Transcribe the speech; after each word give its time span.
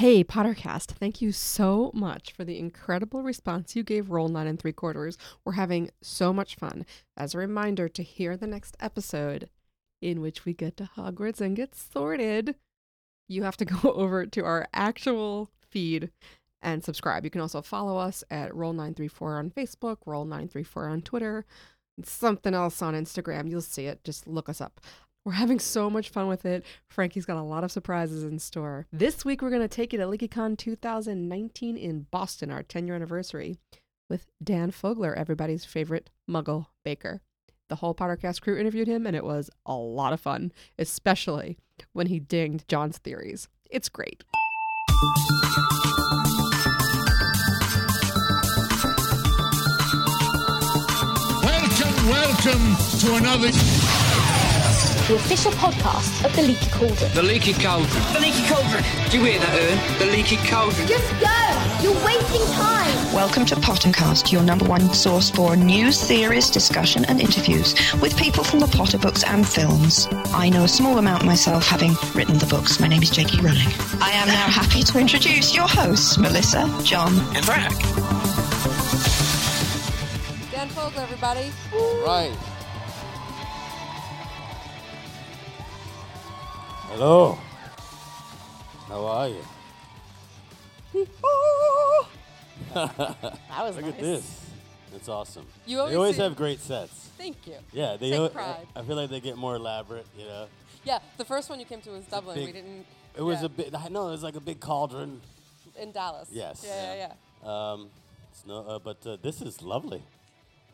Hey, 0.00 0.24
Pottercast, 0.24 0.92
thank 0.92 1.20
you 1.20 1.30
so 1.30 1.90
much 1.92 2.32
for 2.32 2.42
the 2.42 2.58
incredible 2.58 3.22
response 3.22 3.76
you 3.76 3.82
gave 3.82 4.10
Roll 4.10 4.28
9 4.28 4.46
and 4.46 4.58
3 4.58 4.72
quarters. 4.72 5.18
We're 5.44 5.52
having 5.52 5.90
so 6.00 6.32
much 6.32 6.54
fun. 6.54 6.86
As 7.18 7.34
a 7.34 7.38
reminder 7.38 7.86
to 7.86 8.02
hear 8.02 8.34
the 8.34 8.46
next 8.46 8.78
episode, 8.80 9.50
in 10.00 10.22
which 10.22 10.46
we 10.46 10.54
get 10.54 10.78
to 10.78 10.88
Hogwarts 10.96 11.42
and 11.42 11.54
get 11.54 11.74
sorted, 11.74 12.54
you 13.28 13.42
have 13.42 13.58
to 13.58 13.64
go 13.66 13.92
over 13.92 14.24
to 14.24 14.42
our 14.42 14.68
actual 14.72 15.50
feed 15.68 16.10
and 16.62 16.82
subscribe. 16.82 17.24
You 17.24 17.30
can 17.30 17.42
also 17.42 17.60
follow 17.60 17.98
us 17.98 18.24
at 18.30 18.52
Roll934 18.52 19.38
on 19.38 19.50
Facebook, 19.50 19.98
Roll934 20.06 20.90
on 20.90 21.02
Twitter, 21.02 21.44
something 22.02 22.54
else 22.54 22.80
on 22.80 22.94
Instagram. 22.94 23.50
You'll 23.50 23.60
see 23.60 23.84
it. 23.84 24.02
Just 24.02 24.26
look 24.26 24.48
us 24.48 24.62
up. 24.62 24.80
We're 25.24 25.32
having 25.32 25.58
so 25.58 25.90
much 25.90 26.08
fun 26.08 26.28
with 26.28 26.46
it. 26.46 26.64
Frankie's 26.88 27.26
got 27.26 27.36
a 27.36 27.42
lot 27.42 27.62
of 27.62 27.70
surprises 27.70 28.24
in 28.24 28.38
store. 28.38 28.86
This 28.90 29.22
week, 29.22 29.42
we're 29.42 29.50
going 29.50 29.60
to 29.60 29.68
take 29.68 29.92
you 29.92 29.98
to 29.98 30.06
LeakyCon 30.06 30.56
2019 30.56 31.76
in 31.76 32.06
Boston, 32.10 32.50
our 32.50 32.62
10 32.62 32.86
year 32.86 32.96
anniversary, 32.96 33.58
with 34.08 34.26
Dan 34.42 34.70
Fogler, 34.72 35.14
everybody's 35.14 35.66
favorite 35.66 36.08
muggle 36.28 36.66
baker. 36.84 37.20
The 37.68 37.76
whole 37.76 37.94
Pottercast 37.94 38.40
crew 38.40 38.58
interviewed 38.58 38.88
him, 38.88 39.06
and 39.06 39.14
it 39.14 39.22
was 39.22 39.50
a 39.66 39.74
lot 39.74 40.14
of 40.14 40.20
fun, 40.20 40.52
especially 40.78 41.58
when 41.92 42.06
he 42.06 42.18
dinged 42.18 42.66
John's 42.66 42.96
theories. 42.96 43.46
It's 43.70 43.90
great. 43.90 44.24
Welcome, 51.44 52.08
welcome 52.08 52.76
to 53.00 53.14
another. 53.16 53.99
The 55.10 55.16
official 55.16 55.50
podcast 55.52 56.24
of 56.24 56.36
the 56.36 56.42
Leaky 56.42 56.70
Cauldron. 56.70 57.12
The 57.14 57.22
leaky 57.24 57.52
cauldron. 57.54 58.02
The 58.12 58.20
leaky 58.20 58.46
cauldron. 58.46 58.84
Do 59.10 59.18
you 59.18 59.24
hear 59.24 59.40
that, 59.40 59.58
Ern? 59.58 59.98
The 59.98 60.06
leaky 60.06 60.36
cauldron. 60.48 60.86
Just 60.86 61.10
go! 61.18 61.26
You're 61.82 61.98
wasting 62.06 62.46
time! 62.54 63.12
Welcome 63.12 63.44
to 63.46 63.56
Pottercast, 63.56 64.30
your 64.30 64.44
number 64.44 64.66
one 64.66 64.94
source 64.94 65.28
for 65.28 65.56
news, 65.56 66.00
theories, 66.00 66.48
discussion, 66.48 67.04
and 67.06 67.20
interviews 67.20 67.74
with 68.00 68.16
people 68.16 68.44
from 68.44 68.60
the 68.60 68.68
Potter 68.68 68.98
books 68.98 69.24
and 69.24 69.44
films. 69.44 70.06
I 70.32 70.48
know 70.48 70.62
a 70.62 70.68
small 70.68 70.96
amount 70.98 71.24
myself, 71.24 71.66
having 71.66 71.94
written 72.14 72.38
the 72.38 72.46
books. 72.46 72.78
My 72.78 72.86
name 72.86 73.02
is 73.02 73.10
J.K. 73.10 73.38
Rowling. 73.38 73.66
I 74.00 74.12
am 74.12 74.28
now 74.28 74.46
happy 74.46 74.84
to 74.84 74.98
introduce 75.00 75.52
your 75.52 75.66
hosts, 75.66 76.18
Melissa, 76.18 76.72
John, 76.84 77.18
And 77.34 77.44
Frank. 77.44 77.76
Dan 80.52 80.68
Fogler, 80.68 81.02
everybody. 81.02 81.50
Right. 82.06 82.49
Hello. 86.90 87.38
How 88.88 89.04
are 89.06 89.28
you? 89.28 91.06
That 92.74 93.62
was 93.62 93.76
Look 93.76 93.84
at 93.86 93.98
this. 93.98 94.40
That's 94.92 95.08
awesome. 95.08 95.46
You 95.66 95.76
they 95.76 95.80
always 95.82 95.96
always 95.96 96.16
have 96.16 96.34
great 96.36 96.60
sets. 96.60 96.92
Thank 97.16 97.46
you. 97.46 97.54
Yeah, 97.72 97.96
they. 97.96 98.10
Take 98.10 98.18
al- 98.18 98.28
pride. 98.30 98.66
I 98.74 98.82
feel 98.82 98.96
like 98.96 99.08
they 99.10 99.20
get 99.20 99.36
more 99.36 99.54
elaborate. 99.54 100.06
You 100.18 100.24
know, 100.24 100.46
Yeah, 100.84 100.98
the 101.16 101.24
first 101.24 101.48
one 101.48 101.60
you 101.60 101.64
came 101.66 101.80
to 101.82 101.90
was 101.90 102.04
Dublin. 102.06 102.34
big- 102.36 102.46
we 102.46 102.52
didn't. 102.52 102.86
it 103.16 103.22
was 103.22 103.38
yeah, 103.40 103.46
a 103.46 103.48
bit. 103.48 103.74
I 103.74 103.88
know 103.88 104.08
it 104.08 104.12
was 104.12 104.22
like 104.24 104.34
a 104.36 104.40
big 104.40 104.58
cauldron. 104.58 105.20
in 105.78 105.92
Dallas. 105.92 106.28
Yes. 106.32 106.64
Yeah, 106.66 106.94
yeah, 106.94 107.14
yeah. 107.44 107.72
Um, 107.72 107.88
it's 108.32 108.44
no, 108.46 108.66
uh, 108.66 108.78
but 108.80 109.06
uh, 109.06 109.16
this 109.22 109.40
is 109.42 109.62
lovely. 109.62 110.02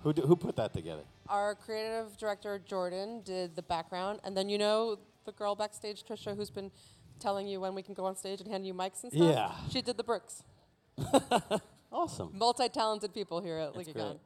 Who 0.03 0.13
d- 0.15 0.23
who 0.23 0.35
put 0.37 0.57
that 0.57 0.73
together? 0.73 1.03
Our 1.29 1.55
creative 1.55 2.17
director 2.17 2.59
Jordan 2.59 3.21
did 3.25 3.55
the 3.55 3.63
background, 3.63 4.21
and 4.25 4.35
then 4.37 4.49
you 4.49 4.57
know 4.59 4.99
the 5.27 5.33
girl 5.33 5.55
backstage, 5.55 6.03
Trisha, 6.05 6.35
who's 6.37 6.51
been 6.51 6.71
telling 7.21 7.47
you 7.47 7.61
when 7.61 7.75
we 7.75 7.83
can 7.83 7.95
go 7.95 8.05
on 8.07 8.17
stage 8.17 8.41
and 8.41 8.51
hand 8.51 8.67
you 8.67 8.73
mics 8.75 9.03
and 9.03 9.13
stuff. 9.13 9.35
Yeah. 9.35 9.53
She 9.71 9.83
did 9.83 9.97
the 9.99 10.05
bricks. 10.05 10.43
Awesome. 11.93 12.31
Multi-talented 12.35 13.15
people 13.15 13.41
here 13.41 13.57
at 13.59 13.73
LeakyCon. 13.75 13.95
great. 13.95 14.17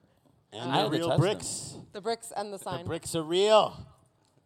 And 0.52 0.72
I 0.72 0.76
the 0.78 0.82
had 0.82 0.84
to 0.84 0.90
real 0.90 1.08
touch 1.08 1.16
them. 1.18 1.20
bricks. 1.20 1.74
The 1.92 2.00
bricks 2.00 2.32
and 2.36 2.52
the 2.52 2.58
The 2.58 2.64
sign. 2.64 2.84
bricks 2.86 3.14
are 3.14 3.22
real. 3.22 3.86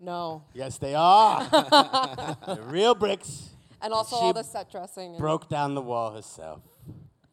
No. 0.00 0.42
Yes, 0.52 0.76
they 0.78 0.94
are. 0.94 1.44
They're 2.46 2.56
real 2.64 2.94
bricks. 2.94 3.50
And 3.80 3.94
also 3.94 4.16
She 4.16 4.22
all 4.24 4.32
the 4.34 4.42
set 4.42 4.70
dressing. 4.70 5.10
And 5.12 5.18
Broke 5.18 5.48
down 5.48 5.74
the 5.74 5.80
wall 5.80 6.12
herself. 6.12 6.60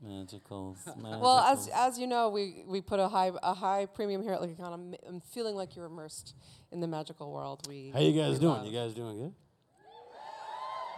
Magicals. 0.06 0.78
Well, 1.22 1.40
as 1.40 1.68
as 1.74 2.00
you 2.00 2.08
know, 2.08 2.30
we, 2.30 2.64
we 2.68 2.82
put 2.82 3.00
a 3.00 3.08
high 3.08 3.32
a 3.44 3.54
high 3.54 3.86
premium 3.86 4.24
here 4.24 4.34
at 4.34 4.42
LeakyCon. 4.42 4.74
I'm, 4.74 4.96
I'm 5.08 5.22
feeling 5.22 5.56
like 5.56 5.76
you're 5.76 5.86
immersed 5.86 6.36
in 6.72 6.80
the 6.80 6.88
magical 6.88 7.32
world. 7.32 7.68
We. 7.68 7.92
How 7.94 8.00
you 8.00 8.20
guys 8.20 8.40
doing? 8.40 8.54
love. 8.54 8.66
You 8.66 8.72
guys 8.72 8.94
doing 8.94 9.18
good? 9.18 9.34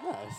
Nice. 0.06 0.36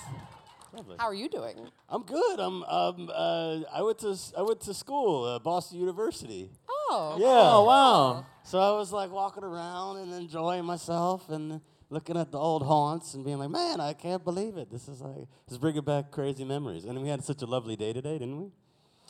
Lovely. 0.75 0.97
How 0.99 1.07
are 1.07 1.15
you 1.15 1.29
doing? 1.29 1.69
I'm 1.89 2.03
good. 2.03 2.41
I'm 2.41 2.63
um 2.65 3.11
uh 3.15 3.61
I 3.73 3.83
went 3.83 3.99
to 4.01 4.17
I 4.37 4.43
went 4.43 4.61
to 4.63 4.75
school, 4.75 5.25
uh, 5.25 5.39
Boston 5.39 5.79
University. 5.79 6.51
Oh. 6.69 7.17
Yeah. 7.19 7.27
Oh 7.29 7.65
wow. 7.65 8.27
So 8.43 8.59
I 8.59 8.77
was 8.77 8.93
like 8.93 9.11
walking 9.11 9.45
around 9.45 9.99
and 9.99 10.13
enjoying 10.13 10.65
myself 10.65 11.29
and 11.31 11.61
looking 11.94 12.16
at 12.16 12.31
the 12.32 12.38
old 12.38 12.62
haunts 12.65 13.15
and 13.15 13.25
being 13.25 13.38
like, 13.38 13.50
man, 13.50 13.81
I 13.81 13.93
can't 13.93 14.22
believe 14.22 14.56
it. 14.56 14.71
This 14.71 14.88
is 14.88 15.00
like 15.00 15.27
this 15.47 15.53
is 15.53 15.59
bringing 15.59 15.82
back 15.82 16.10
crazy 16.10 16.44
memories. 16.44 16.84
And 16.84 17.00
we 17.00 17.09
had 17.09 17.25
such 17.25 17.41
a 17.43 17.47
lovely 17.47 17.77
day 17.77 17.93
today, 17.93 18.19
didn't 18.19 18.38
we? 18.38 18.50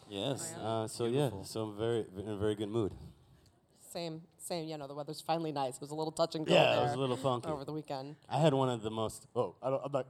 Yes. 0.08 0.54
Uh, 0.54 0.86
so 0.86 1.06
yeah, 1.06 1.30
so 1.42 1.62
I'm 1.62 1.78
very 1.78 2.04
in 2.16 2.28
a 2.28 2.36
very 2.36 2.54
good 2.54 2.68
mood. 2.68 2.92
Same, 3.92 4.20
same. 4.36 4.68
You 4.68 4.76
know, 4.76 4.86
the 4.86 4.94
weather's 4.94 5.20
finally 5.20 5.50
nice. 5.50 5.76
It 5.76 5.80
was 5.80 5.90
a 5.90 5.94
little 5.94 6.12
touch 6.12 6.34
and 6.34 6.46
go 6.46 6.52
Yeah, 6.52 6.78
it 6.80 6.82
was 6.82 6.92
a 6.92 6.98
little 6.98 7.16
funky. 7.16 7.48
over 7.48 7.64
the 7.64 7.72
weekend. 7.72 8.16
I 8.28 8.38
had 8.38 8.52
one 8.52 8.68
of 8.68 8.82
the 8.82 8.90
most. 8.90 9.26
Oh, 9.34 9.54
I 9.62 9.70
don't, 9.70 9.82
I'm 9.84 9.92
not. 9.92 10.06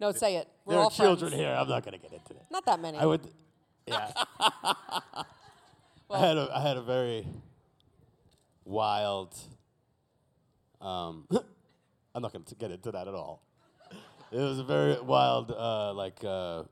No, 0.00 0.10
say 0.12 0.36
it. 0.36 0.48
We're 0.64 0.74
there 0.74 0.80
all 0.80 0.86
are 0.88 0.90
children 0.90 1.30
friends. 1.30 1.44
here. 1.44 1.54
I'm 1.54 1.68
not 1.68 1.84
gonna 1.84 1.98
get 1.98 2.12
into 2.12 2.32
that. 2.34 2.50
Not 2.50 2.64
that 2.66 2.80
many. 2.80 2.98
I 2.98 3.04
would. 3.06 3.20
Yeah. 3.86 4.10
well, 4.62 5.26
I 6.10 6.18
had 6.18 6.36
a 6.38 6.50
I 6.54 6.60
had 6.62 6.76
a 6.78 6.82
very 6.82 7.26
wild. 8.64 9.36
Um, 10.80 11.26
I'm 12.14 12.22
not 12.22 12.32
going 12.32 12.44
to 12.44 12.54
get 12.54 12.70
into 12.70 12.92
that 12.92 13.08
at 13.08 13.14
all. 13.14 13.42
It 14.32 14.38
was 14.38 14.58
a 14.58 14.64
very 14.64 15.00
wild, 15.00 15.50
uh, 15.50 15.92
like 15.94 16.22
uh, 16.24 16.64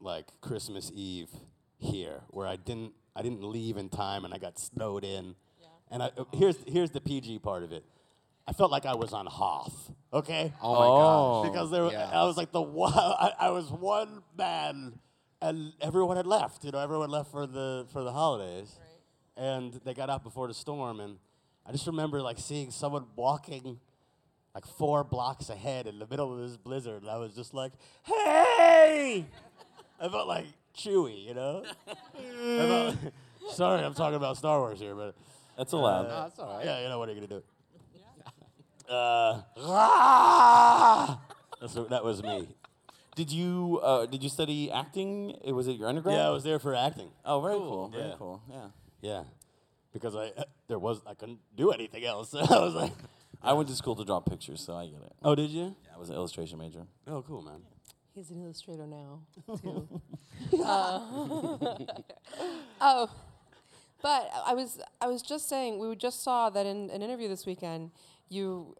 like 0.00 0.26
Christmas 0.40 0.90
Eve 0.94 1.28
here, 1.78 2.22
where 2.28 2.46
I 2.46 2.56
didn't 2.56 2.92
I 3.14 3.22
didn't 3.22 3.42
leave 3.42 3.76
in 3.76 3.88
time 3.88 4.24
and 4.24 4.32
I 4.32 4.38
got 4.38 4.58
snowed 4.58 5.04
in. 5.04 5.34
Yeah. 5.60 5.66
And 5.90 6.02
I, 6.02 6.10
uh, 6.16 6.24
here's 6.32 6.56
here's 6.66 6.90
the 6.90 7.00
PG 7.00 7.40
part 7.40 7.62
of 7.62 7.72
it. 7.72 7.84
I 8.46 8.52
felt 8.52 8.70
like 8.70 8.86
I 8.86 8.94
was 8.94 9.12
on 9.12 9.26
Hoth. 9.26 9.90
Okay. 10.12 10.52
Oh 10.62 11.42
my 11.42 11.46
gosh. 11.46 11.52
because 11.52 11.70
there, 11.70 11.82
were- 11.84 11.90
I 12.12 12.24
was 12.24 12.36
like 12.36 12.50
the 12.52 12.62
one. 12.62 12.92
I, 12.96 13.32
I 13.38 13.50
was 13.50 13.70
one 13.70 14.22
man, 14.38 14.98
and 15.42 15.72
everyone 15.80 16.16
had 16.16 16.26
left. 16.26 16.64
You 16.64 16.70
know, 16.72 16.78
everyone 16.78 17.10
left 17.10 17.30
for 17.30 17.46
the 17.46 17.86
for 17.92 18.02
the 18.02 18.12
holidays, 18.12 18.78
and 19.36 19.74
they 19.84 19.92
got 19.94 20.08
out 20.10 20.22
before 20.22 20.48
the 20.48 20.54
storm. 20.54 20.98
And 21.00 21.18
I 21.66 21.72
just 21.72 21.86
remember 21.86 22.22
like 22.22 22.38
seeing 22.38 22.70
someone 22.70 23.04
walking, 23.16 23.78
like 24.54 24.66
four 24.66 25.04
blocks 25.04 25.48
ahead 25.50 25.86
in 25.86 25.98
the 25.98 26.06
middle 26.06 26.32
of 26.32 26.38
this 26.40 26.56
blizzard, 26.56 27.02
and 27.02 27.10
I 27.10 27.16
was 27.16 27.34
just 27.34 27.54
like, 27.54 27.72
"Hey!" 28.04 29.24
I 30.00 30.08
felt 30.08 30.26
like 30.28 30.46
Chewy, 30.76 31.26
you 31.26 31.34
know. 31.34 31.64
Felt, 32.16 32.96
sorry, 33.52 33.84
I'm 33.84 33.94
talking 33.94 34.16
about 34.16 34.36
Star 34.36 34.58
Wars 34.58 34.78
here, 34.80 34.94
but 34.94 35.14
That's 35.56 35.72
allowed. 35.72 36.08
that's 36.08 36.38
all 36.38 36.56
right. 36.56 36.64
Yeah, 36.64 36.82
you 36.82 36.88
know 36.88 36.98
what 36.98 37.08
are 37.08 37.12
you 37.12 37.20
gonna 37.20 37.26
do? 37.28 37.42
Uh, 38.88 39.42
ah! 39.58 41.20
That's 41.60 41.74
that 41.74 42.02
was 42.04 42.22
me. 42.22 42.48
Did 43.14 43.30
you 43.30 43.78
uh, 43.82 44.06
did 44.06 44.22
you 44.22 44.28
study 44.28 44.70
acting? 44.70 45.36
Uh, 45.46 45.54
Was 45.54 45.68
it 45.68 45.72
your 45.76 45.88
undergrad? 45.88 46.16
Yeah, 46.16 46.26
I 46.26 46.30
was 46.30 46.42
there 46.42 46.58
for 46.58 46.74
acting. 46.74 47.10
Oh, 47.24 47.40
very 47.40 47.54
cool. 47.54 47.88
Very 47.88 48.08
Yeah. 48.08 48.14
cool. 48.18 48.42
Yeah. 48.50 48.66
Yeah, 49.02 49.22
because 49.92 50.16
I 50.16 50.32
there 50.68 50.78
was 50.78 51.02
I 51.06 51.14
couldn't 51.14 51.38
do 51.56 51.70
anything 51.70 52.04
else. 52.04 52.34
I 52.34 52.40
was 52.40 52.74
like, 52.74 52.92
I 53.42 53.52
went 53.54 53.68
to 53.68 53.74
school 53.74 53.96
to 53.96 54.04
draw 54.04 54.20
pictures, 54.20 54.60
so 54.60 54.74
I 54.76 54.86
get 54.86 55.00
it. 55.02 55.12
oh, 55.22 55.34
did 55.34 55.50
you? 55.50 55.74
Yeah, 55.84 55.94
I 55.94 55.98
was 55.98 56.10
an 56.10 56.16
illustration 56.16 56.58
major. 56.58 56.86
Oh, 57.06 57.22
cool, 57.22 57.42
man. 57.42 57.62
He's 58.14 58.30
an 58.30 58.42
illustrator 58.42 58.86
now, 58.86 59.20
too. 59.62 60.00
Uh, 60.62 61.00
oh, 62.80 63.10
but 64.02 64.30
I 64.46 64.54
was 64.54 64.80
I 65.00 65.06
was 65.06 65.22
just 65.22 65.48
saying 65.48 65.78
we 65.78 65.94
just 65.94 66.22
saw 66.22 66.50
that 66.50 66.66
in 66.66 66.90
an 66.90 67.02
interview 67.02 67.28
this 67.28 67.46
weekend 67.46 67.90
you 68.28 68.74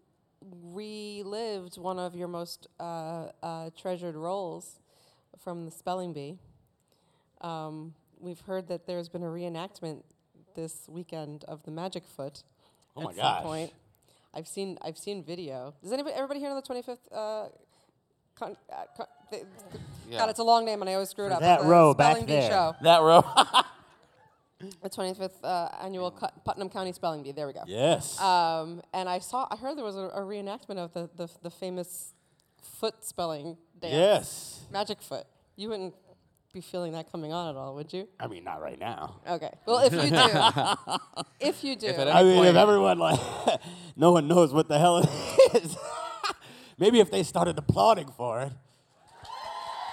relived 0.72 1.76
one 1.76 1.98
of 1.98 2.14
your 2.14 2.28
most 2.28 2.66
uh, 2.78 3.28
uh, 3.42 3.70
treasured 3.78 4.16
roles 4.16 4.80
from 5.38 5.64
the 5.64 5.70
spelling 5.70 6.12
bee. 6.12 6.38
Um, 7.40 7.94
we've 8.18 8.40
heard 8.40 8.68
that 8.68 8.86
there's 8.86 9.08
been 9.08 9.22
a 9.22 9.26
reenactment 9.26 10.02
this 10.54 10.86
weekend 10.88 11.44
of 11.44 11.62
the 11.64 11.70
Magic 11.70 12.04
Foot. 12.06 12.42
Oh 12.96 13.02
my 13.02 13.12
some 13.12 13.16
gosh. 13.16 13.42
point. 13.42 13.72
I've 14.34 14.46
seen 14.48 14.78
I've 14.82 14.98
seen 14.98 15.22
video. 15.24 15.74
Does 15.82 15.92
anybody 15.92 16.14
everybody 16.14 16.40
here 16.40 16.50
on 16.50 16.56
the 16.56 16.62
25th? 16.62 16.98
Uh, 17.12 17.48
con, 18.34 18.56
uh, 18.72 18.76
con, 18.96 19.06
th- 19.30 19.44
God, 20.10 20.30
it's 20.30 20.38
a 20.38 20.44
long 20.44 20.64
name 20.64 20.80
and 20.80 20.88
I 20.88 20.94
always 20.94 21.08
screw 21.10 21.26
it 21.26 21.32
up. 21.32 21.40
that 21.40 21.62
row 21.64 21.94
back 21.94 22.26
there. 22.26 22.50
show. 22.50 22.74
That 22.82 23.00
row. 23.02 23.24
The 24.82 24.90
25th 24.90 25.42
uh, 25.42 25.68
annual 25.82 26.10
Cu- 26.10 26.26
Putnam 26.44 26.68
County 26.68 26.92
Spelling 26.92 27.22
Bee. 27.22 27.32
There 27.32 27.46
we 27.46 27.54
go. 27.54 27.62
Yes. 27.66 28.20
Um, 28.20 28.82
and 28.92 29.08
I 29.08 29.18
saw, 29.18 29.46
I 29.50 29.56
heard 29.56 29.78
there 29.78 29.84
was 29.86 29.96
a, 29.96 30.08
a 30.12 30.20
reenactment 30.20 30.76
of 30.76 30.92
the, 30.92 31.08
the, 31.16 31.30
the 31.42 31.50
famous 31.50 32.12
foot 32.62 33.02
spelling 33.02 33.56
dance. 33.80 33.94
yes. 33.94 34.60
Magic 34.70 35.00
Foot. 35.00 35.24
You 35.56 35.70
wouldn't 35.70 35.94
be 36.52 36.60
feeling 36.60 36.92
that 36.92 37.10
coming 37.12 37.32
on 37.32 37.48
at 37.48 37.56
all, 37.56 37.74
would 37.76 37.92
you? 37.92 38.08
I 38.18 38.26
mean, 38.26 38.42
not 38.44 38.60
right 38.60 38.78
now. 38.78 39.20
Okay. 39.28 39.50
Well, 39.66 39.78
if 39.84 39.92
you 39.92 40.10
do, 40.10 40.96
if 41.40 41.62
you 41.62 41.76
do, 41.76 41.86
If 41.86 41.98
I 41.98 42.22
mean, 42.24 42.44
if 42.44 42.56
everyone 42.56 42.98
like, 42.98 43.20
no 43.96 44.10
one 44.12 44.26
knows 44.26 44.52
what 44.52 44.68
the 44.68 44.78
hell 44.78 44.98
it 44.98 45.08
is. 45.62 45.76
Maybe 46.78 46.98
if 46.98 47.10
they 47.10 47.22
started 47.22 47.56
applauding 47.58 48.08
for 48.16 48.40
it. 48.40 48.52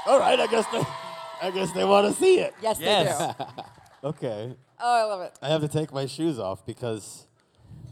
All 0.07 0.19
right, 0.19 0.39
I 0.39 0.47
guess 0.47 0.65
they, 0.71 0.81
I 1.41 1.51
guess 1.51 1.71
they 1.73 1.83
want 1.83 2.07
to 2.07 2.13
see 2.19 2.39
it. 2.39 2.53
yes, 2.61 2.79
Yes. 2.79 3.35
they 3.37 3.43
do. 3.45 4.09
Okay, 4.09 4.55
Oh, 4.79 4.95
I 4.95 5.03
love 5.03 5.21
it. 5.21 5.37
I 5.41 5.49
have 5.49 5.61
to 5.61 5.67
take 5.67 5.91
my 5.91 6.05
shoes 6.05 6.39
off 6.39 6.65
because 6.65 7.27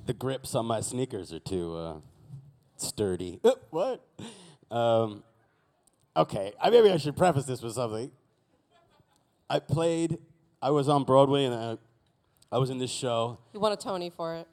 the 0.05 0.13
grips 0.13 0.55
on 0.55 0.65
my 0.65 0.79
sneakers 0.81 1.33
are 1.33 1.39
too 1.39 1.75
uh, 1.75 1.93
sturdy. 2.77 3.41
What? 3.69 4.05
Um, 4.71 5.23
okay, 6.15 6.53
I, 6.61 6.69
maybe 6.69 6.89
I 6.91 6.97
should 6.97 7.17
preface 7.17 7.45
this 7.45 7.61
with 7.61 7.73
something. 7.73 8.11
I 9.49 9.59
played. 9.59 10.17
I 10.61 10.71
was 10.71 10.89
on 10.89 11.03
Broadway 11.03 11.45
and 11.45 11.53
I, 11.53 11.77
I 12.51 12.57
was 12.57 12.69
in 12.69 12.77
this 12.79 12.91
show. 12.91 13.37
You 13.53 13.59
won 13.59 13.71
a 13.71 13.77
Tony 13.77 14.09
for 14.09 14.35
it. 14.35 14.47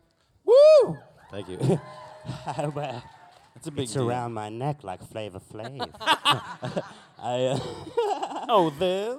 Woo! 0.45 0.99
Thank 1.31 1.49
you. 1.49 1.59
well, 2.75 3.03
It's 3.57 3.67
a 3.67 3.71
big 3.71 3.85
it's 3.85 3.95
deal. 3.95 4.09
around 4.09 4.33
my 4.35 4.49
neck 4.49 4.85
like 4.85 5.03
Flavor 5.03 5.41
Flav. 5.41 5.89
I, 7.23 7.45
uh, 7.45 7.59
Oh, 8.49 8.71
this. 8.71 9.17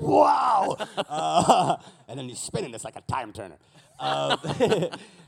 wow! 0.00 0.76
Uh, 0.96 1.76
and 2.08 2.18
then 2.18 2.28
he's 2.28 2.38
spinning 2.38 2.70
this 2.70 2.84
like 2.84 2.96
a 2.96 3.00
time 3.02 3.32
turner. 3.32 3.56
Um, 3.98 4.38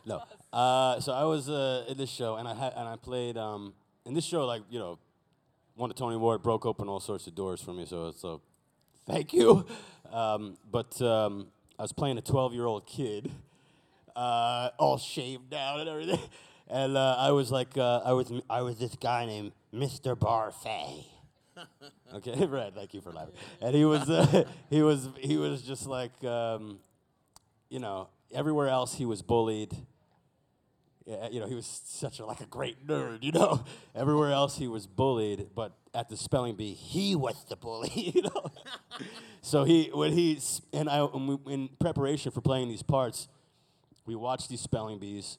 no. 0.06 0.22
Uh, 0.52 1.00
so 1.00 1.12
I 1.12 1.24
was 1.24 1.48
uh, 1.48 1.84
in 1.88 1.96
this 1.96 2.10
show, 2.10 2.36
and 2.36 2.46
I 2.46 2.54
had, 2.54 2.74
and 2.76 2.86
I 2.88 2.96
played 2.96 3.36
um, 3.38 3.72
in 4.04 4.14
this 4.14 4.24
show. 4.24 4.44
Like 4.44 4.62
you 4.70 4.78
know, 4.78 4.98
won 5.76 5.90
a 5.90 5.94
Tony 5.94 6.16
Award, 6.16 6.42
broke 6.42 6.66
open 6.66 6.88
all 6.88 7.00
sorts 7.00 7.26
of 7.26 7.34
doors 7.34 7.60
for 7.62 7.72
me. 7.72 7.86
So 7.86 8.12
so, 8.12 8.40
thank 9.12 9.32
you. 9.34 9.66
Um, 10.10 10.56
but 10.70 11.00
um, 11.02 11.48
I 11.78 11.82
was 11.82 11.92
playing 11.92 12.18
a 12.18 12.22
12 12.22 12.54
year 12.54 12.66
old 12.66 12.86
kid, 12.86 13.30
uh, 14.16 14.70
all 14.78 14.98
shaved 14.98 15.50
down 15.50 15.80
and 15.80 15.88
everything. 15.88 16.20
And 16.68 16.96
uh, 16.96 17.16
I 17.18 17.32
was 17.32 17.50
like, 17.50 17.76
uh, 17.76 18.00
I 18.04 18.12
was 18.12 18.32
I 18.48 18.62
was 18.62 18.78
this 18.78 18.94
guy 18.96 19.26
named 19.26 19.52
Mr. 19.74 20.16
Barfée. 20.16 21.04
Okay, 22.14 22.44
right. 22.46 22.74
Thank 22.74 22.92
you 22.92 23.00
for 23.00 23.10
laughing. 23.10 23.32
And 23.62 23.74
he 23.74 23.86
was, 23.86 24.10
uh, 24.10 24.44
he 24.70 24.82
was, 24.82 25.08
he 25.18 25.38
was 25.38 25.62
just 25.62 25.86
like, 25.86 26.12
um, 26.24 26.78
you 27.70 27.78
know, 27.78 28.08
everywhere 28.34 28.68
else 28.68 28.94
he 28.94 29.06
was 29.06 29.22
bullied. 29.22 29.74
You 31.06 31.40
know, 31.40 31.46
he 31.46 31.54
was 31.54 31.66
such 31.84 32.20
a 32.20 32.26
like 32.26 32.40
a 32.40 32.46
great 32.46 32.86
nerd. 32.86 33.22
You 33.22 33.32
know, 33.32 33.64
everywhere 33.94 34.30
else 34.30 34.56
he 34.56 34.68
was 34.68 34.86
bullied, 34.86 35.48
but 35.54 35.72
at 35.94 36.08
the 36.08 36.16
spelling 36.16 36.54
bee, 36.54 36.74
he 36.74 37.14
was 37.14 37.44
the 37.48 37.56
bully. 37.56 37.90
You 38.14 38.22
know, 38.22 38.50
so 39.42 39.64
he 39.64 39.90
when 39.92 40.12
he 40.12 40.38
and 40.72 40.88
I 40.88 41.04
we, 41.04 41.38
in 41.52 41.70
preparation 41.80 42.30
for 42.30 42.40
playing 42.40 42.68
these 42.68 42.82
parts, 42.82 43.28
we 44.06 44.14
watched 44.14 44.48
these 44.48 44.60
spelling 44.60 44.98
bees, 44.98 45.38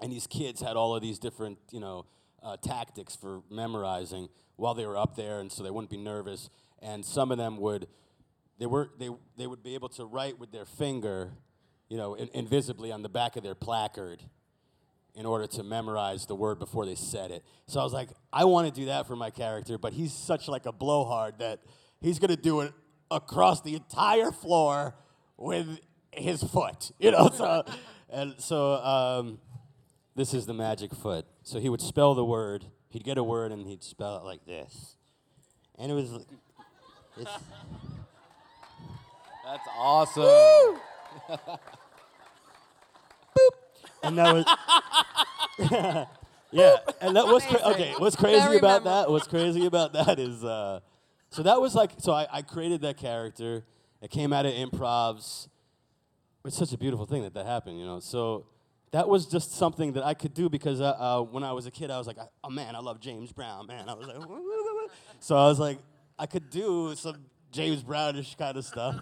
and 0.00 0.12
these 0.12 0.26
kids 0.26 0.60
had 0.60 0.76
all 0.76 0.94
of 0.94 1.02
these 1.02 1.18
different, 1.18 1.58
you 1.70 1.80
know, 1.80 2.06
uh, 2.42 2.56
tactics 2.56 3.16
for 3.16 3.42
memorizing 3.50 4.28
while 4.56 4.74
they 4.74 4.86
were 4.86 4.96
up 4.96 5.16
there, 5.16 5.40
and 5.40 5.50
so 5.50 5.62
they 5.62 5.70
wouldn't 5.70 5.90
be 5.90 5.96
nervous. 5.96 6.50
And 6.80 7.04
some 7.04 7.30
of 7.30 7.38
them 7.38 7.58
would, 7.58 7.86
they 8.58 8.66
were 8.66 8.90
they 8.98 9.08
they 9.36 9.46
would 9.46 9.62
be 9.62 9.74
able 9.74 9.88
to 9.90 10.04
write 10.04 10.38
with 10.38 10.52
their 10.52 10.64
finger, 10.64 11.32
you 11.88 11.96
know, 11.96 12.14
in, 12.14 12.28
invisibly 12.34 12.92
on 12.92 13.02
the 13.02 13.08
back 13.08 13.36
of 13.36 13.42
their 13.42 13.54
placard, 13.54 14.22
in 15.14 15.26
order 15.26 15.46
to 15.46 15.62
memorize 15.62 16.26
the 16.26 16.34
word 16.34 16.58
before 16.58 16.86
they 16.86 16.94
said 16.94 17.30
it. 17.30 17.44
So 17.66 17.80
I 17.80 17.84
was 17.84 17.92
like, 17.92 18.08
I 18.32 18.44
want 18.44 18.72
to 18.72 18.80
do 18.80 18.86
that 18.86 19.06
for 19.06 19.14
my 19.14 19.30
character, 19.30 19.76
but 19.76 19.92
he's 19.92 20.12
such 20.12 20.48
like 20.48 20.64
a 20.66 20.72
blowhard 20.72 21.38
that 21.38 21.60
he's 22.00 22.18
gonna 22.18 22.36
do 22.36 22.60
it 22.60 22.72
across 23.10 23.60
the 23.60 23.74
entire 23.74 24.30
floor 24.30 24.94
with 25.36 25.78
his 26.12 26.42
foot, 26.42 26.92
you 26.98 27.10
know. 27.10 27.30
So 27.34 27.64
and 28.08 28.34
so 28.38 28.74
um, 28.76 29.38
this 30.14 30.32
is 30.34 30.46
the 30.46 30.54
magic 30.54 30.94
foot. 30.94 31.26
So 31.42 31.60
he 31.60 31.68
would 31.68 31.82
spell 31.82 32.14
the 32.14 32.24
word. 32.24 32.66
He'd 32.88 33.04
get 33.04 33.18
a 33.18 33.24
word 33.24 33.52
and 33.52 33.66
he'd 33.66 33.82
spell 33.82 34.16
it 34.18 34.24
like 34.24 34.44
this, 34.46 34.96
and 35.78 35.90
it 35.90 35.94
was. 35.94 36.26
That's 39.44 39.68
awesome. 39.76 40.80
and 44.02 44.18
that 44.18 44.34
was 44.34 44.46
yeah 46.50 46.76
and 47.00 47.16
that 47.16 47.26
was 47.26 47.44
cra- 47.44 47.70
okay 47.70 47.94
what's 47.98 48.16
crazy 48.16 48.40
Very 48.40 48.58
about 48.58 48.84
memorable. 48.84 49.02
that 49.02 49.10
what's 49.10 49.26
crazy 49.26 49.66
about 49.66 49.92
that 49.98 50.18
is 50.18 50.44
uh, 50.44 50.80
so 51.30 51.42
that 51.42 51.60
was 51.60 51.74
like 51.74 51.92
so 51.98 52.12
I, 52.12 52.26
I 52.30 52.42
created 52.42 52.80
that 52.82 52.96
character. 52.96 53.64
It 54.00 54.10
came 54.10 54.32
out 54.32 54.46
of 54.46 54.52
improvs. 54.52 55.46
It's 56.44 56.56
such 56.56 56.72
a 56.72 56.78
beautiful 56.78 57.06
thing 57.06 57.22
that 57.22 57.34
that 57.34 57.46
happened 57.46 57.78
you 57.78 57.86
know? 57.86 58.00
So 58.00 58.46
that 58.90 59.08
was 59.08 59.26
just 59.26 59.52
something 59.56 59.92
that 59.94 60.04
i 60.04 60.12
could 60.14 60.34
do 60.34 60.48
because 60.50 60.80
uh, 60.80 60.90
uh, 60.98 61.22
when 61.22 61.42
i 61.42 61.52
was 61.52 61.64
a 61.66 61.70
kid 61.70 61.90
i 61.90 61.96
was 61.96 62.06
like 62.06 62.18
oh 62.44 62.50
man 62.50 62.76
i 62.76 62.78
love 62.78 63.00
james 63.00 63.32
brown 63.32 63.66
man. 63.66 63.88
I 63.88 63.94
was 63.94 64.06
like 64.06 64.16
so 65.20 65.34
i 65.36 65.46
was 65.46 65.58
like 65.58 65.78
i 66.18 66.26
could 66.26 66.50
do 66.50 66.94
some 66.94 67.24
james 67.50 67.82
brownish 67.82 68.34
kind 68.34 68.54
of 68.56 68.64
stuff 68.66 68.96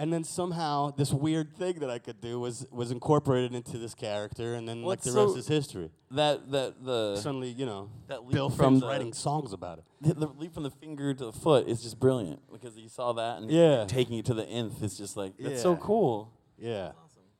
and 0.00 0.12
then 0.12 0.24
somehow 0.24 0.90
this 0.90 1.12
weird 1.12 1.54
thing 1.56 1.78
that 1.80 1.90
I 1.90 1.98
could 1.98 2.20
do 2.20 2.40
was 2.40 2.66
was 2.70 2.90
incorporated 2.90 3.54
into 3.54 3.76
this 3.78 3.94
character, 3.94 4.54
and 4.54 4.66
then 4.68 4.78
like 4.82 4.86
What's 4.86 5.04
the 5.04 5.12
rest 5.20 5.32
so- 5.34 5.38
is 5.38 5.46
history. 5.48 5.90
That 6.12 6.50
that 6.50 6.82
the 6.84 7.16
Suddenly, 7.16 7.50
you 7.50 7.66
know, 7.66 7.90
That 8.08 8.22
leap 8.24 8.32
Bill 8.32 8.48
from 8.50 8.74
Finn's 8.74 8.80
the- 8.80 8.86
writing 8.88 9.12
songs 9.12 9.52
about 9.52 9.78
it. 9.78 9.84
the, 10.00 10.14
the 10.14 10.26
leap 10.26 10.52
from 10.54 10.62
the 10.64 10.70
finger 10.70 11.12
to 11.14 11.24
the 11.26 11.32
foot 11.32 11.68
is 11.68 11.82
just 11.82 12.00
brilliant 12.00 12.40
because 12.50 12.76
you 12.78 12.88
saw 12.88 13.12
that 13.12 13.38
and 13.42 13.50
Yeah. 13.50 13.84
taking 13.86 14.18
it 14.18 14.24
to 14.26 14.34
the 14.34 14.46
nth 14.48 14.82
is 14.82 14.96
just 14.98 15.16
like 15.16 15.34
that's 15.38 15.62
so 15.62 15.72
Yeah. 15.72 15.78
cool. 15.82 16.32
Yeah, 16.58 16.92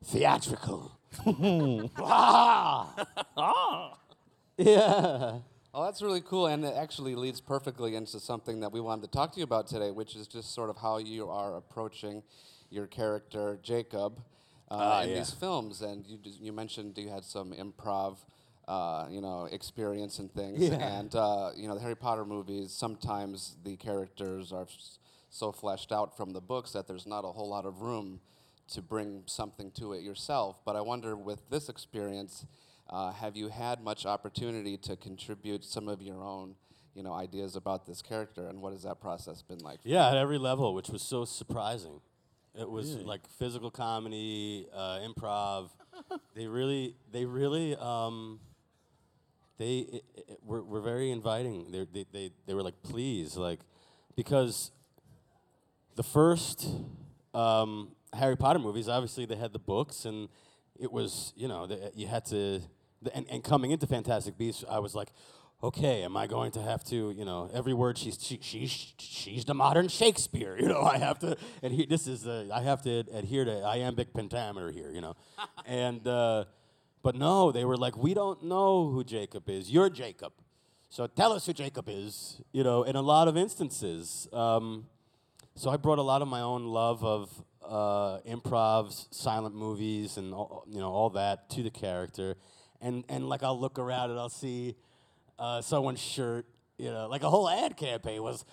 theatrical. 0.04 0.92
ah. 1.98 2.94
yeah. 4.56 5.38
Oh, 5.72 5.84
that's 5.84 6.02
really 6.02 6.20
cool, 6.20 6.46
and 6.46 6.64
it 6.64 6.74
actually 6.76 7.14
leads 7.14 7.40
perfectly 7.40 7.94
into 7.94 8.18
something 8.18 8.58
that 8.60 8.72
we 8.72 8.80
wanted 8.80 9.02
to 9.02 9.08
talk 9.08 9.32
to 9.32 9.38
you 9.38 9.44
about 9.44 9.68
today, 9.68 9.92
which 9.92 10.16
is 10.16 10.26
just 10.26 10.52
sort 10.52 10.68
of 10.68 10.76
how 10.78 10.98
you 10.98 11.28
are 11.30 11.56
approaching 11.56 12.22
your 12.70 12.87
character 12.87 13.58
Jacob 13.62 14.20
uh, 14.70 14.75
Ah, 14.78 15.02
in 15.02 15.11
yeah. 15.11 15.19
these 15.19 15.32
films. 15.32 15.82
And 15.82 16.06
you 16.06 16.19
you 16.25 16.52
mentioned 16.52 16.96
you 16.99 17.08
had 17.08 17.25
some 17.25 17.52
improv, 17.52 18.19
uh, 18.69 19.06
you 19.11 19.20
know, 19.20 19.49
experience 19.50 20.19
and 20.19 20.32
things. 20.32 20.61
Yeah. 20.62 20.76
And 20.99 21.14
uh, 21.14 21.50
you 21.56 21.69
know, 21.69 21.75
the 21.75 21.81
Harry 21.81 21.96
Potter 21.96 22.25
movies 22.25 22.72
sometimes 22.72 23.56
the 23.64 23.76
characters 23.76 24.52
are 24.52 24.62
s- 24.64 24.99
so 25.28 25.52
fleshed 25.52 25.92
out 25.92 26.16
from 26.16 26.33
the 26.33 26.40
books 26.40 26.73
that 26.73 26.87
there's 26.87 27.06
not 27.06 27.25
a 27.25 27.28
whole 27.33 27.49
lot 27.49 27.64
of 27.66 27.83
room 27.83 28.21
to 28.68 28.80
bring 28.83 29.23
something 29.26 29.71
to 29.73 29.92
it 29.92 30.02
yourself. 30.02 30.61
But 30.64 30.76
I 30.76 30.80
wonder, 30.80 31.16
with 31.16 31.49
this 31.50 31.68
experience, 31.68 32.47
uh, 32.88 33.11
have 33.12 33.37
you 33.37 33.49
had 33.49 33.80
much 33.83 34.06
opportunity 34.06 34.76
to 34.78 34.97
contribute 34.97 35.64
some 35.64 35.88
of 35.88 36.00
your 36.02 36.23
own, 36.23 36.54
you 36.94 37.02
know, 37.02 37.12
ideas 37.12 37.56
about 37.56 37.85
this 37.87 38.00
character, 38.02 38.47
and 38.49 38.61
what 38.62 38.73
has 38.73 38.83
that 38.85 39.00
process 39.00 39.42
been 39.42 39.59
like? 39.59 39.83
for 39.83 39.88
Yeah, 39.88 40.11
at 40.11 40.16
every 40.16 40.38
level, 40.38 40.73
which 40.75 40.88
was 40.88 41.02
so 41.02 41.25
surprising. 41.25 42.00
It 42.61 42.71
was 42.71 42.95
like 42.97 43.26
physical 43.38 43.71
comedy, 43.71 44.67
uh, 44.75 44.99
improv. 44.99 45.71
they 46.35 46.47
really, 46.47 46.95
they 47.11 47.25
really, 47.25 47.75
um, 47.76 48.38
they 49.57 49.87
i 49.90 50.21
i 50.31 50.37
were, 50.45 50.62
were 50.62 50.83
very 50.83 51.11
inviting. 51.11 51.71
They, 51.71 51.87
they, 51.90 52.05
they, 52.12 52.31
they 52.47 52.52
were 52.52 52.62
like, 52.62 52.83
please, 52.83 53.35
like, 53.38 53.61
because 54.14 54.73
the 55.97 56.02
first 56.02 56.69
um, 57.33 57.93
Harry 58.12 58.37
Potter 58.37 58.59
movies, 58.59 58.90
obviously 58.90 59.25
they 59.25 59.37
had 59.37 59.55
the 59.55 59.59
books, 59.59 60.05
and 60.05 60.29
it 60.79 60.93
was, 60.93 61.33
you 61.37 61.49
know, 61.49 61.67
the, 61.67 61.90
you 61.95 62.09
had 62.09 62.26
to, 62.26 62.61
the, 63.00 63.17
and, 63.17 63.25
and 63.31 63.43
coming 63.43 63.71
into 63.71 63.87
Fantastic 63.87 64.37
Beasts, 64.37 64.64
I 64.69 64.81
was 64.81 64.95
like, 64.95 65.12
okay, 65.62 66.02
am 66.02 66.17
I 66.17 66.26
going 66.26 66.52
to 66.52 66.62
have 66.62 66.83
to, 66.85 67.11
you 67.11 67.25
know, 67.25 67.50
every 67.52 67.75
word 67.75 67.99
she's 67.99 68.19
she, 68.21 68.38
she's 68.43 68.95
she's 68.99 69.45
the 69.45 69.55
modern 69.55 69.88
Shakespeare, 69.88 70.57
you 70.61 70.69
know, 70.69 70.83
I 70.83 70.99
have 70.99 71.19
to 71.21 71.37
adhere. 71.62 71.87
This 71.88 72.07
is 72.07 72.26
uh, 72.26 72.49
I 72.52 72.62
have 72.62 72.83
to 72.83 73.05
adhere 73.12 73.45
to 73.45 73.62
iambic 73.62 74.14
pentameter 74.14 74.71
here, 74.71 74.90
you 74.90 75.00
know, 75.00 75.17
and 75.67 76.07
uh, 76.07 76.45
but 77.02 77.14
no, 77.14 77.52
they 77.52 77.64
were 77.64 77.76
like, 77.76 77.97
we 77.97 78.14
don't 78.14 78.45
know 78.45 78.90
who 78.90 79.05
Jacob 79.05 79.49
is. 79.49 79.71
You're 79.71 79.90
Jacob, 79.90 80.33
so 80.88 81.07
tell 81.07 81.33
us 81.33 81.47
who 81.47 81.52
Jacob 81.52 81.87
is, 81.88 82.40
you 82.52 82.64
know. 82.64 82.83
In 82.83 82.97
a 82.97 83.02
lot 83.02 83.29
of 83.29 83.37
instances, 83.37 84.29
um, 84.33 84.87
so 85.55 85.71
I 85.71 85.76
brought 85.76 85.99
a 85.99 86.02
lot 86.02 86.23
of 86.23 86.29
my 86.29 86.40
own 86.40 86.64
love 86.64 87.05
of 87.05 87.45
uh, 87.62 88.19
improvs, 88.26 89.07
silent 89.12 89.55
movies, 89.55 90.17
and 90.17 90.33
all, 90.33 90.64
you 90.69 90.81
know 90.81 90.90
all 90.90 91.11
that 91.11 91.50
to 91.50 91.62
the 91.62 91.71
character, 91.71 92.37
and 92.81 93.05
and 93.11 93.29
like 93.29 93.43
I'll 93.43 93.59
look 93.59 93.79
around 93.79 94.11
and 94.11 94.19
I'll 94.19 94.29
see 94.31 94.76
uh, 95.40 95.61
someone's 95.62 96.00
shirt, 96.00 96.47
you 96.78 96.90
know, 96.92 97.09
like 97.09 97.23
a 97.25 97.30
whole 97.30 97.49
ad 97.49 97.76
campaign 97.76 98.23
was, 98.23 98.44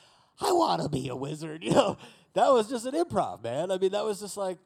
I 0.42 0.52
want 0.54 0.82
to 0.82 0.90
be 0.90 1.08
a 1.10 1.16
wizard, 1.16 1.64
you 1.68 1.72
know. 1.72 1.98
That 2.34 2.50
was 2.52 2.70
just 2.70 2.86
an 2.86 2.94
improv, 2.96 3.44
man. 3.44 3.72
I 3.72 3.78
mean, 3.78 3.92
that 3.92 4.04
was 4.06 4.20
just 4.20 4.38
like, 4.38 4.58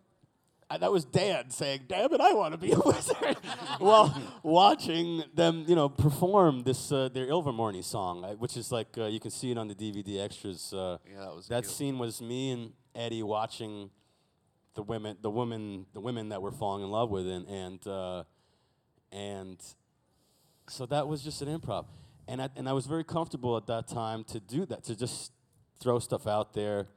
I, 0.70 0.78
that 0.78 0.92
was 0.92 1.04
Dan 1.04 1.50
saying, 1.50 1.82
"Damn 1.88 2.14
it, 2.14 2.22
I 2.22 2.32
want 2.34 2.54
to 2.54 2.58
be 2.58 2.72
a 2.72 2.80
wizard," 2.86 3.36
while 3.80 4.14
watching 4.42 5.24
them, 5.34 5.66
you 5.68 5.76
know, 5.76 5.90
perform 5.90 6.64
this 6.64 6.92
uh, 6.94 7.10
their 7.14 7.28
Ilvermorny 7.28 7.84
song, 7.84 8.24
uh, 8.24 8.30
which 8.36 8.56
is 8.56 8.72
like 8.72 8.98
uh, 8.98 9.06
you 9.08 9.20
can 9.20 9.32
see 9.32 9.52
it 9.52 9.58
on 9.58 9.68
the 9.68 9.76
DVD 9.76 10.24
extras. 10.24 10.74
Uh, 10.74 10.98
Yeah, 11.10 11.20
that 11.26 11.36
was 11.36 11.48
that 11.48 11.64
cute. 11.64 11.74
scene 11.76 12.00
was 12.00 12.22
me 12.22 12.52
and 12.52 12.72
Eddie 12.96 13.22
watching 13.24 13.90
the 14.76 14.84
women, 14.84 15.18
the 15.22 15.30
women, 15.30 15.86
the 15.94 16.00
women 16.00 16.30
that 16.30 16.42
we're 16.42 16.52
falling 16.52 16.84
in 16.84 16.90
love 16.90 17.10
with, 17.10 17.28
and 17.28 17.46
and 17.48 17.88
uh, 17.88 18.24
and 19.12 19.58
so 20.70 20.86
that 20.86 21.08
was 21.08 21.22
just 21.22 21.42
an 21.42 21.50
improv, 21.50 21.86
and 22.32 22.42
I 22.42 22.50
and 22.56 22.68
I 22.70 22.74
was 22.74 22.86
very 22.88 23.04
comfortable 23.04 23.58
at 23.58 23.68
that 23.68 23.88
time 23.88 24.24
to 24.26 24.40
do 24.40 24.66
that, 24.68 24.84
to 24.86 24.96
just 24.96 25.32
throw 25.80 26.00
stuff 26.00 26.26
out 26.28 26.54
there. 26.54 26.88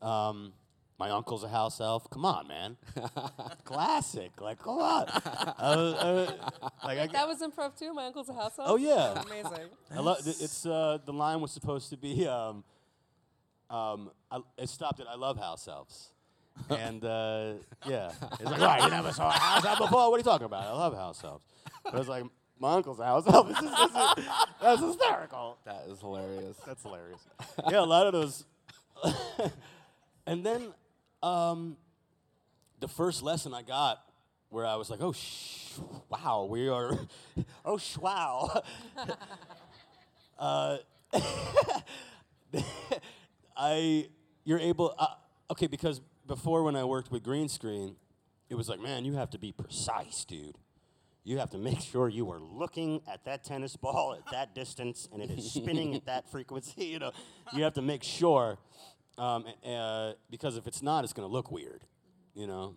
Um, 0.00 0.52
my 0.98 1.10
uncle's 1.10 1.42
a 1.42 1.48
house 1.48 1.80
elf. 1.80 2.08
Come 2.10 2.24
on, 2.24 2.46
man, 2.46 2.76
classic. 3.64 4.40
Like, 4.40 4.58
come 4.62 4.78
on. 4.78 5.06
I 5.08 5.76
was- 5.76 5.94
I 5.94 6.12
was- 6.12 6.32
like, 6.84 6.98
I, 6.98 7.06
That 7.08 7.26
was 7.28 7.40
improv 7.42 7.76
too. 7.78 7.92
My 7.92 8.06
uncle's 8.06 8.28
a 8.28 8.34
house 8.34 8.58
elf. 8.58 8.68
oh 8.70 8.76
yeah. 8.76 9.22
Amazing. 9.26 9.68
I 9.94 10.00
love. 10.00 10.18
It's 10.26 10.64
uh, 10.66 10.98
the 11.04 11.12
line 11.12 11.40
was 11.40 11.50
supposed 11.52 11.90
to 11.90 11.96
be. 11.96 12.26
Um, 12.28 12.64
um, 13.70 14.10
I, 14.30 14.40
it 14.58 14.68
stopped 14.68 15.00
at 15.00 15.08
"I 15.08 15.16
love 15.16 15.36
house 15.38 15.66
elves," 15.66 16.10
and 16.70 17.04
uh, 17.04 17.54
yeah, 17.88 18.12
it's 18.32 18.44
like, 18.44 18.60
right, 18.60 18.82
you 18.82 18.90
never 18.90 19.10
saw 19.12 19.28
a 19.30 19.32
house 19.32 19.64
elf 19.64 19.78
before. 19.78 20.10
What 20.10 20.16
are 20.16 20.18
you 20.18 20.24
talking 20.24 20.46
about? 20.46 20.64
I 20.64 20.72
love 20.72 20.94
house 20.94 21.24
elves. 21.24 21.42
But 21.82 21.94
it's 21.96 22.08
like 22.08 22.24
my 22.58 22.74
uncle's 22.74 22.98
house 22.98 23.24
elf. 23.26 23.48
This 23.48 23.58
is, 23.58 23.64
this 23.64 23.90
is, 24.18 24.26
that's 24.62 24.80
hysterical. 24.80 25.58
That 25.64 25.84
is 25.88 26.00
hilarious. 26.00 26.56
That's 26.66 26.82
hilarious. 26.82 27.20
yeah, 27.70 27.80
a 27.80 27.82
lot 27.82 28.06
of 28.06 28.12
those. 28.12 28.44
and 30.26 30.44
then 30.44 30.72
um, 31.22 31.76
the 32.80 32.88
first 32.88 33.22
lesson 33.22 33.54
I 33.54 33.62
got 33.62 33.98
where 34.50 34.66
I 34.66 34.76
was 34.76 34.88
like, 34.88 35.00
oh, 35.02 35.12
sh- 35.12 35.78
wow, 36.08 36.46
we 36.48 36.68
are, 36.68 36.96
oh, 37.64 37.76
sh- 37.76 37.98
wow. 37.98 38.62
uh, 40.38 40.76
I, 43.56 44.08
you're 44.44 44.60
able, 44.60 44.94
uh, 44.98 45.06
okay, 45.50 45.66
because 45.66 46.00
before 46.26 46.62
when 46.62 46.76
I 46.76 46.84
worked 46.84 47.10
with 47.10 47.24
green 47.24 47.48
screen, 47.48 47.96
it 48.48 48.54
was 48.54 48.68
like, 48.68 48.80
man, 48.80 49.04
you 49.04 49.14
have 49.14 49.30
to 49.30 49.38
be 49.38 49.50
precise, 49.50 50.24
dude. 50.24 50.58
You 51.26 51.38
have 51.38 51.50
to 51.50 51.58
make 51.58 51.80
sure 51.80 52.08
you 52.10 52.30
are 52.30 52.38
looking 52.40 53.00
at 53.10 53.24
that 53.24 53.44
tennis 53.44 53.76
ball 53.76 54.14
at 54.14 54.30
that 54.30 54.54
distance 54.54 55.08
and 55.10 55.22
it 55.22 55.30
is 55.30 55.50
spinning 55.52 55.94
at 55.94 56.04
that 56.06 56.30
frequency. 56.30 56.84
You 56.94 56.98
know, 56.98 57.12
you 57.54 57.64
have 57.64 57.72
to 57.74 57.82
make 57.82 58.02
sure 58.02 58.58
um, 59.16 59.44
uh, 59.66 60.12
because 60.30 60.56
if 60.56 60.66
it's 60.66 60.82
not, 60.82 61.02
it's 61.04 61.12
going 61.14 61.26
to 61.26 61.32
look 61.32 61.50
weird. 61.50 61.82
You 62.34 62.46
know, 62.46 62.76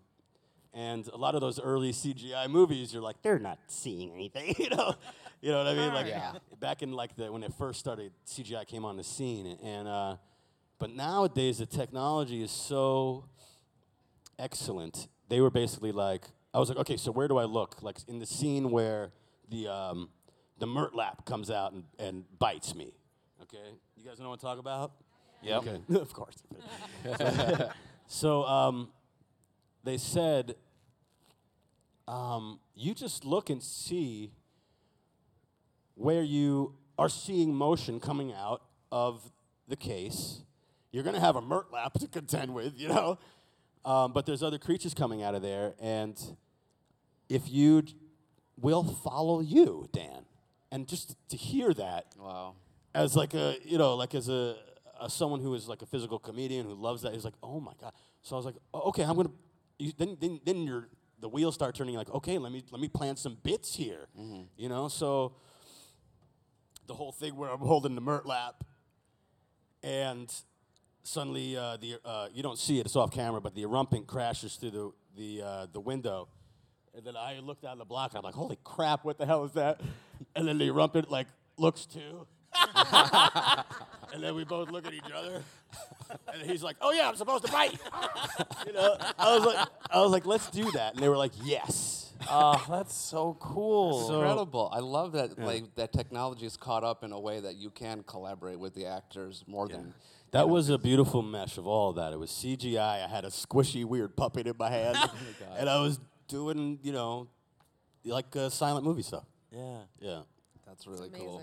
and 0.74 1.06
a 1.08 1.18
lot 1.18 1.36
of 1.36 1.42
those 1.42 1.60
early 1.60 1.92
CGI 1.92 2.50
movies, 2.50 2.94
you're 2.94 3.02
like, 3.02 3.22
they're 3.22 3.40
not 3.40 3.60
seeing 3.68 4.12
anything. 4.14 4.56
You 4.60 4.70
know, 4.70 4.96
you 5.42 5.52
know 5.52 5.58
what 5.64 5.68
I 5.68 5.74
mean? 5.76 5.94
Like 5.94 6.08
Yeah. 6.08 6.34
back 6.60 6.82
in 6.82 6.94
like 6.94 7.16
the 7.16 7.32
when 7.32 7.44
it 7.44 7.54
first 7.54 7.80
started, 7.80 8.12
CGI 8.26 8.66
came 8.66 8.86
on 8.86 8.98
the 8.98 9.04
scene, 9.04 9.58
and 9.62 9.88
uh, 9.88 10.16
but 10.80 10.96
nowadays 10.96 11.58
the 11.58 11.66
technology 11.66 12.42
is 12.44 12.52
so 12.52 13.26
excellent. 14.40 15.08
They 15.30 15.42
were 15.42 15.50
basically 15.52 15.92
like, 15.92 16.26
I 16.58 16.60
was 16.60 16.70
like, 16.70 16.80
okay, 16.80 16.98
so 16.98 17.12
where 17.12 17.28
do 17.28 17.38
I 17.38 17.44
look? 17.44 17.84
Like 17.84 17.98
in 18.08 18.18
the 18.18 18.26
scene 18.26 18.72
where 18.72 19.12
the 19.48 19.68
um, 19.68 20.10
the 20.58 20.66
Murtlap 20.66 21.24
comes 21.24 21.52
out 21.52 21.72
and, 21.72 21.84
and 22.00 22.24
bites 22.40 22.74
me. 22.74 22.96
Okay, 23.44 23.76
you 23.96 24.04
guys 24.04 24.20
know 24.20 24.30
what 24.30 24.34
I'm 24.34 24.40
talking 24.40 24.62
about? 24.62 24.94
Yeah. 25.44 25.60
Okay, 25.60 25.80
of 25.94 26.12
course. 26.14 26.42
so 27.16 27.70
so, 28.08 28.44
um, 28.46 28.90
they 29.84 30.00
said, 30.00 30.56
um, 32.08 32.60
you 32.74 32.96
just 32.96 33.24
look 33.24 33.52
and 33.52 33.62
see 33.62 34.32
where 35.94 36.24
you 36.24 36.74
are 36.98 37.10
seeing 37.10 37.54
motion 37.54 38.00
coming 38.00 38.34
out 38.34 38.64
of 38.92 39.32
the 39.68 39.76
case. 39.76 40.42
You're 40.92 41.04
going 41.04 41.14
to 41.14 41.22
have 41.22 41.36
a 41.36 41.42
Murtlap 41.42 41.94
to 42.00 42.08
contend 42.08 42.56
with, 42.56 42.80
you 42.80 42.88
know? 42.88 43.20
Um, 43.86 44.12
but 44.12 44.26
there's 44.26 44.42
other 44.42 44.58
creatures 44.58 44.96
coming 44.96 45.22
out 45.22 45.36
of 45.36 45.44
there, 45.44 45.76
and 45.80 46.20
if 47.30 47.50
you 47.50 47.84
will 48.60 48.84
follow 48.84 49.40
you, 49.40 49.88
Dan, 49.92 50.26
and 50.72 50.88
just 50.88 51.16
to 51.30 51.38
hear 51.38 51.74
that 51.74 52.06
Wow. 52.20 52.56
as 52.96 53.16
like 53.16 53.34
a 53.34 53.58
you 53.64 53.78
know 53.78 53.96
like 53.96 54.16
as 54.16 54.30
a, 54.30 54.56
a 55.00 55.10
someone 55.10 55.42
who 55.42 55.54
is 55.54 55.68
like 55.68 55.82
a 55.82 55.86
physical 55.86 56.20
comedian 56.20 56.66
who 56.66 56.74
loves 56.74 57.02
that, 57.04 57.14
he's 57.14 57.26
like, 57.26 57.36
oh 57.44 57.60
my 57.60 57.74
god. 57.80 57.94
So 58.24 58.36
I 58.36 58.38
was 58.38 58.46
like, 58.46 58.56
oh, 58.74 58.90
okay, 58.90 59.04
I'm 59.04 59.16
gonna. 59.16 59.32
You, 59.80 59.92
then 59.98 60.18
then 60.20 60.40
then 60.44 60.64
your 60.64 60.88
the 61.20 61.30
wheels 61.30 61.54
start 61.56 61.76
turning. 61.76 61.96
Like, 61.96 62.10
okay, 62.10 62.38
let 62.38 62.52
me 62.52 62.64
let 62.72 62.82
me 62.82 62.88
plant 62.88 63.20
some 63.20 63.38
bits 63.44 63.76
here, 63.76 64.08
you 64.58 64.70
know. 64.70 64.88
So 64.88 65.34
the 66.88 66.94
whole 66.94 67.12
thing 67.12 67.36
where 67.36 67.50
I'm 67.52 67.60
holding 67.60 67.96
the 67.96 68.02
Murtlap, 68.02 68.54
and 69.84 70.34
suddenly 71.04 71.56
uh, 71.58 71.78
the 71.78 71.98
uh, 72.04 72.28
you 72.34 72.42
don't 72.44 72.58
see 72.58 72.80
it, 72.80 72.86
it's 72.86 72.96
off 72.96 73.12
camera, 73.12 73.40
but 73.42 73.56
the 73.56 73.64
erumpent 73.64 74.08
crashes 74.08 74.56
through 74.56 74.72
the 74.72 74.92
the 75.16 75.42
uh, 75.46 75.68
the 75.72 75.80
window, 75.80 76.28
and 76.98 77.06
then 77.06 77.16
I 77.16 77.40
looked 77.40 77.62
down 77.62 77.78
the 77.78 77.86
block 77.86 78.12
and 78.12 78.18
I'm 78.18 78.24
like, 78.24 78.34
holy 78.34 78.58
crap, 78.64 79.06
what 79.06 79.18
the 79.18 79.26
hell 79.26 79.46
is 79.46 79.52
that? 79.54 79.80
and 80.36 80.48
then 80.48 80.58
the 80.58 80.68
erumpent 80.68 81.10
like 81.10 81.28
looks 81.58 81.86
too, 81.86 82.26
and 84.14 84.24
then 84.24 84.36
we 84.36 84.44
both 84.44 84.70
look 84.72 84.86
at 84.86 84.94
each 84.94 85.12
other, 85.16 85.44
and 86.34 86.42
he's 86.50 86.64
like, 86.64 86.76
oh 86.82 86.92
yeah, 86.92 87.08
I'm 87.08 87.16
supposed 87.16 87.46
to 87.46 87.52
bite. 87.52 87.78
you 88.66 88.74
know, 88.74 88.98
I 89.18 89.36
was 89.38 89.46
like, 89.46 89.68
I 89.92 90.00
was 90.02 90.12
like, 90.12 90.26
let's 90.26 90.50
do 90.50 90.70
that, 90.72 90.94
and 90.96 91.04
they 91.04 91.10
were 91.10 91.18
like, 91.18 91.34
yes. 91.44 92.14
Oh, 92.30 92.64
that's 92.68 92.96
so 92.96 93.38
cool. 93.40 94.08
So- 94.08 94.16
Incredible. 94.22 94.70
I 94.74 94.80
love 94.80 95.12
that 95.14 95.38
like 95.38 95.76
that 95.76 95.94
technology 95.94 96.46
is 96.48 96.58
caught 96.58 96.84
up 96.84 97.04
in 97.04 97.12
a 97.12 97.20
way 97.20 97.40
that 97.40 97.56
you 97.58 97.70
can 97.70 98.04
collaborate 98.04 98.60
with 98.60 98.74
the 98.74 98.88
actors 98.88 99.44
more 99.48 99.68
than 99.68 99.94
That 100.32 100.50
was 100.50 100.70
a 100.70 100.80
beautiful 100.80 101.22
mesh 101.22 101.58
of 101.60 101.68
all 101.68 101.92
of 101.92 101.96
that. 101.98 102.14
It 102.14 102.20
was 102.20 102.32
CGI. 102.32 103.06
I 103.06 103.08
had 103.08 103.24
a 103.24 103.30
squishy, 103.30 103.86
weird 103.86 104.16
puppet 104.18 104.48
in 104.48 104.56
my 104.58 104.70
hand, 104.70 104.98
oh 105.04 105.14
and 105.60 105.70
I 105.70 105.80
was 105.80 106.00
doing, 106.28 106.80
you 106.84 106.92
know, 106.92 107.28
like 108.06 108.36
uh, 108.36 108.50
silent 108.50 108.86
movie 108.86 109.02
stuff. 109.02 109.26
yeah. 109.52 109.80
Yeah. 110.00 110.22
that's 110.66 110.86
really 110.88 111.08
Amazing. 111.10 111.28
cool. 111.28 111.42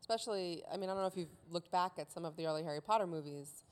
Especially, 0.00 0.62
I 0.72 0.76
mean, 0.76 0.90
I 0.90 0.92
don't 0.92 1.02
know 1.02 1.06
if 1.08 1.16
you've 1.16 1.28
looked 1.50 1.70
back 1.70 1.92
at 1.98 2.12
some 2.12 2.24
of 2.24 2.36
the 2.36 2.46
early 2.46 2.62
Harry 2.62 2.80
Potter 2.82 3.06
movies. 3.06 3.64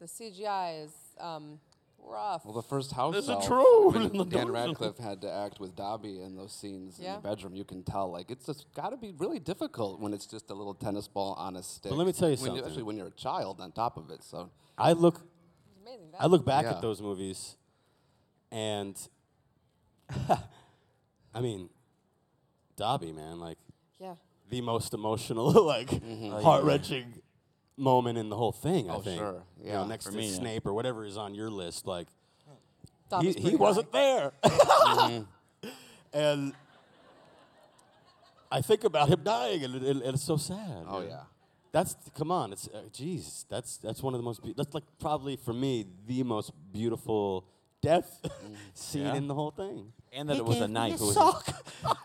The 0.00 0.06
CGI 0.06 0.84
is 0.84 0.90
um, 1.20 1.60
rough. 1.98 2.44
Well, 2.44 2.54
the 2.54 2.62
first 2.62 2.90
house 2.92 3.14
Is 3.14 3.28
it 3.28 3.32
elf, 3.32 3.46
true? 3.46 4.26
Dan 4.28 4.50
Radcliffe 4.50 4.98
had 4.98 5.20
to 5.22 5.30
act 5.32 5.60
with 5.60 5.76
Dobby 5.76 6.20
in 6.22 6.34
those 6.36 6.52
scenes 6.52 6.98
in 6.98 7.04
the 7.04 7.20
bedroom. 7.20 7.54
You 7.54 7.62
can 7.64 7.84
tell, 7.84 8.10
like, 8.10 8.30
it's 8.32 8.46
just 8.46 8.66
got 8.74 8.90
to 8.90 8.96
be 8.96 9.12
really 9.16 9.38
difficult 9.38 10.00
when 10.00 10.12
it's 10.12 10.26
just 10.26 10.50
a 10.50 10.54
little 10.54 10.74
tennis 10.74 11.06
ball 11.06 11.34
on 11.34 11.54
a 11.54 11.62
stick. 11.62 11.90
But 11.90 11.98
let 11.98 12.06
me 12.06 12.12
tell 12.12 12.28
you 12.28 12.34
when 12.36 12.46
something. 12.46 12.58
Especially 12.64 12.82
when 12.82 12.96
you're 12.96 13.06
a 13.06 13.12
child 13.12 13.60
on 13.60 13.70
top 13.70 13.96
of 13.96 14.10
it. 14.10 14.24
So 14.24 14.50
I 14.76 14.92
look, 14.92 15.20
I 16.18 16.26
look 16.26 16.44
back 16.44 16.64
Yeah. 16.64 16.72
at 16.72 16.82
those 16.82 17.00
movies, 17.00 17.56
and 18.50 18.96
I 21.34 21.40
mean, 21.40 21.68
Dobby, 22.76 23.12
man, 23.12 23.38
like 23.40 23.58
yeah. 24.00 24.14
the 24.48 24.60
most 24.60 24.94
emotional, 24.94 25.50
like 25.64 25.90
heart 26.42 26.64
wrenching 26.64 27.20
moment 27.76 28.18
in 28.18 28.28
the 28.28 28.36
whole 28.36 28.52
thing. 28.52 28.90
I 28.90 28.94
Oh, 28.96 29.00
think. 29.00 29.18
sure. 29.20 29.42
You 29.62 29.66
Yeah. 29.68 29.72
know, 29.78 29.86
next 29.86 30.06
For 30.06 30.12
to 30.12 30.18
me, 30.18 30.28
yeah. 30.28 30.34
Snape 30.36 30.66
or 30.66 30.72
whatever 30.74 31.04
is 31.04 31.16
on 31.16 31.34
your 31.34 31.50
list, 31.50 31.86
like 31.86 32.08
Dobby's 33.08 33.34
he, 33.34 33.40
pretty 33.40 33.50
he 33.50 33.56
wasn't 33.56 33.88
high. 33.92 34.32
there. 34.42 35.24
and 36.12 36.52
I 38.52 38.60
think 38.60 38.84
about 38.84 39.08
him 39.08 39.20
dying, 39.22 39.62
and, 39.64 39.74
it, 39.76 39.82
it- 39.84 40.02
it's 40.04 40.22
so 40.24 40.36
sad. 40.36 40.84
Oh, 40.88 41.00
man. 41.00 41.08
yeah. 41.08 41.20
That's 41.72 41.94
come 42.16 42.32
on. 42.32 42.52
It's 42.52 42.66
uh, 42.66 42.80
jeez. 42.92 43.44
that's 43.48 43.76
that's 43.76 44.02
one 44.02 44.12
of 44.12 44.18
the 44.18 44.24
most. 44.24 44.42
Be- 44.42 44.54
that's 44.56 44.74
like 44.74 44.82
probably 44.98 45.36
for 45.36 45.52
me 45.52 45.86
the 46.08 46.24
most 46.24 46.50
beautiful 46.72 47.44
death 47.82 48.26
scene 48.74 49.02
Yeah. 49.02 49.14
in 49.14 49.26
the 49.28 49.34
whole 49.34 49.50
thing. 49.50 49.92
And 50.12 50.28
that 50.28 50.36
it 50.36 50.44
was 50.44 50.60
a 50.60 50.68
knife. 50.68 50.94
It 50.94 51.00
was 51.00 51.14
Sock. 51.14 51.46
oh 51.84 51.96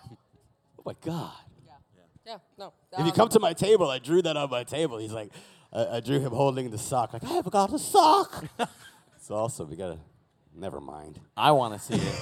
my 0.86 0.96
god. 1.02 1.34
Yeah, 2.26 2.38
no. 2.58 2.74
If 2.94 3.00
you 3.00 3.06
um, 3.06 3.12
come 3.12 3.30
to 3.30 3.40
my 3.40 3.54
table, 3.54 3.90
I 3.90 4.00
drew 4.00 4.22
that 4.24 4.36
on 4.36 4.50
my 4.50 4.64
table. 4.64 4.98
He's 4.98 5.12
like, 5.12 5.32
I, 5.72 5.98
I 5.98 6.00
drew 6.00 6.20
him 6.20 6.32
holding 6.32 6.72
the 6.72 6.78
sock. 6.78 7.14
Like 7.14 7.24
I 7.24 7.42
forgot 7.44 7.72
a 7.72 7.78
sock. 7.78 8.46
it's 9.16 9.30
awesome. 9.30 9.70
We 9.70 9.76
gotta. 9.76 10.00
Never 10.58 10.80
mind. 10.80 11.20
I 11.36 11.52
want 11.52 11.74
to 11.74 11.80
see 11.80 11.96
it. 11.96 12.16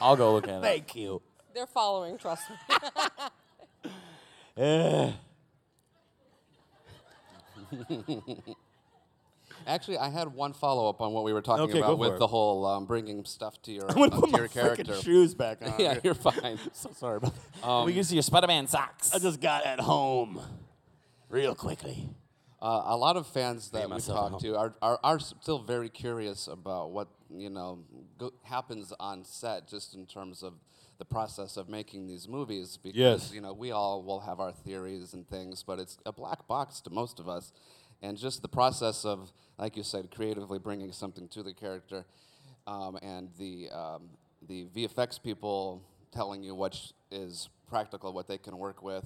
I'll 0.00 0.16
go 0.16 0.32
look 0.32 0.46
at 0.46 0.58
it. 0.58 0.62
Thank 0.62 0.94
you. 0.94 1.20
They're 1.52 1.66
following, 1.66 2.16
trust 2.18 2.44
me. 2.48 2.56
Eh. 4.56 5.12
Actually, 9.66 9.98
I 9.98 10.08
had 10.10 10.28
one 10.34 10.52
follow 10.52 10.88
up 10.88 11.00
on 11.00 11.12
what 11.12 11.24
we 11.24 11.32
were 11.32 11.42
talking 11.42 11.64
Okay, 11.64 11.74
go 11.74 11.78
about 11.78 11.90
for 11.92 11.96
with 11.96 12.12
it. 12.14 12.18
the 12.18 12.26
whole 12.26 12.66
um, 12.66 12.86
bringing 12.86 13.24
stuff 13.24 13.60
to 13.62 13.72
your, 13.72 13.84
I'm 13.90 13.94
gonna 13.96 14.16
uh, 14.16 14.20
put 14.20 14.26
to 14.26 14.32
my 14.32 14.38
your 14.38 14.48
freaking 14.48 14.52
character. 14.52 14.94
shoes 14.96 15.34
back 15.34 15.58
on. 15.66 15.74
yeah, 15.78 15.98
you're 16.02 16.14
fine. 16.14 16.58
so 16.72 16.90
sorry 16.96 17.16
about 17.18 17.34
that. 17.62 17.84
we 17.86 17.92
can 17.94 18.04
see 18.04 18.14
your 18.16 18.22
Spider-Man 18.22 18.66
socks. 18.66 19.14
I 19.14 19.18
just 19.18 19.40
got 19.40 19.64
at 19.66 19.80
home 19.80 20.40
real 21.28 21.54
quickly. 21.54 22.08
Uh, 22.62 22.82
a 22.86 22.96
lot 22.96 23.16
of 23.16 23.26
fans 23.26 23.70
that 23.70 23.84
we 23.84 23.90
myself 23.94 24.26
at 24.26 24.30
talked 24.32 24.42
to 24.44 24.56
are, 24.56 24.74
are, 24.82 25.00
are 25.02 25.18
still 25.18 25.58
very 25.60 25.88
curious 25.88 26.46
about 26.46 26.90
what 26.90 27.08
you 27.34 27.48
know, 27.48 27.78
go, 28.18 28.32
happens 28.42 28.92
on 29.00 29.24
set, 29.24 29.66
just 29.68 29.94
in 29.94 30.04
terms 30.04 30.42
of 30.42 30.54
the 30.98 31.04
process 31.06 31.56
of 31.56 31.70
making 31.70 32.06
these 32.06 32.28
movies. 32.28 32.76
Because 32.82 32.98
Yes. 32.98 33.32
you 33.32 33.40
know, 33.40 33.54
we 33.54 33.70
all 33.70 34.02
will 34.02 34.20
have 34.20 34.40
our 34.40 34.52
theories 34.52 35.14
and 35.14 35.26
things, 35.26 35.62
but 35.62 35.78
it's 35.78 35.96
a 36.04 36.12
black 36.12 36.46
box 36.48 36.80
to 36.82 36.90
most 36.90 37.18
of 37.20 37.28
us. 37.28 37.52
And 38.02 38.16
just 38.16 38.42
the 38.42 38.48
process 38.48 39.04
of, 39.04 39.32
like 39.58 39.76
you 39.76 39.82
said, 39.82 40.10
creatively 40.10 40.58
bringing 40.58 40.92
something 40.92 41.28
to 41.28 41.42
the 41.42 41.52
character, 41.52 42.06
um, 42.66 42.98
and 43.02 43.28
the 43.38 43.68
um, 43.70 44.08
the 44.48 44.66
VFX 44.74 45.22
people 45.22 45.82
telling 46.12 46.42
you 46.42 46.54
what 46.54 46.80
is 47.10 47.48
practical, 47.68 48.12
what 48.12 48.26
they 48.26 48.38
can 48.38 48.58
work 48.58 48.82
with. 48.82 49.04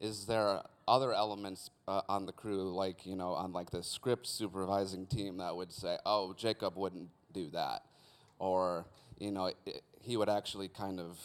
Is 0.00 0.26
there 0.26 0.62
other 0.88 1.12
elements 1.12 1.70
uh, 1.88 2.02
on 2.08 2.26
the 2.26 2.32
crew, 2.32 2.74
like 2.74 3.06
you 3.06 3.16
know, 3.16 3.32
on 3.32 3.52
like 3.52 3.70
the 3.70 3.82
script 3.82 4.26
supervising 4.26 5.06
team, 5.06 5.38
that 5.38 5.54
would 5.54 5.72
say, 5.72 5.96
"Oh, 6.04 6.34
Jacob 6.36 6.76
wouldn't 6.76 7.08
do 7.32 7.48
that," 7.50 7.82
or 8.38 8.86
you 9.18 9.30
know, 9.30 9.46
i 9.46 9.72
he 10.00 10.18
would 10.18 10.28
actually 10.28 10.68
kind 10.68 11.00
of 11.00 11.18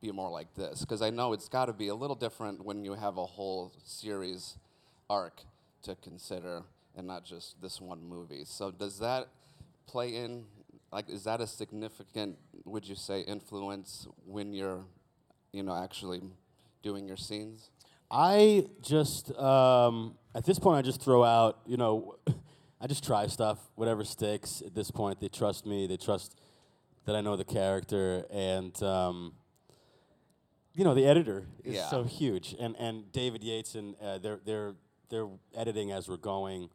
be 0.00 0.10
more 0.10 0.30
like 0.30 0.52
this? 0.54 0.80
Because 0.80 1.02
I 1.02 1.10
know 1.10 1.32
it's 1.32 1.48
got 1.48 1.66
to 1.66 1.72
be 1.72 1.88
a 1.88 1.94
little 1.94 2.16
different 2.16 2.64
when 2.64 2.84
you 2.84 2.94
have 2.94 3.16
a 3.16 3.26
whole 3.26 3.72
series 3.84 4.56
arc 5.08 5.42
to 5.82 5.94
consider 5.96 6.62
and 6.96 7.06
not 7.06 7.24
just 7.24 7.60
this 7.60 7.80
one 7.80 8.02
movie. 8.06 8.44
So 8.44 8.70
does 8.70 8.98
that 8.98 9.28
play 9.86 10.14
in? 10.16 10.44
Like, 10.92 11.08
is 11.10 11.24
that 11.24 11.40
a 11.40 11.46
significant, 11.46 12.36
would 12.64 12.88
you 12.88 12.94
say, 12.94 13.20
influence 13.20 14.06
when 14.26 14.52
you're, 14.52 14.84
you 15.52 15.62
know, 15.62 15.74
actually 15.74 16.22
doing 16.82 17.06
your 17.06 17.16
scenes? 17.16 17.70
I 18.10 18.66
just 18.80 19.36
um, 19.38 20.14
at 20.34 20.44
this 20.46 20.58
point 20.58 20.78
I 20.78 20.82
just 20.82 21.02
throw 21.02 21.22
out, 21.24 21.58
you 21.66 21.76
know, 21.76 22.16
I 22.80 22.86
just 22.86 23.04
try 23.04 23.26
stuff, 23.26 23.58
whatever 23.74 24.02
sticks. 24.04 24.62
At 24.64 24.74
this 24.74 24.90
point, 24.90 25.20
they 25.20 25.28
trust 25.28 25.66
me. 25.66 25.86
They 25.86 25.96
trust 25.98 26.36
that 27.04 27.14
I 27.16 27.20
know 27.20 27.36
the 27.36 27.44
character, 27.44 28.24
and 28.30 28.80
um, 28.82 29.32
you 30.74 30.84
know, 30.84 30.94
the 30.94 31.04
editor 31.06 31.46
is 31.64 31.74
Yeah. 31.74 31.88
so 31.90 32.04
huge, 32.04 32.54
and 32.58 32.76
and 32.78 33.10
David 33.12 33.42
Yates 33.42 33.74
and 33.74 33.94
uh, 34.00 34.18
they're 34.18 34.40
they're 34.44 34.74
they're 35.10 35.28
editing 35.54 35.92
as 35.92 36.08
we're 36.08 36.16
going, 36.16 36.70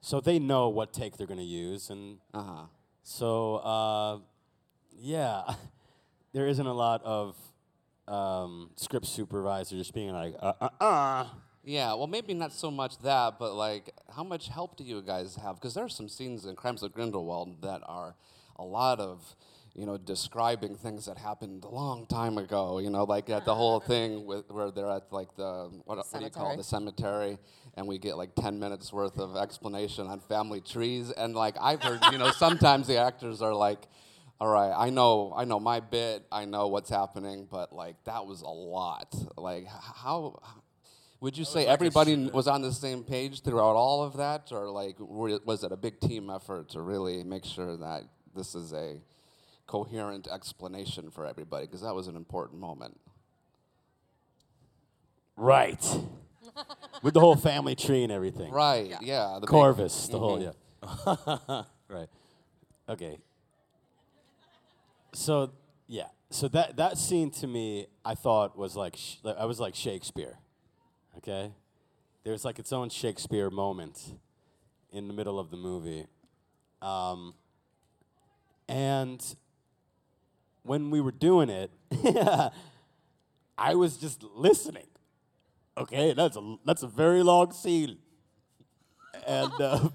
so 0.00 0.20
they 0.20 0.38
know 0.38 0.68
what 0.68 0.92
take 0.92 1.16
they're 1.16 1.26
going 1.26 1.40
to 1.40 1.44
use, 1.44 1.90
and 1.90 2.18
Uh 2.34 2.42
huh. 2.42 2.62
so 3.02 3.56
uh, 3.56 4.18
yeah, 4.98 5.42
there 6.32 6.46
isn't 6.46 6.66
a 6.66 6.72
lot 6.72 7.02
of 7.04 7.36
um, 8.06 8.70
script 8.76 9.06
supervisor 9.06 9.76
just 9.76 9.92
being 9.94 10.12
like, 10.12 10.34
uh, 10.40 10.52
uh, 10.60 10.68
uh. 10.80 11.26
Yeah, 11.64 11.92
well, 11.94 12.06
maybe 12.06 12.32
not 12.32 12.52
so 12.52 12.70
much 12.70 12.96
that, 13.00 13.38
but 13.38 13.52
like, 13.52 13.92
how 14.16 14.24
much 14.24 14.48
help 14.48 14.76
do 14.76 14.84
you 14.84 15.02
guys 15.02 15.36
have? 15.36 15.56
Because 15.56 15.74
there 15.74 15.84
are 15.84 15.88
some 15.90 16.08
scenes 16.08 16.46
in 16.46 16.56
Crimes 16.56 16.82
of 16.82 16.94
Grindelwald 16.94 17.60
that 17.60 17.82
are 17.84 18.14
a 18.56 18.64
lot 18.64 19.00
of, 19.00 19.36
you 19.78 19.86
know, 19.86 19.96
describing 19.96 20.74
things 20.74 21.06
that 21.06 21.16
happened 21.16 21.62
a 21.62 21.68
long 21.68 22.04
time 22.06 22.36
ago. 22.36 22.80
You 22.80 22.90
know, 22.90 23.04
like 23.04 23.30
at 23.30 23.44
the 23.44 23.54
whole 23.54 23.76
uh-huh. 23.76 23.86
thing 23.86 24.26
with 24.26 24.50
where 24.50 24.72
they're 24.72 24.90
at 24.90 25.12
like 25.12 25.36
the 25.36 25.70
what, 25.84 25.98
what 25.98 26.18
do 26.18 26.24
you 26.24 26.30
call 26.30 26.52
it, 26.52 26.56
the 26.56 26.64
cemetery, 26.64 27.38
and 27.74 27.86
we 27.86 27.98
get 27.98 28.16
like 28.16 28.34
ten 28.34 28.58
minutes 28.58 28.92
worth 28.92 29.18
of 29.18 29.36
explanation 29.36 30.08
on 30.08 30.18
family 30.18 30.60
trees, 30.60 31.12
and 31.12 31.36
like 31.36 31.54
I've 31.60 31.80
heard, 31.80 32.00
you 32.10 32.18
know, 32.18 32.30
sometimes 32.36 32.88
the 32.88 32.98
actors 32.98 33.40
are 33.40 33.54
like. 33.54 33.86
All 34.40 34.46
right, 34.46 34.72
I 34.72 34.90
know, 34.90 35.32
I 35.34 35.44
know 35.44 35.58
my 35.58 35.80
bit, 35.80 36.24
I 36.30 36.44
know 36.44 36.68
what's 36.68 36.90
happening, 36.90 37.48
but 37.50 37.72
like 37.72 37.96
that 38.04 38.24
was 38.24 38.42
a 38.42 38.46
lot. 38.46 39.12
Like, 39.36 39.66
how 39.66 40.38
would 41.18 41.36
you 41.36 41.44
say 41.44 41.66
everybody 41.66 42.12
n- 42.12 42.30
was 42.32 42.46
on 42.46 42.62
the 42.62 42.72
same 42.72 43.02
page 43.02 43.42
throughout 43.42 43.74
all 43.74 44.04
of 44.04 44.16
that, 44.18 44.52
or 44.52 44.70
like 44.70 45.00
were, 45.00 45.40
was 45.44 45.64
it 45.64 45.72
a 45.72 45.76
big 45.76 45.98
team 45.98 46.30
effort 46.30 46.68
to 46.68 46.80
really 46.80 47.24
make 47.24 47.44
sure 47.44 47.76
that 47.78 48.04
this 48.32 48.54
is 48.54 48.72
a 48.72 49.00
coherent 49.68 50.26
explanation 50.26 51.10
for 51.10 51.24
everybody? 51.24 51.66
Because 51.66 51.82
that 51.82 51.94
was 51.94 52.08
an 52.08 52.16
important 52.16 52.60
moment. 52.60 52.98
Right. 55.36 55.80
With 57.02 57.14
the 57.14 57.20
whole 57.20 57.36
family 57.36 57.76
tree 57.76 58.02
and 58.02 58.10
everything. 58.10 58.50
Right? 58.50 58.92
Yeah. 59.00 59.34
the 59.34 59.42
big- 59.42 59.50
Corvus, 59.50 60.08
the 60.08 60.18
whole, 60.18 60.38
Mhm. 60.38 60.52
yeah. 61.46 61.62
right. 61.88 62.08
Okay. 62.88 63.18
So, 65.12 65.52
yeah. 65.86 66.08
So 66.30 66.48
that, 66.48 66.76
that 66.76 66.98
scene 66.98 67.30
to 67.32 67.46
me, 67.46 67.86
I 68.04 68.14
thought 68.14 68.58
was 68.58 68.74
like, 68.74 68.96
sh- 68.96 69.16
like- 69.22 69.36
I 69.38 69.44
was 69.44 69.60
like 69.60 69.74
Shakespeare. 69.76 70.38
Okay? 71.18 71.52
There's 72.24 72.44
like 72.44 72.58
its 72.58 72.72
own 72.72 72.88
Shakespeare 72.90 73.48
moment 73.50 74.14
in 74.90 75.06
the 75.08 75.14
middle 75.14 75.38
of 75.38 75.50
the 75.50 75.56
movie. 75.56 76.06
Um, 76.82 77.34
and 78.68 79.24
when 80.68 80.90
we 80.90 81.00
were 81.00 81.10
doing 81.10 81.48
it, 81.48 81.70
I 83.58 83.74
was 83.74 83.96
just 83.96 84.22
listening. 84.22 84.86
Okay, 85.76 86.12
that's 86.12 86.36
a 86.36 86.56
that's 86.64 86.82
a 86.82 86.86
very 86.86 87.22
long 87.22 87.52
scene, 87.52 87.98
and 89.26 89.52
uh, 89.60 89.88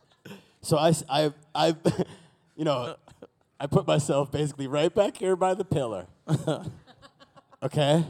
so 0.62 0.76
I 0.76 0.92
I 1.08 1.32
I 1.54 1.76
you 2.56 2.64
know 2.64 2.96
I 3.58 3.66
put 3.66 3.86
myself 3.86 4.30
basically 4.30 4.66
right 4.66 4.94
back 4.94 5.16
here 5.16 5.36
by 5.36 5.54
the 5.54 5.64
pillar. 5.64 6.06
okay, 7.62 8.04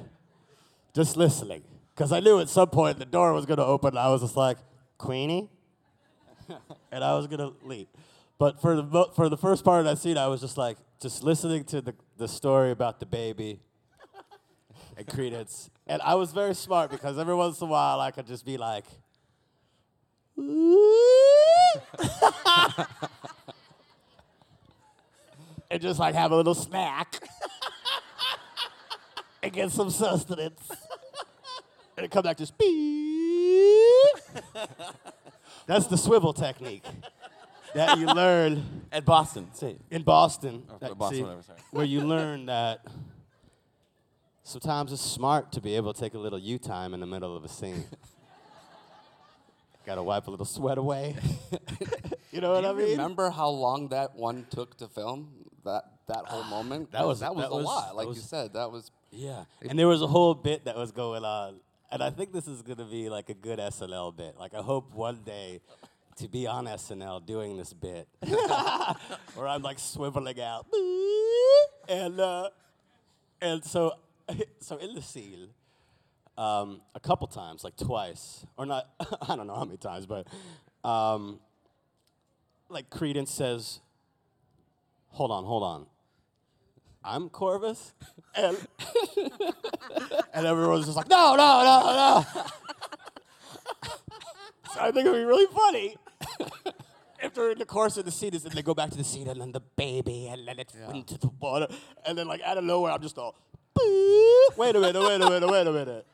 just 0.92 1.16
listening 1.16 1.62
because 1.94 2.12
I 2.12 2.20
knew 2.20 2.40
at 2.40 2.48
some 2.48 2.70
point 2.70 2.98
the 2.98 3.04
door 3.04 3.32
was 3.32 3.46
gonna 3.46 3.64
open. 3.64 3.90
And 3.90 3.98
I 3.98 4.08
was 4.08 4.22
just 4.22 4.36
like 4.36 4.58
Queenie, 4.98 5.48
and 6.90 7.04
I 7.04 7.14
was 7.14 7.26
gonna 7.26 7.52
leave. 7.62 7.86
But 8.38 8.60
for 8.60 8.74
the 8.74 9.04
for 9.14 9.28
the 9.28 9.36
first 9.36 9.64
part 9.64 9.80
of 9.80 9.84
that 9.84 9.98
scene, 9.98 10.16
I 10.16 10.26
was 10.26 10.40
just 10.40 10.56
like 10.56 10.78
just 11.00 11.24
listening 11.24 11.64
to 11.64 11.80
the 11.80 11.94
the 12.18 12.28
story 12.28 12.70
about 12.70 13.00
the 13.00 13.06
baby 13.06 13.60
and 14.96 15.06
Credence. 15.06 15.70
And 15.86 16.02
I 16.02 16.14
was 16.14 16.32
very 16.32 16.54
smart 16.54 16.90
because 16.90 17.18
every 17.18 17.34
once 17.34 17.60
in 17.60 17.68
a 17.68 17.70
while 17.70 18.00
I 18.00 18.10
could 18.10 18.26
just 18.26 18.44
be 18.44 18.58
like, 18.58 18.84
and 25.70 25.80
just 25.80 25.98
like 25.98 26.14
have 26.14 26.32
a 26.32 26.36
little 26.36 26.54
snack 26.54 27.18
and 29.42 29.52
get 29.52 29.70
some 29.70 29.88
sustenance. 29.88 30.60
and 31.96 32.04
it 32.04 32.10
come 32.10 32.22
back 32.22 32.36
just 32.36 32.56
beep. 32.58 32.68
That's 35.66 35.86
the 35.86 35.96
swivel 35.96 36.34
technique 36.34 36.84
that 37.74 37.98
you 37.98 38.06
learn 38.14 38.82
At 38.92 39.04
Boston, 39.04 39.48
say 39.52 39.70
it. 39.72 39.80
in 39.90 40.02
Boston, 40.02 40.62
Oh, 40.70 40.76
that- 40.80 40.96
Boston, 40.98 41.16
see, 41.18 41.22
whatever, 41.22 41.42
sorry. 41.42 41.58
where 41.70 41.84
you 41.84 42.00
learn 42.14 42.46
that 42.46 42.84
sometimes 44.42 44.92
it's 44.92 45.02
smart 45.02 45.52
to 45.52 45.60
be 45.60 45.76
able 45.76 45.92
to 45.92 46.00
take 46.00 46.14
a 46.14 46.18
little 46.18 46.38
you 46.38 46.58
time 46.58 46.94
in 46.94 47.00
the 47.00 47.06
middle 47.06 47.36
of 47.36 47.44
a 47.44 47.48
scene. 47.48 47.84
Got 49.86 49.94
to 49.96 50.02
wipe 50.02 50.26
a 50.26 50.30
little 50.30 50.46
sweat 50.46 50.78
away. 50.78 51.16
you 52.30 52.40
know 52.40 52.52
what 52.52 52.60
Do 52.62 52.66
I 52.68 52.70
you 52.72 52.76
mean? 52.76 52.90
remember 52.92 53.30
how 53.30 53.48
long 53.48 53.88
that 53.88 54.14
one 54.14 54.46
took 54.50 54.76
to 54.78 54.88
film? 54.88 55.30
That 55.64 55.84
that 56.08 56.26
whole 56.26 56.44
moment. 56.50 56.92
that 56.92 57.06
was- 57.06 57.20
that 57.20 57.34
was 57.34 57.44
that 57.44 57.50
a 57.52 57.56
was- 57.56 57.64
lot. 57.64 57.86
that 57.88 57.96
Like 57.96 58.04
you 58.04 58.08
was- 58.10 58.22
said, 58.24 58.52
that 58.54 58.70
was. 58.70 58.90
Yeah. 59.10 59.44
And 59.68 59.78
there 59.78 59.88
was 59.88 60.02
a 60.02 60.06
whole 60.06 60.34
bit 60.34 60.64
that 60.66 60.76
was 60.76 60.92
going 60.92 61.24
on. 61.24 61.60
And 61.92 62.02
I 62.04 62.10
think 62.10 62.32
this 62.32 62.46
is 62.46 62.62
going 62.62 62.78
to 62.78 62.84
be 62.84 63.08
like 63.08 63.30
a 63.30 63.34
good 63.34 63.58
SNL 63.58 64.16
bit. 64.16 64.36
Like, 64.38 64.54
I 64.54 64.60
hope 64.62 64.92
one 64.94 65.22
day 65.24 65.60
to 66.16 66.28
be 66.28 66.46
on 66.46 66.66
SNL 66.66 67.24
doing 67.24 67.56
this 67.56 67.72
bit 67.72 68.08
where 69.34 69.48
I'm 69.48 69.62
like 69.62 69.78
swiveling 69.78 70.38
out. 70.40 70.66
And, 71.88 72.20
uh, 72.20 72.50
and 73.40 73.64
so, 73.64 73.92
so 74.60 74.76
in 74.76 74.94
the 74.94 75.02
scene, 75.02 75.48
um, 76.36 76.80
a 76.94 77.00
couple 77.00 77.26
times, 77.26 77.64
like 77.64 77.76
twice, 77.76 78.46
or 78.56 78.66
not, 78.66 78.88
I 79.28 79.36
don't 79.36 79.46
know 79.46 79.54
how 79.54 79.64
many 79.64 79.78
times, 79.78 80.06
but 80.06 80.26
um, 80.88 81.40
like 82.68 82.90
Credence 82.90 83.30
says, 83.30 83.80
hold 85.08 85.30
on, 85.30 85.44
hold 85.44 85.62
on. 85.62 85.86
I'm 87.02 87.30
Corvus? 87.30 87.94
And, 88.34 88.56
and 90.34 90.46
everyone's 90.46 90.84
just 90.84 90.96
like, 90.96 91.08
no, 91.08 91.34
no, 91.34 91.62
no, 91.64 92.24
no. 92.34 92.44
So 94.74 94.80
I 94.80 94.90
think 94.90 95.06
it'd 95.06 95.14
be 95.14 95.24
really 95.24 95.46
funny 95.52 95.96
if 97.22 97.34
during 97.34 97.58
the 97.58 97.64
course 97.64 97.96
of 97.96 98.04
the 98.04 98.10
scene 98.10 98.34
is 98.34 98.44
and 98.44 98.54
they 98.54 98.62
go 98.62 98.74
back 98.74 98.90
to 98.90 98.96
the 98.96 99.04
scene 99.04 99.28
and 99.28 99.40
then 99.40 99.52
the 99.52 99.60
baby 99.76 100.28
and 100.28 100.46
then 100.46 100.58
it's 100.58 100.74
into 100.92 101.18
the 101.18 101.30
water 101.40 101.66
and 102.06 102.16
then 102.16 102.26
like 102.26 102.40
out 102.42 102.58
of 102.58 102.64
nowhere 102.64 102.92
I'm 102.92 103.02
just 103.02 103.18
all, 103.18 103.34
"Boop." 103.78 104.56
wait 104.56 104.76
a 104.76 104.80
minute, 104.80 105.00
wait 105.00 105.20
a 105.20 105.30
minute, 105.30 105.48
wait 105.48 105.66
a 105.66 105.72
minute. 105.72 106.06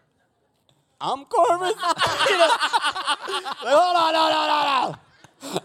I'm 1.01 1.25
Corvus? 1.27 1.75
You 2.29 2.39
know? 2.39 2.49
like, 3.65 3.75
hold 3.75 3.97
on, 3.97 4.13
no, 4.13 4.29
no, 4.31 4.47
no, 4.49 4.59
no. 5.53 5.61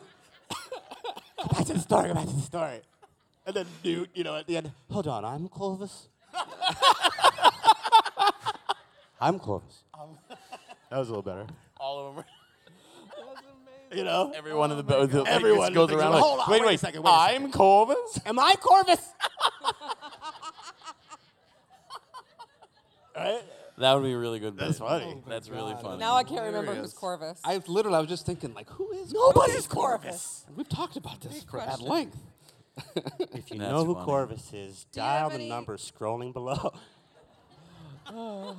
Go 1.37 1.47
back 1.53 1.65
to 1.67 1.73
the 1.73 1.79
story, 1.79 2.07
go 2.09 2.13
back 2.15 2.27
to 2.27 2.33
the 2.33 2.41
story. 2.41 2.81
And 3.45 3.55
then 3.55 3.65
Newt, 3.83 4.09
you 4.13 4.23
know, 4.23 4.35
at 4.35 4.47
the 4.47 4.57
end, 4.57 4.71
hold 4.89 5.07
on, 5.07 5.23
I'm 5.25 5.47
Clovis. 5.47 6.07
I'm 9.21 9.39
Clovis. 9.39 9.83
Um. 9.93 10.17
that 10.89 10.97
was 10.97 11.07
a 11.09 11.11
little 11.11 11.21
better. 11.23 11.47
All 11.79 11.99
of 11.99 12.05
over. 12.13 12.25
You 13.93 14.03
know, 14.05 14.31
Everyone 14.35 14.71
in 14.71 14.77
the 14.77 14.83
oh 14.95 15.07
boat. 15.07 15.13
like, 15.13 15.27
Everyone 15.27 15.67
just 15.67 15.73
goes 15.73 15.89
thinks, 15.89 16.01
around. 16.03 16.13
"Hold 16.19 16.39
on, 16.39 16.49
wait, 16.49 16.61
wait 16.61 16.65
a 16.65 16.67
wait, 16.69 16.79
second, 16.79 17.03
wait 17.03 17.09
a 17.09 17.13
I'm 17.13 17.31
second." 17.33 17.51
Corvus. 17.53 18.19
am 18.25 18.39
I 18.39 18.55
Corvus? 18.55 19.01
right? 23.15 23.41
That 23.77 23.93
would 23.95 24.03
be 24.03 24.11
a 24.13 24.17
really 24.17 24.39
good. 24.39 24.57
That's 24.57 24.79
bit. 24.79 24.87
funny. 24.87 25.15
Oh 25.17 25.23
That's 25.29 25.49
really 25.49 25.75
funny. 25.81 25.97
Now 25.97 26.15
I 26.15 26.23
can't 26.23 26.45
remember 26.45 26.73
who's 26.75 26.93
Corvus. 26.93 27.39
I 27.43 27.61
literally, 27.67 27.97
I 27.97 27.99
was 27.99 28.09
just 28.09 28.25
thinking, 28.25 28.53
like, 28.53 28.69
who 28.69 28.91
is 28.93 29.11
Nobody's 29.11 29.67
Corvus. 29.67 29.67
Corvus. 29.67 30.45
We've 30.55 30.69
talked 30.69 30.95
about 30.97 31.19
this 31.21 31.43
for, 31.43 31.59
at 31.59 31.81
length. 31.81 32.17
If 33.33 33.49
you 33.51 33.57
That's 33.59 33.71
know 33.71 33.83
who 33.85 33.93
funny. 33.95 34.05
Corvus 34.05 34.53
is, 34.53 34.85
you 34.93 35.01
dial 35.01 35.29
the 35.29 35.35
any- 35.35 35.49
number 35.49 35.77
scrolling 35.77 36.31
below. 36.33 36.73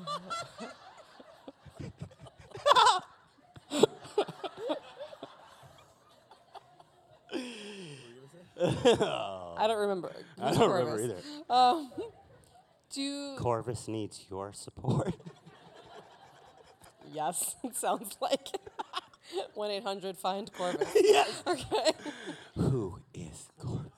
I 8.61 9.65
don't 9.67 9.79
remember. 9.81 10.13
I 10.41 10.51
don't 10.53 10.59
Corvus? 10.59 11.01
remember 11.01 11.03
either. 11.49 11.55
Um, 11.55 11.91
do 12.93 13.37
Corvus 13.39 13.89
needs 13.89 14.25
your 14.31 14.53
support. 14.53 15.15
yes, 17.13 17.57
it 17.65 17.77
sounds 17.77 18.17
like 18.21 18.49
one 19.55 19.71
eight 19.71 19.83
hundred 19.83 20.17
find 20.17 20.53
Corvus. 20.53 20.89
yes. 20.95 21.43
Okay. 21.47 21.93
Who 22.57 22.99
is 23.15 23.49
Corvus? 23.59 23.91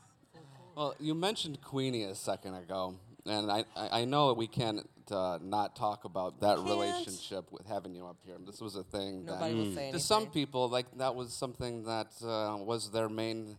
Well, 0.77 0.95
you 0.99 1.15
mentioned 1.15 1.61
Queenie 1.63 2.05
a 2.05 2.15
second 2.15 2.55
ago, 2.55 2.95
and 3.27 3.51
I, 3.51 3.65
I, 3.77 4.01
I 4.01 4.05
know 4.05 4.33
we 4.33 4.49
can't 4.49 4.89
uh, 5.11 5.39
not 5.41 5.77
talk 5.77 6.05
about 6.05 6.41
that 6.41 6.57
Can't. 6.57 6.69
relationship 6.69 7.53
with 7.53 7.67
having 7.67 7.95
you 7.95 8.07
up 8.07 8.17
here. 8.25 8.35
This 8.45 8.61
was 8.61 8.75
a 8.75 8.83
thing 8.83 9.25
Nobody 9.25 9.53
that 9.53 9.57
will 9.57 9.75
say 9.75 9.93
to 9.93 10.01
some 10.01 10.23
anything. 10.23 10.33
people, 10.33 10.69
like 10.69 10.87
that 10.99 11.15
was 11.15 11.33
something 11.33 11.85
that 11.85 12.09
uh, 12.25 12.57
was 12.59 12.91
their 12.91 13.09
main, 13.09 13.57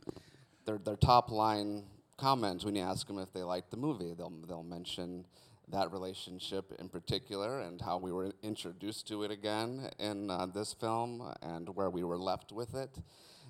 their 0.66 0.78
their 0.78 0.96
top 0.96 1.32
line 1.32 1.84
comment 2.18 2.64
when 2.64 2.76
you 2.76 2.82
ask 2.82 3.08
them 3.08 3.20
if 3.20 3.32
they 3.34 3.44
liked 3.44 3.72
the 3.72 3.78
movie. 3.78 4.14
They'll 4.18 4.34
they'll 4.48 4.64
mention 4.64 5.26
that 5.70 5.92
relationship 5.92 6.74
in 6.80 6.90
particular 6.90 7.60
and 7.62 7.82
how 7.82 7.98
we 7.98 8.12
were 8.12 8.32
introduced 8.44 9.08
to 9.08 9.24
it 9.24 9.32
again 9.32 9.90
in 10.00 10.30
uh, 10.30 10.46
this 10.46 10.74
film 10.74 11.34
and 11.42 11.70
where 11.76 11.90
we 11.90 12.04
were 12.04 12.18
left 12.18 12.52
with 12.52 12.76
it. 12.76 12.98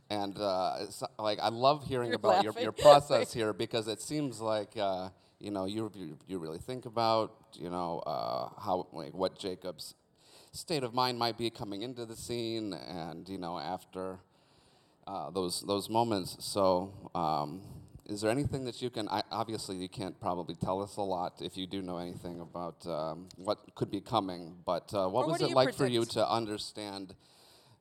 And 0.10 0.38
uh, 0.38 0.78
like 1.20 1.40
I 1.42 1.50
love 1.50 1.86
hearing 1.86 2.10
You're 2.10 2.16
about 2.16 2.44
your, 2.44 2.54
laughing. 2.54 2.64
your 2.64 2.72
process 2.88 3.34
here 3.34 3.54
because 3.54 3.88
it 3.88 4.02
seems 4.02 4.40
like 4.40 4.78
uh, 4.78 5.10
you 5.40 5.52
know 5.52 5.66
you, 5.66 5.92
you 5.96 6.18
you 6.28 6.38
really 6.40 6.60
think 6.60 6.86
about 6.86 7.34
you 7.54 7.70
know 7.70 8.00
uh, 8.06 8.50
how 8.60 8.88
like 8.94 9.14
what 9.14 9.38
Jacob's 9.38 9.96
state 10.52 10.84
of 10.84 10.94
mind 10.94 11.20
might 11.20 11.38
be 11.38 11.50
coming 11.50 11.82
into 11.82 12.06
the 12.06 12.16
scene 12.16 12.74
and 12.74 13.28
you 13.28 13.38
know 13.38 13.58
after 13.58 14.20
uh, 15.08 15.30
those 15.32 15.62
those 15.62 15.90
moments. 15.90 16.38
So. 16.40 16.94
Um, 17.14 17.62
is 18.08 18.22
there 18.22 18.30
anything 18.30 18.66
that 18.66 18.84
you 18.84 18.92
can? 18.92 19.10
I, 19.10 19.24
obviously, 19.32 19.78
you 19.78 19.90
can't 19.90 20.20
probably 20.20 20.56
tell 20.56 20.80
us 20.82 20.98
a 20.98 21.02
lot 21.02 21.42
if 21.42 21.58
you 21.58 21.66
do 21.66 21.82
know 21.82 21.98
anything 21.98 22.40
about 22.40 22.86
um, 22.86 23.28
what 23.36 23.74
could 23.74 23.90
be 23.90 24.00
coming. 24.00 24.58
But 24.64 24.94
uh, 24.94 25.08
what 25.08 25.28
was 25.28 25.42
it 25.42 25.50
like 25.50 25.74
for 25.74 25.88
you 25.88 26.06
to 26.06 26.30
understand, 26.30 27.16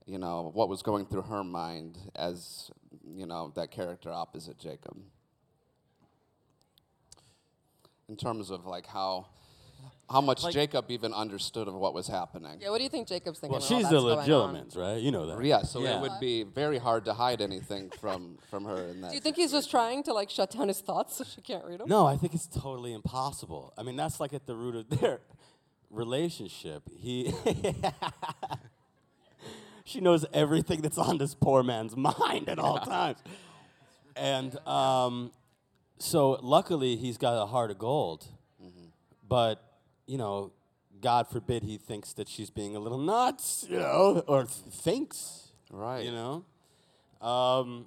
you 0.07 0.19
know, 0.19 0.51
what 0.55 0.71
was 0.71 0.83
going 0.83 1.05
through 1.05 1.23
her 1.23 1.45
mind 1.45 1.99
as, 2.17 2.71
you 3.07 3.27
know, 3.27 3.53
that 3.55 3.71
character 3.71 4.11
opposite 4.11 4.59
Jacob? 4.59 4.97
In 8.09 8.17
terms 8.17 8.51
of 8.51 8.65
like 8.65 8.87
how, 8.87 9.27
how 10.11 10.21
much 10.21 10.45
Jacob 10.53 10.91
even 10.91 11.15
understood 11.15 11.67
of 11.67 11.75
what 11.75 11.95
was 11.95 12.07
happening. 12.07 12.59
Yeah. 12.61 12.71
What 12.71 12.79
do 12.79 12.85
you 12.85 12.91
think 12.91 13.09
Jacob's 13.09 13.39
thinking? 13.39 13.53
Well, 13.59 13.61
she's 13.61 13.83
that's 13.83 13.95
the 13.95 14.01
going 14.01 14.53
legitimate, 14.55 14.75
right? 14.77 15.01
You 15.01 15.11
know 15.11 15.27
that. 15.27 15.43
Yeah, 15.45 15.63
so 15.63 15.81
Yeah. 15.81 15.97
it 15.97 16.03
would 16.03 16.21
be 16.21 16.43
very 16.43 16.79
hard 16.79 17.05
to 17.07 17.15
hide 17.15 17.41
anything 17.41 17.91
from 18.01 18.39
from 18.51 18.65
her 18.65 18.85
in 18.89 19.01
that. 19.01 19.11
Do 19.11 19.15
you 19.15 19.21
think 19.21 19.37
he's 19.37 19.53
just 19.53 19.71
trying 19.71 20.03
to 20.05 20.13
like 20.13 20.31
shut 20.31 20.51
down 20.51 20.69
his 20.69 20.81
thoughts 20.81 21.17
so 21.17 21.25
she 21.25 21.41
can't 21.41 21.65
read 21.65 21.81
them? 21.81 21.89
No, 21.89 22.07
I 22.07 22.17
think 22.17 22.35
it's 22.35 22.47
totally 22.47 22.93
impossible. 22.93 23.73
I 23.79 23.83
mean, 23.83 23.97
that's 23.97 24.21
like 24.21 24.33
at 24.35 24.47
the 24.47 24.55
root 24.55 24.77
of 24.77 24.89
their 25.01 25.21
relationship. 25.91 26.83
He 26.99 27.33
She 29.87 30.01
knows 30.01 30.25
everything 30.33 30.81
that's 30.81 30.97
on 30.97 31.19
this 31.19 31.35
poor 31.35 31.63
man's 31.63 31.95
mind 31.97 32.49
at 32.49 32.59
all 32.59 32.79
times. 32.79 33.19
And 34.17 34.57
um, 34.67 35.31
so 35.99 36.39
luckily 36.43 36.97
he's 36.97 37.19
got 37.19 37.41
a 37.41 37.47
heart 37.47 37.71
of 37.71 37.79
gold. 37.79 38.27
But, 39.27 39.63
you 40.07 40.19
know, 40.19 40.53
God 41.01 41.29
forbid 41.29 41.63
he 41.63 41.77
thinks 41.77 42.13
that 42.15 42.29
she's 42.29 42.51
being 42.51 42.77
a 42.77 42.79
little 42.79 42.99
nuts, 42.99 43.67
you 43.69 43.79
know, 43.79 44.23
or 44.27 44.45
th- 44.45 44.51
thinks, 44.71 45.49
Right. 45.71 46.05
you 46.05 46.13
know. 46.13 46.45
Um, 47.27 47.87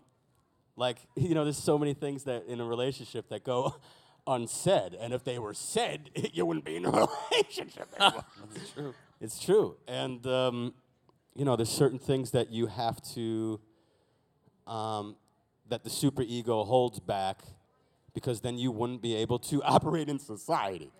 like 0.75 0.97
you 1.15 1.33
know 1.35 1.43
there's 1.43 1.57
so 1.57 1.77
many 1.77 1.93
things 1.93 2.23
that 2.23 2.45
in 2.47 2.59
a 2.61 2.65
relationship 2.65 3.29
that 3.29 3.43
go 3.43 3.75
unsaid 4.27 4.93
and 4.99 5.13
if 5.13 5.23
they 5.23 5.39
were 5.39 5.53
said 5.53 6.09
you 6.33 6.45
wouldn't 6.45 6.65
be 6.65 6.75
in 6.75 6.85
a 6.85 6.91
relationship 7.31 7.87
anymore. 7.99 8.25
it's 8.55 8.69
true 8.71 8.93
it's 9.21 9.39
true 9.39 9.77
and 9.87 10.27
um, 10.27 10.73
you 11.33 11.45
know 11.45 11.55
there's 11.55 11.69
certain 11.69 11.97
things 11.99 12.31
that 12.31 12.51
you 12.51 12.67
have 12.67 13.01
to 13.01 13.59
um, 14.67 15.15
that 15.69 15.83
the 15.83 15.89
super 15.89 16.21
ego 16.23 16.63
holds 16.63 16.99
back 16.99 17.39
because 18.13 18.41
then 18.41 18.57
you 18.57 18.69
wouldn't 18.71 19.01
be 19.01 19.15
able 19.15 19.39
to 19.39 19.63
operate 19.63 20.09
in 20.09 20.19
society 20.19 20.91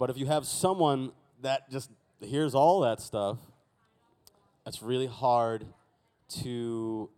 but 0.00 0.10
if 0.10 0.18
you 0.18 0.26
have 0.26 0.44
someone 0.44 1.12
that 1.40 1.70
just 1.70 1.90
hears 2.20 2.56
all 2.56 2.80
that 2.80 3.00
stuff 3.00 3.38
it's 4.66 4.82
really 4.82 5.06
hard 5.06 5.64
to 6.28 7.10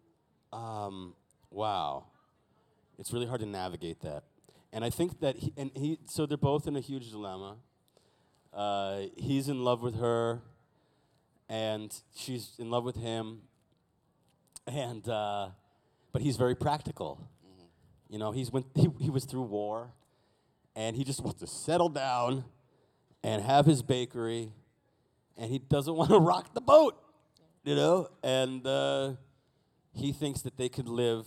um, 0.53 1.15
wow. 1.51 2.05
It's 2.99 3.13
really 3.13 3.27
hard 3.27 3.41
to 3.41 3.47
navigate 3.47 4.01
that. 4.03 4.25
And 4.73 4.85
i 4.85 4.91
think 4.91 5.21
that 5.21 5.37
he, 5.37 5.53
and 5.57 5.71
he 5.75 5.99
so 6.07 6.25
they're 6.25 6.39
both 6.39 6.67
in 6.67 6.77
a 6.77 6.81
huge 6.81 7.11
dilemma. 7.11 7.57
Uh, 8.55 9.03
he's 9.17 9.49
in 9.49 9.65
love 9.65 9.83
with 9.83 9.99
her 9.99 10.41
and 11.49 11.95
she's 12.15 12.55
in 12.59 12.71
love 12.71 12.85
with 12.85 12.97
him 12.97 13.43
and 14.67 15.07
uh, 15.09 15.49
but 16.13 16.23
he's 16.23 16.37
very 16.37 16.55
practical. 16.55 17.29
You 18.09 18.19
know 18.19 18.33
he's 18.33 18.51
went 18.51 18.67
he, 18.75 18.89
he 18.99 19.11
was 19.11 19.25
through 19.25 19.43
war 19.43 19.91
and 20.75 20.97
he 20.97 21.05
just 21.05 21.21
wants 21.23 21.41
to 21.41 21.47
settle 21.47 21.91
down 21.91 22.45
and 23.23 23.43
have 23.43 23.67
his 23.67 23.83
bakery 23.83 24.53
and 25.37 25.51
he 25.51 25.59
doesn't 25.59 25.95
want 26.01 26.11
to 26.11 26.19
rock 26.19 26.55
the 26.55 26.61
boat 26.61 26.97
you 27.65 27.75
know 27.75 28.09
and 28.23 28.67
uh, 28.67 29.13
he 29.95 30.13
thinks 30.13 30.43
that 30.43 30.57
they 30.57 30.69
could 30.69 30.89
live 30.89 31.27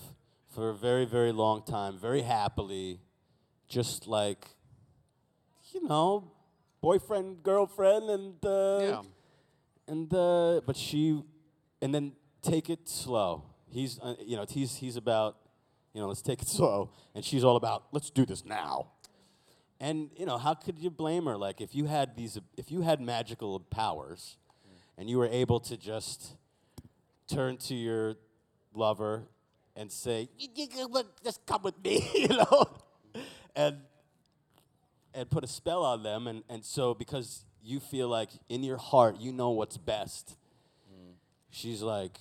for 0.53 0.69
a 0.69 0.73
very, 0.73 1.03
very 1.05 1.33
long 1.33 1.61
time, 1.63 1.97
very 1.99 2.21
happily, 2.21 3.01
just 3.67 4.07
like, 4.07 4.47
you 5.73 5.85
know, 5.85 6.31
boyfriend, 6.81 7.43
girlfriend, 7.43 8.09
and 8.09 8.45
uh, 8.45 8.79
Yeah. 8.81 9.01
and 9.87 10.13
uh, 10.13 10.61
but 10.65 10.77
she, 10.77 11.21
and 11.81 11.93
then 11.93 12.13
take 12.41 12.69
it 12.69 12.87
slow. 12.87 13.43
He's, 13.69 13.99
uh, 13.99 14.15
you 14.25 14.37
know, 14.37 14.45
he's 14.49 14.75
he's 14.77 14.95
about, 14.95 15.35
you 15.93 15.99
know, 16.01 16.07
let's 16.07 16.21
take 16.21 16.41
it 16.41 16.47
slow, 16.57 16.91
and 17.13 17.23
she's 17.25 17.43
all 17.43 17.57
about 17.57 17.87
let's 17.91 18.09
do 18.09 18.25
this 18.25 18.45
now. 18.45 18.91
And 19.79 20.09
you 20.17 20.25
know, 20.25 20.37
how 20.37 20.53
could 20.53 20.79
you 20.79 20.89
blame 20.89 21.25
her? 21.25 21.37
Like, 21.37 21.59
if 21.61 21.75
you 21.75 21.85
had 21.85 22.15
these, 22.15 22.39
if 22.57 22.71
you 22.71 22.81
had 22.81 23.01
magical 23.01 23.59
powers, 23.59 24.37
and 24.97 25.09
you 25.09 25.17
were 25.17 25.27
able 25.27 25.59
to 25.61 25.75
just 25.77 26.35
turn 27.27 27.57
to 27.57 27.75
your 27.75 28.15
lover 28.73 29.23
and 29.75 29.91
say, 29.91 30.29
"Y- 30.39 30.47
y- 30.57 30.67
y- 30.77 30.85
look, 30.89 31.21
"Just 31.23 31.45
come 31.45 31.63
with 31.63 31.77
me," 31.83 32.09
you 32.15 32.29
know, 32.29 32.67
and 33.55 33.81
and 35.13 35.29
put 35.29 35.43
a 35.43 35.47
spell 35.47 35.83
on 35.83 36.03
them, 36.03 36.27
and 36.27 36.43
and 36.49 36.63
so 36.63 36.93
because 36.93 37.43
you 37.61 37.79
feel 37.79 38.07
like 38.07 38.29
in 38.47 38.63
your 38.63 38.77
heart 38.77 39.17
you 39.19 39.31
know 39.33 39.49
what's 39.49 39.77
best, 39.77 40.37
she's 41.49 41.81
like, 41.81 42.19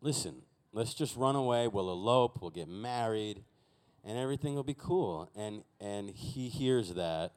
"Listen, 0.00 0.42
let's 0.72 0.94
just 0.94 1.16
run 1.16 1.36
away. 1.36 1.68
We'll 1.68 1.90
elope. 1.90 2.40
We'll 2.40 2.50
get 2.50 2.68
married, 2.68 3.42
and 4.06 4.16
everything 4.16 4.54
will 4.54 4.62
be 4.64 4.74
cool." 4.78 5.30
And 5.36 5.64
and 5.80 6.08
he 6.10 6.48
hears 6.48 6.94
that, 6.94 7.32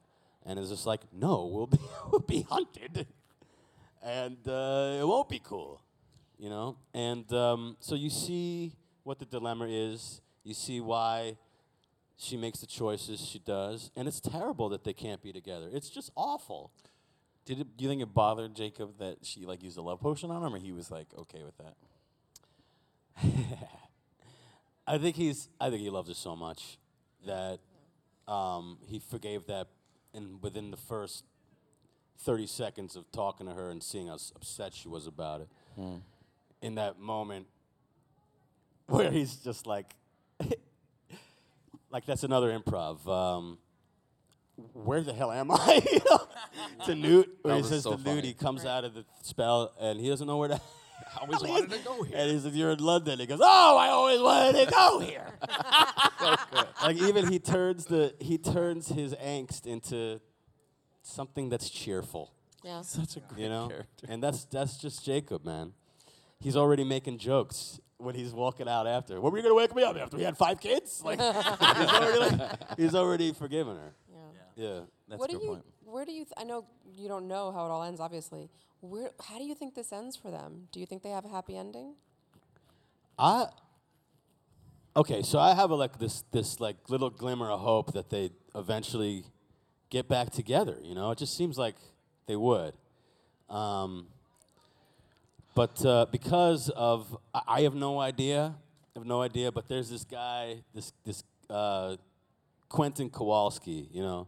and 0.45 0.57
is 0.57 0.69
just 0.69 0.85
like, 0.85 1.01
"No, 1.11 1.45
we'll 1.51 1.67
be 1.67 1.79
we'll 2.11 2.21
be 2.21 2.43
hunted." 2.43 3.07
and 4.03 4.37
uh, 4.47 4.97
it 4.99 5.07
won't 5.07 5.29
be 5.29 5.39
cool, 5.39 5.81
you 6.37 6.49
know. 6.49 6.77
And 6.93 7.31
um, 7.33 7.77
so 7.79 7.95
you 7.95 8.09
see 8.09 8.73
what 9.03 9.19
the 9.19 9.25
dilemma 9.25 9.67
is. 9.69 10.21
You 10.43 10.53
see 10.53 10.79
why 10.79 11.37
she 12.17 12.37
makes 12.37 12.59
the 12.59 12.67
choices 12.67 13.19
she 13.19 13.39
does, 13.39 13.91
and 13.95 14.07
it's 14.07 14.19
terrible 14.19 14.69
that 14.69 14.83
they 14.83 14.93
can't 14.93 15.21
be 15.21 15.31
together. 15.31 15.69
It's 15.71 15.89
just 15.89 16.11
awful. 16.15 16.71
Did 17.45 17.61
it, 17.61 17.77
do 17.77 17.83
you 17.83 17.89
think 17.89 18.01
it 18.01 18.13
bothered 18.13 18.55
Jacob 18.55 18.97
that 18.99 19.17
she 19.23 19.45
like 19.45 19.63
used 19.63 19.77
a 19.77 19.81
love 19.81 19.99
potion 19.99 20.31
on 20.31 20.43
him, 20.43 20.53
or 20.53 20.59
he 20.59 20.71
was 20.71 20.91
like 20.91 21.07
okay 21.17 21.43
with 21.43 21.57
that? 21.57 21.75
I 24.89 24.97
think 24.97 25.15
he's. 25.15 25.49
I 25.61 25.69
think 25.69 25.81
he 25.81 25.89
loves 25.91 26.09
her 26.09 26.15
so 26.15 26.35
much 26.35 26.79
that 27.27 27.59
um, 28.27 28.79
he 28.87 28.97
forgave 28.97 29.45
that, 29.45 29.67
and 30.15 30.41
within 30.41 30.71
the 30.71 30.77
first 30.77 31.25
thirty 32.17 32.47
seconds 32.47 32.95
of 32.95 33.09
talking 33.11 33.45
to 33.45 33.53
her 33.53 33.69
and 33.69 33.83
seeing 33.83 34.07
how 34.07 34.17
upset 34.35 34.73
she 34.73 34.87
was 34.87 35.05
about 35.05 35.41
it, 35.41 35.49
in 36.63 36.75
that 36.75 36.99
moment, 36.99 37.45
where 38.87 39.11
he's 39.11 39.35
just 39.35 39.67
like, 39.67 39.95
like 41.91 42.07
that's 42.07 42.23
another 42.23 42.49
improv. 42.57 43.07
Um, 43.07 43.59
where 44.73 45.01
the 45.01 45.13
hell 45.13 45.31
am 45.31 45.51
I? 45.51 45.81
You 45.91 45.99
know? 46.09 46.85
to 46.85 46.95
Newt, 46.95 47.37
where 47.43 47.55
he 47.55 47.63
says 47.63 47.83
so 47.83 47.91
to 47.91 47.97
Newt, 47.97 48.05
funny. 48.05 48.27
he 48.27 48.33
comes 48.33 48.65
out 48.65 48.83
of 48.83 48.93
the 48.93 49.05
spell 49.21 49.71
and 49.79 49.99
he 49.99 50.09
doesn't 50.09 50.25
know 50.27 50.37
where 50.37 50.49
to. 50.49 50.61
I 51.15 51.19
always 51.21 51.41
wanted 51.41 51.71
to 51.71 51.79
go 51.79 52.03
here. 52.03 52.17
And 52.17 52.31
he 52.31 52.39
says, 52.39 52.55
"You're 52.55 52.71
in 52.71 52.79
London." 52.79 53.19
He 53.19 53.25
goes, 53.25 53.39
"Oh, 53.41 53.77
I 53.77 53.89
always 53.89 54.21
wanted 54.21 54.65
to 54.65 54.71
go 54.71 54.99
here." 54.99 55.27
like 56.83 56.97
even 56.97 57.27
he 57.31 57.39
turns 57.39 57.85
the 57.85 58.13
he 58.19 58.37
turns 58.37 58.89
his 58.89 59.13
angst 59.15 59.65
into 59.65 60.19
something 61.01 61.49
that's 61.49 61.69
cheerful. 61.69 62.31
Yeah. 62.63 62.81
Such 62.81 63.17
a 63.17 63.19
great 63.21 63.41
You 63.43 63.49
know, 63.49 63.67
character. 63.69 64.05
and 64.09 64.21
that's 64.21 64.45
that's 64.45 64.77
just 64.77 65.05
Jacob, 65.05 65.45
man. 65.45 65.73
He's 66.39 66.55
already 66.55 66.83
making 66.83 67.17
jokes 67.17 67.79
when 67.97 68.15
he's 68.15 68.31
walking 68.33 68.67
out 68.69 68.87
after. 68.87 69.19
What 69.19 69.31
were 69.31 69.37
you 69.37 69.43
gonna 69.43 69.55
wake 69.55 69.75
me 69.75 69.83
up 69.83 69.95
after 69.97 70.17
we 70.17 70.23
had 70.23 70.37
five 70.37 70.59
kids? 70.59 71.01
Like 71.03 71.19
he's 71.21 71.89
already 71.89 72.19
like, 72.37 72.51
he's 72.77 72.95
already 72.95 73.33
forgiven 73.33 73.75
her. 73.77 73.93
Yeah. 74.11 74.63
Yeah. 74.63 74.79
That's 75.07 75.19
what 75.19 75.29
a 75.29 75.33
do 75.33 75.39
good 75.39 75.43
you? 75.45 75.49
point. 75.51 75.65
Where 75.89 76.05
do 76.05 76.11
you? 76.11 76.25
Th- 76.25 76.33
I 76.37 76.43
know 76.43 76.65
you 76.95 77.07
don't 77.07 77.27
know 77.27 77.51
how 77.51 77.65
it 77.65 77.69
all 77.69 77.83
ends, 77.83 77.99
obviously. 77.99 78.49
Where? 78.81 79.11
How 79.27 79.37
do 79.37 79.43
you 79.43 79.55
think 79.55 79.75
this 79.75 79.91
ends 79.91 80.15
for 80.15 80.31
them? 80.31 80.67
Do 80.71 80.79
you 80.79 80.85
think 80.85 81.03
they 81.03 81.09
have 81.09 81.25
a 81.25 81.29
happy 81.29 81.57
ending? 81.57 81.95
I 83.17 83.47
okay, 84.95 85.21
so 85.23 85.39
I 85.39 85.53
have 85.53 85.71
a, 85.71 85.75
like 85.75 85.99
this 85.99 86.23
this 86.31 86.59
like 86.59 86.77
little 86.89 87.09
glimmer 87.09 87.49
of 87.49 87.59
hope 87.59 87.93
that 87.93 88.09
they 88.09 88.31
eventually 88.55 89.25
get 89.89 90.07
back 90.07 90.29
together. 90.31 90.77
You 90.83 90.95
know, 90.95 91.11
it 91.11 91.17
just 91.17 91.35
seems 91.35 91.57
like 91.57 91.75
they 92.27 92.35
would. 92.35 92.73
Um, 93.49 94.07
but 95.55 95.83
uh, 95.85 96.05
because 96.11 96.69
of 96.69 97.17
I, 97.33 97.41
I 97.47 97.61
have 97.61 97.75
no 97.75 97.99
idea, 97.99 98.55
I 98.95 98.99
have 98.99 99.07
no 99.07 99.21
idea. 99.21 99.51
But 99.51 99.67
there's 99.67 99.89
this 99.89 100.03
guy, 100.03 100.63
this 100.73 100.93
this 101.03 101.23
uh, 101.49 101.97
Quentin 102.69 103.09
Kowalski. 103.09 103.89
You 103.91 104.03
know, 104.03 104.27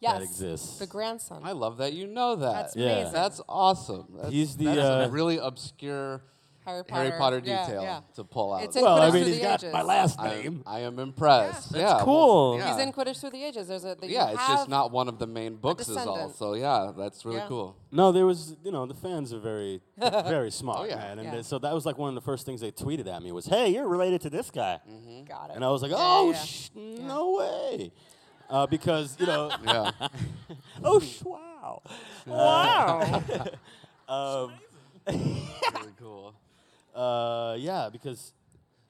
Yes. 0.00 0.14
that 0.14 0.22
exists. 0.22 0.78
The 0.78 0.86
grandson. 0.86 1.42
I 1.44 1.52
love 1.52 1.76
that 1.78 1.92
you 1.92 2.06
know 2.06 2.36
that. 2.36 2.52
That's 2.52 2.76
Yeah. 2.76 2.86
amazing. 2.90 3.12
That's 3.12 3.40
awesome. 3.48 4.06
That's, 4.16 4.30
He's 4.32 4.56
the, 4.56 4.64
that's 4.66 4.78
uh, 4.78 5.06
a 5.08 5.10
really 5.10 5.36
obscure 5.38 6.22
Harry 6.66 6.84
Potter. 6.84 7.04
Harry 7.04 7.18
Potter 7.18 7.42
yeah, 7.44 7.66
detail 7.66 7.82
yeah. 7.82 8.00
to 8.14 8.22
pull 8.24 8.52
out. 8.52 8.62
It's 8.64 8.76
in 8.76 8.82
well, 8.82 8.96
I 9.00 9.08
Quidditch 9.08 9.12
mean, 9.14 9.22
Through 9.24 9.32
he's 9.32 9.38
the 9.38 9.42
got 9.44 9.62
Ages. 9.64 9.72
my 9.72 9.82
last 9.82 10.20
I 10.20 10.28
name. 10.28 10.46
am, 10.46 10.62
I 10.66 10.78
am 10.80 10.98
impressed. 10.98 11.72
That's 11.72 11.82
yeah, 11.82 11.94
well, 11.96 12.04
cool. 12.04 12.58
yeah. 12.58 12.72
He's 12.76 12.82
in 12.82 12.92
Quidditch 12.92 13.18
Through 13.20 13.30
the 13.30 13.44
Ages. 13.44 13.68
There's 13.68 13.84
a. 13.84 13.94
the- 13.94 14.08
yeah, 14.10 14.30
it's 14.30 14.46
just 14.46 14.68
not 14.68 14.90
one 14.92 15.08
of 15.08 15.18
the 15.18 15.26
main 15.26 15.56
books 15.56 15.88
is 15.88 15.96
all. 15.96 16.04
descendant. 16.14 16.36
So 16.36 16.54
yeah, 16.54 16.92
that's 16.96 17.24
really 17.24 17.38
Yeah. 17.38 17.46
cool. 17.48 17.76
No, 17.90 18.12
there 18.12 18.26
was, 18.26 18.56
you 18.62 18.70
know, 18.72 18.84
the 18.86 18.94
fans 18.94 19.32
are 19.32 19.40
very, 19.40 19.80
very 19.98 20.50
smart, 20.50 20.80
Oh, 20.80 20.84
yeah. 20.84 20.96
man. 20.96 21.18
And 21.18 21.28
Yeah. 21.28 21.36
they- 21.36 21.42
so 21.42 21.58
that 21.58 21.72
was 21.74 21.86
like 21.86 21.96
one 21.98 22.10
of 22.10 22.14
the 22.14 22.20
first 22.20 22.44
things 22.46 22.60
they 22.60 22.70
tweeted 22.72 23.06
at 23.06 23.22
me 23.22 23.32
was, 23.32 23.46
"Hey, 23.46 23.68
you're 23.70 23.88
related 23.88 24.20
to 24.22 24.30
this 24.30 24.50
guy," 24.50 24.80
Got 25.28 25.50
it. 25.50 25.56
and 25.56 25.64
I 25.64 25.70
was 25.70 25.82
like, 25.82 25.92
"Oh, 25.94 26.30
yeah. 26.30 26.36
sh- 26.38 26.70
no 26.74 27.32
way," 27.38 27.90
uh, 28.50 28.66
because 28.66 29.16
you 29.18 29.26
know, 29.26 29.50
Yeah. 29.64 29.90
oh, 30.84 31.00
sh- 31.00 31.22
wow, 31.22 31.82
wow, 32.26 33.22
um, 34.08 34.52
really 35.06 35.92
cool. 35.98 36.34
uh, 36.94 37.56
yeah, 37.58 37.88
because 37.90 38.32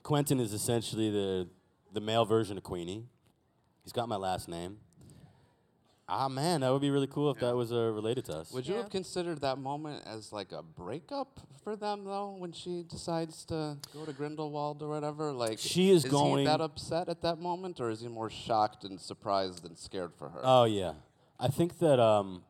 Quentin 0.03 0.39
is 0.39 0.53
essentially 0.53 1.09
the 1.09 1.47
the 1.93 2.01
male 2.01 2.25
version 2.25 2.57
of 2.57 2.63
Queenie. 2.63 3.05
He's 3.83 3.93
got 3.93 4.07
my 4.09 4.15
last 4.15 4.47
name. 4.47 4.77
Ah, 6.13 6.27
man, 6.27 6.59
that 6.59 6.69
would 6.73 6.81
be 6.81 6.89
really 6.89 7.07
cool 7.07 7.31
if 7.31 7.39
that 7.39 7.55
was 7.55 7.71
uh, 7.71 7.89
related 7.89 8.25
to 8.25 8.33
us. 8.35 8.51
Would 8.51 8.67
you 8.67 8.73
Yeah. 8.73 8.81
have 8.81 8.89
considered 8.89 9.39
that 9.41 9.57
moment 9.57 10.03
as 10.05 10.33
like 10.33 10.51
a 10.51 10.61
breakup 10.61 11.39
for 11.63 11.77
them 11.77 12.03
though, 12.03 12.31
when 12.37 12.51
she 12.51 12.83
decides 12.83 13.45
to 13.45 13.77
go 13.93 14.05
to 14.05 14.11
Grindelwald 14.11 14.83
or 14.83 14.89
whatever? 14.89 15.31
Like, 15.31 15.57
She 15.57 15.89
is 15.89 16.03
is 16.03 16.11
going- 16.11 16.39
he 16.39 16.45
that 16.45 16.59
upset 16.59 17.07
at 17.07 17.21
that 17.21 17.39
moment, 17.39 17.79
or 17.79 17.89
is 17.89 18.01
he 18.01 18.09
more 18.09 18.29
shocked 18.29 18.83
and 18.83 18.99
surprised 18.99 19.63
and 19.63 19.77
scared 19.77 20.13
for 20.13 20.27
her? 20.29 20.41
Oh 20.43 20.65
yeah, 20.65 20.95
I 21.39 21.47
think 21.47 21.79
that 21.79 21.99
um. 21.99 22.43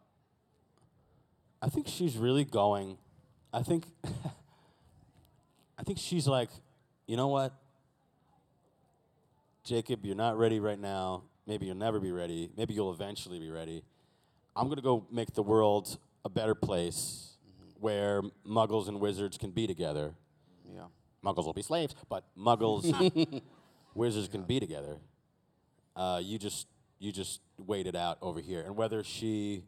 I 1.62 1.70
think 1.70 1.88
she's 1.88 2.18
really 2.18 2.44
going. 2.46 2.98
I 3.54 3.62
think. 3.62 3.86
I 5.78 5.84
think 5.84 6.00
she's 6.00 6.28
like, 6.28 6.50
you 7.06 7.16
know 7.16 7.28
what, 7.28 7.54
Jacob, 9.64 10.04
you're 10.06 10.16
not 10.16 10.38
ready 10.38 10.60
right 10.60 10.80
now. 10.80 11.24
Maybe 11.52 11.66
you'll 11.66 11.76
never 11.76 12.00
be 12.00 12.14
ready. 12.14 12.50
Maybe 12.56 12.74
you'll 12.74 12.94
eventually 12.94 13.38
be 13.38 13.50
ready. 13.50 13.84
I'm 14.56 14.70
gonna 14.70 14.82
go 14.82 15.06
make 15.12 15.34
the 15.34 15.44
world 15.44 15.98
a 16.24 16.30
better 16.30 16.56
place 16.56 17.34
where 17.78 18.22
Muggles 18.48 18.88
and 18.88 19.02
wizards 19.02 19.38
can 19.38 19.52
be 19.52 19.68
together. 19.68 20.14
yeah. 20.74 20.86
Muggles 21.22 21.44
will 21.44 21.52
be 21.52 21.62
slaves, 21.62 21.94
but 22.08 22.24
Muggles, 22.38 22.86
and 22.86 23.42
wizards 23.96 24.30
can 24.30 24.44
be 24.44 24.62
together. 24.62 24.96
Uh, 25.94 26.22
you 26.24 26.40
just 26.40 26.68
you 27.00 27.12
just 27.12 27.42
wait 27.58 27.86
it 27.86 27.98
out 27.98 28.18
over 28.22 28.40
here, 28.40 28.62
and 28.62 28.78
whether 28.78 29.04
she, 29.04 29.66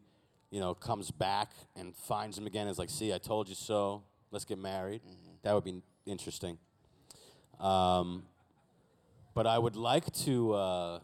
you 0.50 0.60
know, 0.60 0.72
comes 0.72 1.10
back 1.10 1.50
and 1.76 1.94
finds 1.94 2.38
him 2.38 2.46
again 2.46 2.66
is 2.66 2.78
like, 2.78 2.88
see, 2.88 3.12
I 3.12 3.18
told 3.18 3.46
you 3.46 3.54
so. 3.54 4.04
Let's 4.30 4.46
get 4.46 4.56
married. 4.56 5.02
That 5.42 5.52
would 5.52 5.64
be 5.64 5.82
interesting. 6.06 6.56
Um, 7.60 8.22
but 9.34 9.46
I 9.46 9.58
would 9.58 9.76
like 9.76 10.10
to, 10.24 10.54
uh, 10.54 11.00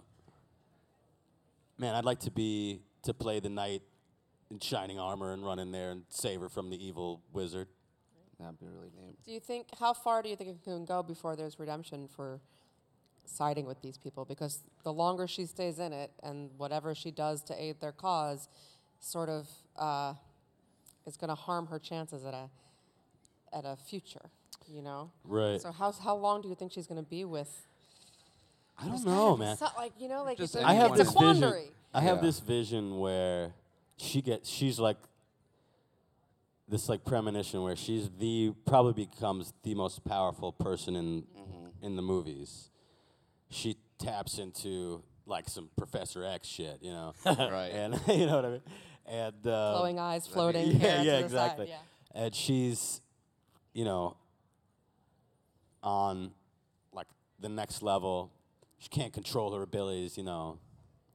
man, 1.80 1.94
I'd 1.94 2.04
like 2.04 2.20
to 2.20 2.30
be 2.30 2.82
to 3.02 3.14
play 3.14 3.40
the 3.40 3.48
knight 3.48 3.82
in 4.50 4.60
shining 4.60 4.98
armor 4.98 5.32
and 5.32 5.44
run 5.44 5.58
in 5.58 5.72
there 5.72 5.90
and 5.90 6.02
save 6.10 6.40
her 6.40 6.48
from 6.48 6.68
the 6.68 6.84
evil 6.84 7.22
wizard. 7.32 7.68
That'd 8.38 8.60
be 8.60 8.66
really 8.66 8.90
neat. 8.96 9.16
Do 9.24 9.32
you 9.32 9.40
think 9.40 9.68
how 9.78 9.92
far 9.92 10.22
do 10.22 10.28
you 10.28 10.36
think 10.36 10.50
it 10.50 10.62
can 10.62 10.84
go 10.84 11.02
before 11.02 11.36
there's 11.36 11.58
redemption 11.58 12.08
for 12.08 12.40
siding 13.24 13.66
with 13.66 13.80
these 13.80 13.96
people? 13.98 14.24
Because 14.24 14.60
the 14.84 14.92
longer 14.92 15.26
she 15.26 15.46
stays 15.46 15.78
in 15.78 15.92
it, 15.92 16.10
and 16.22 16.50
whatever 16.56 16.94
she 16.94 17.10
does 17.10 17.42
to 17.44 17.62
aid 17.62 17.80
their 17.80 17.92
cause, 17.92 18.48
sort 18.98 19.28
of 19.28 19.48
uh, 19.76 20.14
is 21.06 21.16
going 21.16 21.28
to 21.28 21.34
harm 21.34 21.66
her 21.66 21.78
chances 21.78 22.24
at 22.24 22.34
a 22.34 22.48
at 23.52 23.64
a 23.64 23.76
future. 23.76 24.30
You 24.68 24.82
know. 24.82 25.10
Right. 25.24 25.60
So 25.60 25.72
how 25.72 25.92
how 25.92 26.16
long 26.16 26.40
do 26.42 26.48
you 26.48 26.54
think 26.54 26.72
she's 26.72 26.86
going 26.86 27.02
to 27.02 27.08
be 27.08 27.24
with? 27.24 27.66
I 28.80 28.84
don't 28.84 28.92
this 28.92 29.04
know, 29.04 29.36
guy? 29.36 29.44
man. 29.44 29.56
So- 29.56 29.66
like 29.76 29.92
you 29.98 30.08
know, 30.08 30.22
like 30.24 30.38
Just 30.38 30.54
it's 30.56 30.64
a, 30.64 30.66
I 30.66 30.74
have 30.74 30.90
it's 30.92 30.98
this 31.00 31.10
a 31.10 31.12
quandary. 31.12 31.52
vision. 31.60 31.74
I 31.92 32.00
have 32.02 32.16
Yeah. 32.18 32.22
this 32.22 32.40
vision 32.40 32.98
where 32.98 33.52
she 33.96 34.22
gets. 34.22 34.48
She's 34.48 34.78
like 34.78 34.96
this 36.68 36.88
like 36.88 37.04
premonition 37.04 37.62
where 37.62 37.74
she's 37.76 38.08
the 38.18 38.52
probably 38.64 38.92
becomes 39.06 39.52
the 39.64 39.74
most 39.74 40.04
powerful 40.04 40.52
person 40.52 40.94
in 40.96 41.24
in 41.82 41.96
the 41.96 42.02
movies. 42.02 42.70
She 43.48 43.76
taps 43.98 44.38
into 44.38 45.02
like 45.26 45.48
some 45.48 45.68
Professor 45.76 46.24
X 46.24 46.46
shit, 46.48 46.78
you 46.80 46.90
know, 46.92 47.12
Right. 47.26 47.70
and 47.72 48.00
you 48.08 48.26
know 48.26 48.36
what 48.36 48.44
I 48.44 48.50
mean. 48.50 48.62
And 49.06 49.34
uh, 49.46 49.72
Glowing 49.78 49.98
eyes 49.98 50.26
floating. 50.26 50.70
yeah, 50.70 50.78
hair 50.78 50.98
to 50.98 51.04
yeah, 51.04 51.12
the 51.12 51.18
side, 51.20 51.24
exactly. 51.24 51.68
yeah. 51.68 51.76
And 52.14 52.34
she's, 52.34 53.00
you 53.72 53.84
know, 53.84 54.16
on 55.82 56.30
like 56.92 57.06
the 57.40 57.48
next 57.48 57.82
level. 57.82 58.30
She 58.80 58.88
can't 58.88 59.12
control 59.12 59.54
her 59.54 59.62
abilities, 59.62 60.16
you 60.16 60.24
know, 60.24 60.58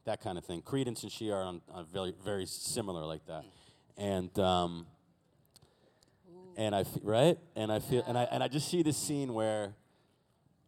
that 0.05 0.21
kind 0.21 0.37
of 0.37 0.45
thing. 0.45 0.61
Credence 0.61 1.03
and 1.03 1.11
she 1.11 1.31
are 1.31 1.41
on, 1.41 1.61
on 1.73 1.85
very, 1.91 2.13
very 2.23 2.45
similar 2.45 3.03
like 3.03 3.25
that, 3.25 3.43
and 3.97 4.37
um, 4.39 4.85
and 6.55 6.75
I 6.75 6.81
f- 6.81 6.99
right, 7.01 7.37
and 7.55 7.71
I 7.71 7.79
feel, 7.79 8.03
and 8.07 8.17
I 8.17 8.23
and 8.25 8.43
I 8.43 8.47
just 8.47 8.69
see 8.69 8.83
this 8.83 8.97
scene 8.97 9.33
where 9.33 9.73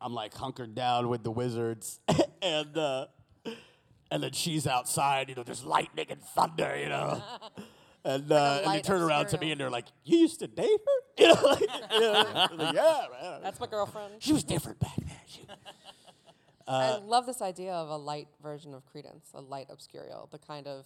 I'm 0.02 0.14
like 0.14 0.34
hunkered 0.34 0.74
down 0.74 1.08
with 1.08 1.24
the 1.24 1.32
wizards, 1.32 2.00
and 2.42 2.76
uh, 2.76 3.06
and 4.12 4.24
then 4.24 4.32
she's 4.32 4.66
outside, 4.66 5.30
you 5.30 5.36
know, 5.36 5.44
there's 5.44 5.64
lightning 5.64 6.08
and 6.10 6.22
thunder, 6.22 6.78
you 6.82 6.90
know. 6.90 7.24
And, 8.06 8.32
uh, 8.32 8.36
and 8.36 8.62
they 8.62 8.66
light 8.68 8.84
turn 8.86 9.02
around 9.02 9.28
to 9.30 9.38
me 9.38 9.52
and 9.52 9.60
they're 9.60 9.70
like, 9.70 9.84
"You 10.06 10.20
used 10.20 10.40
to 10.40 10.48
date 10.48 10.70
her?" 10.70 11.04
You 11.18 11.28
know, 11.28 11.42
like, 11.44 11.60
you 11.92 12.00
know, 12.00 12.48
like, 12.56 12.74
yeah, 12.74 13.02
man. 13.22 13.42
That's 13.44 13.60
my 13.60 13.68
girlfriend. 13.68 14.14
She 14.20 14.32
was 14.32 14.46
different 14.46 14.80
back 14.80 14.96
then. 14.96 15.18
She, 15.26 15.42
I 16.68 16.98
love 16.98 17.26
this 17.26 17.42
idea 17.42 17.74
of 17.74 17.90
a 17.90 17.98
light 17.98 18.28
version 18.42 18.74
of 18.74 18.86
Credence, 18.86 19.30
a 19.34 19.42
light 19.42 19.68
obscurial, 19.70 20.30
the 20.32 20.38
kind 20.38 20.68
of 20.68 20.86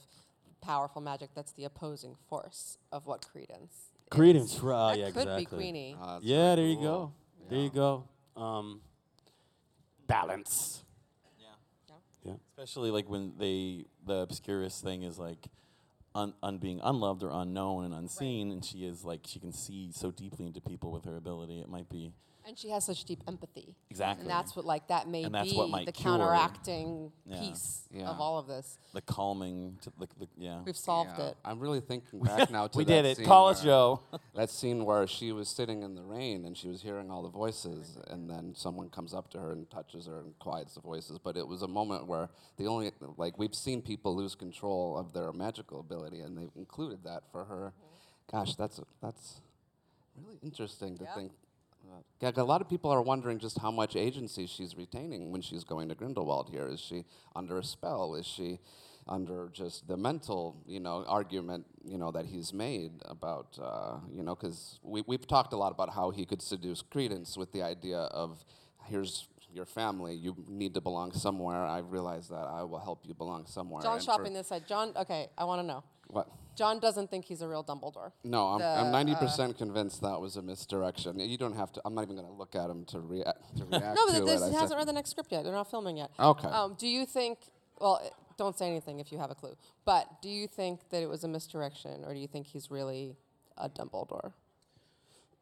powerful 0.62 1.02
magic 1.02 1.30
that's 1.36 1.52
the 1.54 1.63
opposing 1.65 2.15
force 2.30 2.78
of 2.91 3.08
what 3.08 3.26
Credence. 3.32 3.72
is. 3.72 4.10
Credence, 4.10 4.60
right? 4.60 4.91
That 4.94 5.00
yeah, 5.00 5.06
could 5.12 5.22
exactly. 5.24 5.46
be 5.46 5.46
Queenie. 5.46 5.96
That's 6.00 6.24
Yeah, 6.24 6.38
really 6.50 6.56
there 6.56 6.65
you 6.67 6.76
cool. 6.76 6.84
go. 6.84 7.13
There 7.50 7.60
you 7.60 7.70
go. 7.70 8.04
Um, 8.36 8.82
balance. 10.08 10.84
Yeah. 11.39 11.46
Yeah. 12.24 12.34
Especially 12.58 12.91
like 12.91 13.10
when 13.10 13.34
they 13.38 13.86
the 14.06 14.15
obscurest 14.17 14.84
thing 14.84 15.04
is 15.04 15.17
like 15.17 15.48
un, 16.13 16.34
un 16.44 16.58
being 16.58 16.80
unloved 16.84 17.24
or 17.24 17.30
unknown 17.32 17.86
and 17.86 17.94
unseen, 17.94 18.52
and 18.52 18.63
she 18.63 18.86
is 18.86 19.04
like 19.04 19.22
she 19.26 19.39
can 19.39 19.52
see 19.52 19.91
so 19.94 20.12
deeply 20.12 20.46
into 20.46 20.62
people 20.62 20.91
with 20.91 21.06
her 21.06 21.15
ability. 21.15 21.60
It 21.60 21.70
might 21.70 21.89
be 21.89 22.13
And 22.47 22.58
she 22.58 22.69
has 22.69 22.84
such 22.86 23.06
deep 23.06 23.21
empathy. 23.27 23.75
Exactly. 23.91 24.21
And 24.23 24.30
that's 24.30 24.56
what 24.56 24.65
like 24.65 24.88
that 24.88 25.08
may 25.08 25.23
And 25.23 25.34
that's 25.36 25.51
be 25.51 25.56
what 25.58 25.69
might 25.69 25.86
the 25.86 25.91
cure- 25.91 26.17
counteracting 26.17 27.12
Yeah. 27.25 27.39
piece 27.39 27.88
Yeah. 27.91 28.10
of 28.10 28.19
all 28.19 28.39
of 28.39 28.47
this. 28.47 28.77
the 28.93 29.01
calming, 29.01 29.77
to, 29.84 29.91
the, 29.99 30.08
the, 30.19 30.27
yeah. 30.38 30.62
We've 30.63 30.75
solved 30.75 31.12
Yeah. 31.17 31.27
it. 31.27 31.38
I'm 31.45 31.60
really 31.60 31.80
thinking 31.82 32.19
back 32.19 32.49
now 32.49 32.67
to 32.67 32.77
We 32.77 32.84
that 32.84 32.91
did 32.91 33.06
it. 33.06 33.17
scene 33.17 33.25
Call 33.25 33.49
us, 33.49 33.60
where- 33.63 33.65
Joe. 33.71 33.99
that 34.36 34.49
scene 34.49 34.84
where 34.86 35.06
she 35.08 35.32
was 35.32 35.47
sitting 35.49 35.84
in 35.84 35.95
the 35.95 36.04
rain 36.04 36.45
and 36.45 36.58
she 36.58 36.67
was 36.67 36.82
hearing 36.82 37.12
all 37.12 37.21
the 37.21 37.30
voices, 37.30 37.97
and 38.08 38.30
then 38.30 38.54
someone 38.56 38.89
comes 38.89 39.13
up 39.13 39.30
to 39.32 39.39
her 39.39 39.51
and 39.51 39.69
touches 39.69 40.08
her 40.08 40.19
and 40.19 40.38
quiets 40.39 40.73
the 40.73 40.82
voices. 40.82 41.19
But 41.19 41.38
it 41.38 41.47
was 41.47 41.62
a 41.62 41.67
moment 41.67 42.08
where 42.08 42.30
the 42.58 42.67
only 42.67 42.91
like 43.17 43.38
we've 43.38 43.56
seen 43.56 43.82
people 43.82 44.15
lose 44.15 44.36
control 44.36 44.97
of 44.97 45.13
their 45.13 45.32
magical 45.32 45.80
ability, 45.80 46.21
and 46.21 46.38
they've 46.38 46.56
included 46.56 47.04
that 47.04 47.23
for 47.32 47.45
her. 47.45 47.73
Mm-hmm. 47.77 48.38
Gosh, 48.38 48.56
that's 48.56 48.80
that's 49.01 49.41
really 50.17 50.39
interesting 50.43 50.97
to 50.97 51.06
think. 51.15 51.32
A 52.21 52.43
lot 52.43 52.62
of 52.62 52.69
people 52.69 52.91
are 52.91 53.01
wondering 53.01 53.39
just 53.39 53.58
how 53.60 53.71
much 53.71 53.95
agency 53.95 54.45
she's 54.45 54.75
retaining 54.77 55.32
when 55.32 55.41
she's 55.41 55.63
going 55.63 55.89
to 55.89 55.95
Grindelwald 55.95 56.49
here. 56.49 56.67
Is 56.67 56.80
she 56.80 57.06
under 57.36 57.58
a 57.58 57.63
spell? 57.63 58.15
Is 58.15 58.27
she 58.27 58.60
under 59.08 59.49
just 59.51 59.88
the 59.88 59.97
mental, 59.97 60.62
you 60.67 60.80
know, 60.80 61.04
argument, 61.08 61.65
you 61.84 61.97
know, 61.97 62.12
that 62.12 62.25
he's 62.25 62.54
made 62.54 62.91
about, 63.06 63.58
uh, 63.62 63.97
you 64.13 64.23
know, 64.23 64.36
because 64.36 64.80
we, 64.84 65.04
we've 65.08 65.27
talked 65.27 65.54
a 65.54 65.58
lot 65.58 65.71
about 65.71 65.89
how 65.89 66.12
he 66.12 66.25
could 66.25 66.41
seduce 66.41 66.82
Credence 66.82 67.38
with 67.38 67.51
the 67.51 67.63
idea 67.63 67.97
of, 67.97 68.45
here's 68.86 69.27
your 69.54 69.65
family, 69.65 70.13
you 70.15 70.36
need 70.47 70.73
to 70.75 70.82
belong 70.82 71.12
somewhere. 71.12 71.65
I 71.65 71.80
realize 71.80 72.30
that 72.30 72.47
I 72.47 72.63
will 72.63 72.80
help 72.80 73.06
you 73.06 73.13
belong 73.13 73.45
somewhere. 73.47 73.82
John 73.82 73.99
shopping 73.99 74.34
this 74.34 74.47
side. 74.47 74.67
John, 74.67 74.93
okay, 74.95 75.30
I 75.38 75.43
want 75.45 75.62
to 75.62 75.67
know. 75.67 75.84
What? 76.08 76.30
John 76.55 76.79
doesn't 76.79 77.09
think 77.09 77.25
he's 77.25 77.41
a 77.41 77.47
real 77.47 77.63
Dumbledore. 77.63 78.11
No, 78.23 78.47
I'm, 78.47 78.59
The, 78.59 78.65
I'm 78.65 78.93
uh, 78.93 79.15
90% 79.15 79.57
convinced 79.57 80.01
that 80.01 80.19
was 80.19 80.35
a 80.35 80.41
misdirection. 80.41 81.19
You 81.19 81.37
don't 81.37 81.55
have 81.55 81.71
to, 81.73 81.81
I'm 81.85 81.95
not 81.95 82.03
even 82.03 82.15
going 82.15 82.27
to 82.27 82.33
look 82.33 82.55
at 82.55 82.69
him 82.69 82.85
to, 82.85 82.99
rea- 82.99 83.23
to 83.23 83.65
react 83.65 83.95
No, 83.95 84.07
to 84.07 84.13
but 84.19 84.25
this 84.25 84.41
it. 84.41 84.45
I 84.45 84.49
he 84.49 84.55
hasn't 84.55 84.77
read 84.77 84.87
the 84.87 84.93
next 84.93 85.11
script 85.11 85.31
yet. 85.31 85.43
They're 85.43 85.53
not 85.53 85.69
filming 85.71 85.97
yet. 85.97 86.11
Okay. 86.19 86.47
Um, 86.47 86.75
do 86.77 86.87
you 86.87 87.05
think? 87.05 87.37
Well, 87.79 87.99
eh, 88.03 88.09
don't 88.37 88.57
say 88.57 88.67
anything 88.67 88.99
if 88.99 89.11
you 89.11 89.17
have 89.17 89.31
a 89.31 89.35
clue. 89.35 89.55
But 89.85 90.21
do 90.21 90.29
you 90.29 90.47
think 90.47 90.81
that 90.89 91.01
it 91.01 91.07
was 91.09 91.23
a 91.23 91.27
misdirection, 91.27 92.03
or 92.05 92.13
do 92.13 92.19
you 92.19 92.27
think 92.27 92.47
he's 92.47 92.69
really 92.69 93.15
a 93.57 93.69
Dumbledore? 93.69 94.33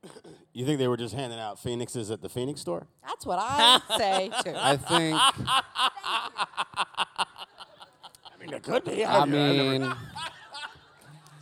You 0.53 0.65
think 0.65 0.79
they 0.79 0.87
were 0.87 0.97
just 0.97 1.13
handing 1.13 1.39
out 1.39 1.59
phoenixes 1.59 2.09
at 2.09 2.21
the 2.21 2.27
Phoenix 2.29 2.59
store? 2.61 2.87
That's 3.05 3.25
what 3.25 3.37
I 3.39 3.79
say 3.97 4.29
too. 4.43 4.53
I 4.55 4.75
think, 4.77 5.15
I 7.15 7.25
mean, 8.39 8.53
it 8.53 8.63
could 8.63 8.83
be. 8.83 9.05
I 9.05 9.25
mean, 9.25 9.83
Is 9.83 9.93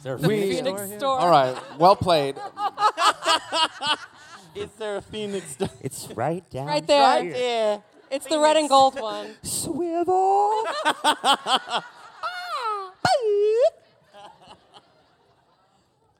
there 0.07 0.15
a 0.15 0.27
we, 0.27 0.41
Phoenix 0.41 0.81
Phoenix 0.81 0.97
store 0.97 1.19
here? 1.19 1.27
all 1.27 1.29
right, 1.29 1.55
well 1.77 1.95
played. 1.95 2.35
Is 4.55 4.69
there 4.79 4.97
a 4.97 5.01
Phoenix 5.01 5.51
store? 5.51 5.69
It's 5.81 6.07
right 6.15 6.47
down 6.49 6.65
Right 6.67 6.87
there. 6.87 7.01
Right 7.01 7.33
there. 7.33 7.73
Yeah. 7.73 7.79
It's 8.09 8.25
the 8.25 8.39
red 8.39 8.55
and 8.55 8.69
gold 8.69 8.97
one. 8.99 9.35
Swivel. 9.43 10.63
Ah, 10.93 11.83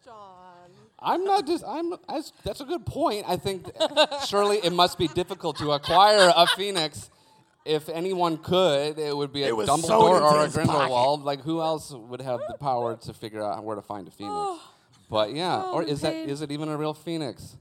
John. 0.04 0.70
I'm 1.00 1.24
not 1.24 1.48
just. 1.48 1.64
I'm. 1.66 1.94
As, 2.10 2.34
that's 2.44 2.60
a 2.60 2.66
good 2.66 2.86
point. 2.86 3.24
I 3.28 3.38
think 3.38 3.70
uh, 3.80 4.20
surely 4.26 4.58
it 4.58 4.74
must 4.74 4.98
be 4.98 5.08
difficult 5.08 5.58
to 5.60 5.72
acquire 5.72 6.32
a 6.36 6.46
phoenix. 6.48 7.10
If 7.68 7.90
anyone 7.90 8.38
could, 8.38 8.98
it 8.98 9.16
would 9.16 9.32
be 9.34 9.44
a 9.44 9.48
It 9.54 9.68
Dumbledore 9.68 9.86
sewn 9.86 10.24
or 10.24 10.38
a 10.40 10.44
his 10.46 10.54
pocket. 10.56 10.68
Grindelwald. 10.70 11.24
Like 11.24 11.42
who 11.42 11.62
else 11.62 11.92
would 11.92 12.22
have 12.22 12.40
the 12.48 12.56
power 12.58 12.96
to 12.96 13.14
figure 13.14 13.44
out 13.44 13.64
where 13.64 13.76
to 13.76 13.82
find 13.82 14.08
a 14.08 14.12
phoenix? 14.12 14.34
Oh. 14.36 14.62
But 15.10 15.34
yeah, 15.34 15.62
Oh, 15.66 15.74
or 15.74 15.86
the 15.86 15.92
is 15.92 16.02
that 16.02 16.14
pain. 16.14 16.30
is 16.30 16.42
it 16.42 16.52
even 16.52 16.70
a 16.70 16.78
real 16.78 16.94
phoenix? 16.94 17.58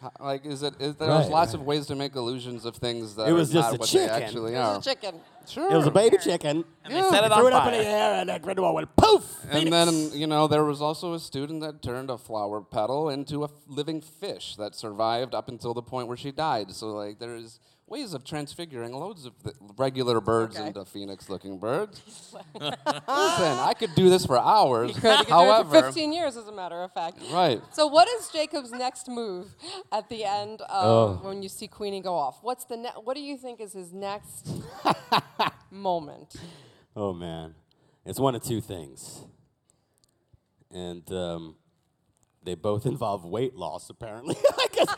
How, 0.00 0.10
like 0.20 0.44
is 0.44 0.62
it? 0.62 0.74
Is, 0.80 0.96
there's 0.96 1.08
Right, 1.08 1.30
lots 1.30 1.52
right. 1.54 1.60
of 1.60 1.66
ways 1.66 1.86
to 1.86 1.94
make 1.94 2.14
illusions 2.14 2.64
of 2.66 2.76
things 2.76 3.14
that 3.16 3.26
It 3.28 3.32
was 3.32 3.50
are 3.50 3.54
just 3.54 3.68
not 3.70 3.74
a 3.76 3.78
what 3.78 3.88
chicken. 3.88 4.06
they 4.08 4.12
actually 4.24 4.52
It 4.54 4.56
are. 4.58 4.76
was 4.76 4.86
a 4.86 4.90
chicken. 4.90 5.14
Sure. 5.48 5.72
It 5.72 5.76
was 5.76 5.86
a 5.86 5.90
baby 5.90 6.18
chicken. 6.18 6.64
And 6.84 6.94
they 6.94 7.00
set 7.02 7.24
it 7.24 7.32
Threw 7.32 7.46
on 7.46 7.52
it 7.52 7.54
up 7.54 7.66
in 7.68 7.72
fire. 7.74 7.82
the 7.82 7.88
air, 7.88 8.14
and 8.20 8.28
that 8.28 8.42
Grindelwald 8.42 8.74
went 8.74 8.96
poof. 8.96 9.46
And 9.50 9.72
then, 9.72 10.10
you 10.12 10.26
know, 10.26 10.46
there 10.46 10.64
was 10.64 10.80
also 10.82 11.12
a 11.14 11.18
student 11.20 11.60
that 11.62 11.80
turned 11.82 12.10
a 12.10 12.16
flower 12.18 12.60
petal 12.62 13.08
into 13.10 13.42
a 13.42 13.44
f- 13.44 13.50
living 13.66 14.00
fish 14.00 14.56
that 14.56 14.74
survived 14.74 15.34
up 15.34 15.48
until 15.48 15.72
the 15.74 15.82
point 15.82 16.08
where 16.08 16.16
she 16.16 16.30
died. 16.32 16.72
So, 16.72 16.88
like, 16.88 17.18
there's 17.18 17.60
ways 17.86 18.14
of 18.14 18.24
transfiguring 18.24 18.92
loads 18.94 19.26
of 19.26 19.32
th- 19.42 19.54
regular 19.76 20.20
birds 20.20 20.56
Okay. 20.56 20.68
into 20.68 20.84
phoenix 20.86 21.28
looking 21.28 21.58
birds. 21.58 22.00
Listen, 22.54 22.72
I 23.06 23.74
could 23.78 23.94
do 23.94 24.08
this 24.08 24.24
for 24.24 24.38
hours. 24.38 24.94
You 24.94 25.00
could, 25.02 25.10
you 25.10 25.16
could 25.18 25.26
do 25.26 25.28
it 25.28 25.30
However, 25.30 25.70
for 25.80 25.82
15 25.86 26.12
years, 26.12 26.36
as 26.36 26.46
a 26.46 26.52
matter 26.52 26.82
of 26.82 26.92
fact. 26.92 27.18
right. 27.30 27.60
So, 27.72 27.86
what 27.86 28.08
is 28.08 28.28
Jacob's 28.28 28.70
next 28.72 29.08
move 29.08 29.54
at 29.92 30.08
the 30.08 30.24
end 30.24 30.62
of 30.62 31.22
when 31.24 31.42
you 31.42 31.48
see 31.48 31.68
Queenie 31.68 32.00
go 32.00 32.14
off? 32.14 32.38
What's 32.42 32.64
the 32.64 32.76
ne- 32.78 32.90
What 33.02 33.14
do 33.16 33.22
you 33.22 33.36
think 33.36 33.60
is 33.60 33.72
his 33.74 33.92
next 33.92 34.48
moment? 35.70 36.36
Oh 36.96 37.12
man, 37.12 37.54
it's 38.06 38.18
one 38.20 38.34
of 38.34 38.42
two 38.42 38.60
things, 38.62 39.24
and 40.70 41.10
um, 41.12 41.56
they 42.42 42.54
both 42.54 42.86
involve 42.86 43.24
weight 43.24 43.54
loss. 43.54 43.90
Apparently, 43.90 44.36
I 44.58 44.66
guess. 44.72 44.88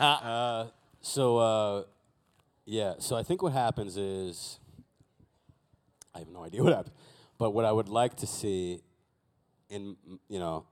uh, 0.00 0.66
so 1.02 1.36
uh, 1.38 1.82
yeah, 2.64 2.94
so 2.98 3.16
I 3.16 3.22
think 3.22 3.42
what 3.42 3.52
happens 3.52 3.96
is, 3.96 4.58
I 6.14 6.20
have 6.20 6.28
no 6.28 6.44
idea 6.44 6.62
what 6.62 6.74
happened, 6.74 6.94
but 7.38 7.50
what 7.50 7.64
I 7.64 7.72
would 7.72 7.88
like 7.88 8.16
to 8.16 8.26
see, 8.26 8.80
in 9.68 9.96
you 10.28 10.38
know, 10.38 10.66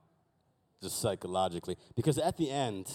just 0.81 1.01
psychologically, 1.01 1.77
because 1.95 2.17
at 2.17 2.37
the 2.37 2.49
end, 2.49 2.89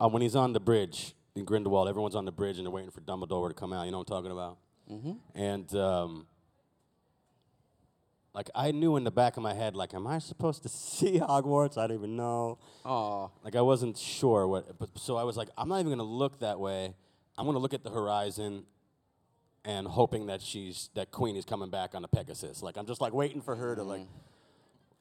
uh, 0.00 0.08
when 0.08 0.22
he's 0.22 0.36
on 0.36 0.52
the 0.52 0.60
bridge 0.60 1.14
in 1.34 1.44
Grindelwald, 1.44 1.88
everyone's 1.88 2.14
on 2.14 2.24
the 2.24 2.32
bridge 2.32 2.58
and 2.58 2.66
they're 2.66 2.72
waiting 2.72 2.90
for 2.90 3.00
Dumbledore 3.00 3.48
to 3.48 3.54
come 3.54 3.72
out. 3.72 3.86
You 3.86 3.92
know 3.92 3.98
what 3.98 4.10
I'm 4.10 4.16
talking 4.16 4.32
about? 4.32 4.58
And 5.34 5.74
um, 5.76 6.26
like 8.34 8.50
I 8.54 8.72
knew 8.72 8.96
in 8.96 9.04
the 9.04 9.10
back 9.10 9.36
of 9.36 9.42
my 9.42 9.54
head, 9.54 9.76
like, 9.76 9.94
am 9.94 10.06
I 10.06 10.18
supposed 10.18 10.62
to 10.64 10.68
see 10.68 11.20
Hogwarts? 11.20 11.78
I 11.78 11.86
don't 11.86 11.96
even 11.96 12.16
know. 12.16 12.58
Oh, 12.84 13.30
Like 13.44 13.54
I 13.56 13.60
wasn't 13.60 13.96
sure 13.96 14.46
what, 14.48 14.78
but 14.78 14.90
so 14.98 15.16
I 15.16 15.22
was 15.22 15.36
like, 15.36 15.48
I'm 15.56 15.68
not 15.68 15.78
even 15.80 15.90
gonna 15.90 16.02
look 16.02 16.40
that 16.40 16.58
way. 16.60 16.94
I'm 17.38 17.46
gonna 17.46 17.58
look 17.58 17.74
at 17.74 17.82
the 17.84 17.90
horizon, 17.90 18.64
and 19.64 19.86
hoping 19.86 20.26
that 20.26 20.42
she's 20.42 20.90
that 20.94 21.10
Queen 21.10 21.36
is 21.36 21.44
coming 21.44 21.70
back 21.70 21.94
on 21.94 22.02
the 22.02 22.08
Pegasus. 22.08 22.62
Like 22.62 22.76
I'm 22.76 22.86
just 22.86 23.00
like 23.00 23.12
waiting 23.14 23.40
for 23.40 23.56
her 23.56 23.74
to 23.74 23.82
like, 23.82 24.06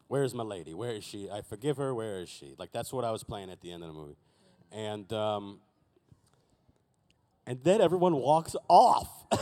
where's 0.08 0.34
my 0.34 0.44
lady? 0.44 0.74
Where 0.74 0.92
is 0.92 1.04
she? 1.04 1.30
I 1.30 1.42
forgive 1.42 1.78
her. 1.78 1.94
Where 1.94 2.20
is 2.22 2.30
she? 2.30 2.56
Like 2.58 2.72
that's 2.72 2.94
what 2.94 3.04
I 3.04 3.12
was 3.12 3.24
playing 3.24 3.50
at 3.50 3.62
the 3.62 3.72
end 3.72 3.84
of 3.84 3.90
the 3.90 3.94
movie, 3.94 4.16
and 4.72 5.12
um, 5.14 5.60
and 7.46 7.60
then 7.64 7.82
everyone 7.82 8.16
walks 8.16 8.56
off. 8.70 9.26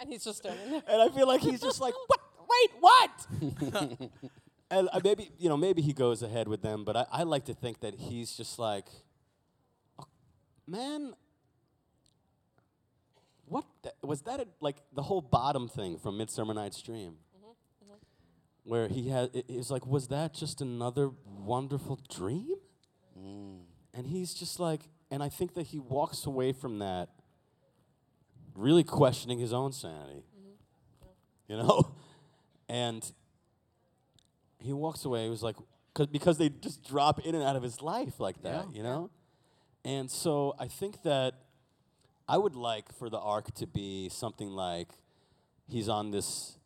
And 0.00 0.08
he's 0.08 0.22
just 0.22 0.38
standing 0.38 0.70
there. 0.70 0.82
and 0.88 1.02
I 1.02 1.08
feel 1.08 1.26
like 1.26 1.40
he's 1.40 1.60
just 1.60 1.80
like, 1.80 1.92
what? 2.06 2.17
Wait, 2.58 2.70
what? 2.80 3.26
and 4.70 4.88
uh, 4.92 5.00
maybe 5.02 5.30
you 5.38 5.48
know, 5.48 5.56
maybe 5.56 5.82
he 5.82 5.92
goes 5.92 6.22
ahead 6.22 6.48
with 6.48 6.62
them, 6.62 6.84
but 6.84 6.96
I, 6.96 7.06
I 7.10 7.22
like 7.22 7.44
to 7.46 7.54
think 7.54 7.80
that 7.80 7.94
he's 7.94 8.36
just 8.36 8.58
like, 8.58 8.86
"Oh, 9.98 10.06
man, 10.66 11.14
what 13.46 13.64
the, 13.82 13.92
was 14.02 14.22
that? 14.22 14.40
A, 14.40 14.46
like 14.60 14.76
the 14.94 15.02
whole 15.02 15.20
bottom 15.20 15.68
thing 15.68 15.98
from 15.98 16.18
Midsummer 16.18 16.54
Night's 16.54 16.80
Dream, 16.82 17.16
mm-hmm, 17.36 17.50
mm-hmm. 17.84 17.94
where 18.64 18.88
he 18.88 19.08
had 19.08 19.30
it, 19.34 19.46
it's 19.48 19.70
like, 19.70 19.86
was 19.86 20.08
that 20.08 20.34
just 20.34 20.60
another 20.60 21.10
wonderful 21.24 21.98
dream? 22.08 22.56
Mm. 23.18 23.60
And 23.94 24.06
he's 24.06 24.34
just 24.34 24.60
like, 24.60 24.82
and 25.10 25.22
I 25.22 25.28
think 25.28 25.54
that 25.54 25.68
he 25.68 25.78
walks 25.78 26.26
away 26.26 26.52
from 26.52 26.78
that 26.78 27.08
really 28.54 28.84
questioning 28.84 29.38
his 29.38 29.52
own 29.52 29.72
sanity. 29.72 30.24
Mm-hmm. 30.36 31.52
You 31.52 31.56
know? 31.58 31.94
And 32.68 33.10
he 34.58 34.72
walks 34.72 35.04
away, 35.04 35.24
he 35.24 35.30
was 35.30 35.42
like, 35.42 35.56
cause, 35.94 36.06
because 36.08 36.36
they 36.38 36.48
just 36.48 36.86
drop 36.86 37.20
in 37.20 37.34
and 37.34 37.44
out 37.44 37.56
of 37.56 37.62
his 37.62 37.80
life 37.80 38.20
like 38.20 38.42
that, 38.42 38.66
you 38.74 38.82
know? 38.82 39.10
And 39.84 40.10
so 40.10 40.54
I 40.58 40.66
think 40.68 41.02
that 41.04 41.34
I 42.28 42.36
would 42.36 42.54
like 42.54 42.92
for 42.92 43.08
the 43.08 43.18
arc 43.18 43.54
to 43.54 43.66
be 43.66 44.08
something 44.10 44.48
like 44.50 44.88
he's 45.66 45.88
on 45.88 46.10
this. 46.10 46.58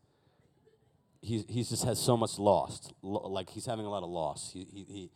He's 1.20 1.44
he's 1.48 1.68
just 1.70 1.84
has 1.84 2.00
so 2.00 2.16
much 2.16 2.36
lost, 2.38 2.92
Lo- 3.02 3.28
like 3.28 3.50
he's 3.50 3.66
having 3.66 3.86
a 3.86 3.90
lot 3.90 4.02
of 4.02 4.08
loss. 4.08 4.50
He 4.52 4.66
he, 4.72 4.84
he 4.88 5.10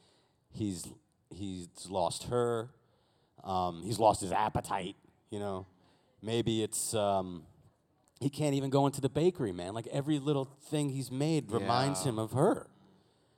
he's 0.53 0.87
he's 1.31 1.69
lost 1.89 2.25
her. 2.25 2.69
Um, 3.43 3.83
he's 3.83 3.99
lost 3.99 4.21
his 4.21 4.31
appetite. 4.31 4.95
You 5.31 5.41
know, 5.41 5.67
maybe 6.23 6.63
it's 6.63 6.95
um, 6.95 7.43
he 8.21 8.31
can't 8.31 8.55
even 8.55 8.71
go 8.71 8.87
into 8.87 9.01
the 9.01 9.09
bakery, 9.09 9.53
man. 9.53 9.75
Like 9.75 9.87
every 9.89 10.19
little 10.19 10.47
thing 10.71 10.89
he's 10.91 11.11
made 11.11 11.51
reminds 11.51 12.01
Yeah. 12.05 12.11
him 12.13 12.19
of 12.19 12.33
her 12.33 12.67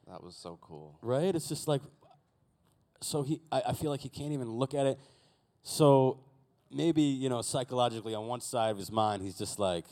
that 0.09 0.23
was 0.23 0.37
so 0.37 0.59
cool. 0.61 0.99
right? 1.03 1.35
It's 1.35 1.49
just 1.49 1.69
like, 1.69 1.83
so 3.01 3.23
he, 3.23 3.41
I, 3.53 3.63
I 3.69 3.73
feel 3.75 3.91
like 3.91 4.01
he 4.01 4.09
can't 4.09 4.33
even 4.33 4.49
look 4.51 4.75
at 4.75 4.87
it. 4.87 4.99
So 5.63 6.21
maybe, 6.71 7.03
you 7.03 7.29
know, 7.29 7.43
psychologically 7.43 8.15
on 8.15 8.27
one 8.27 8.41
side 8.41 8.71
of 8.71 8.79
his 8.79 8.91
mind, 8.91 9.23
he's 9.23 9.37
just 9.37 9.59
like, 9.59 9.85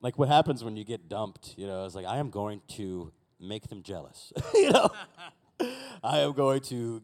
like 0.00 0.18
what 0.18 0.28
happens 0.28 0.62
when 0.64 0.76
you 0.76 0.84
get 0.84 1.08
dumped, 1.08 1.54
you 1.56 1.66
know, 1.66 1.84
it's 1.84 1.94
like, 1.94 2.06
I 2.06 2.18
am 2.18 2.30
going 2.30 2.60
to 2.76 3.12
make 3.40 3.68
them 3.68 3.82
jealous, 3.82 4.32
you 4.54 4.70
know? 4.70 4.88
I 6.02 6.20
am 6.20 6.32
going 6.32 6.60
to 6.62 7.02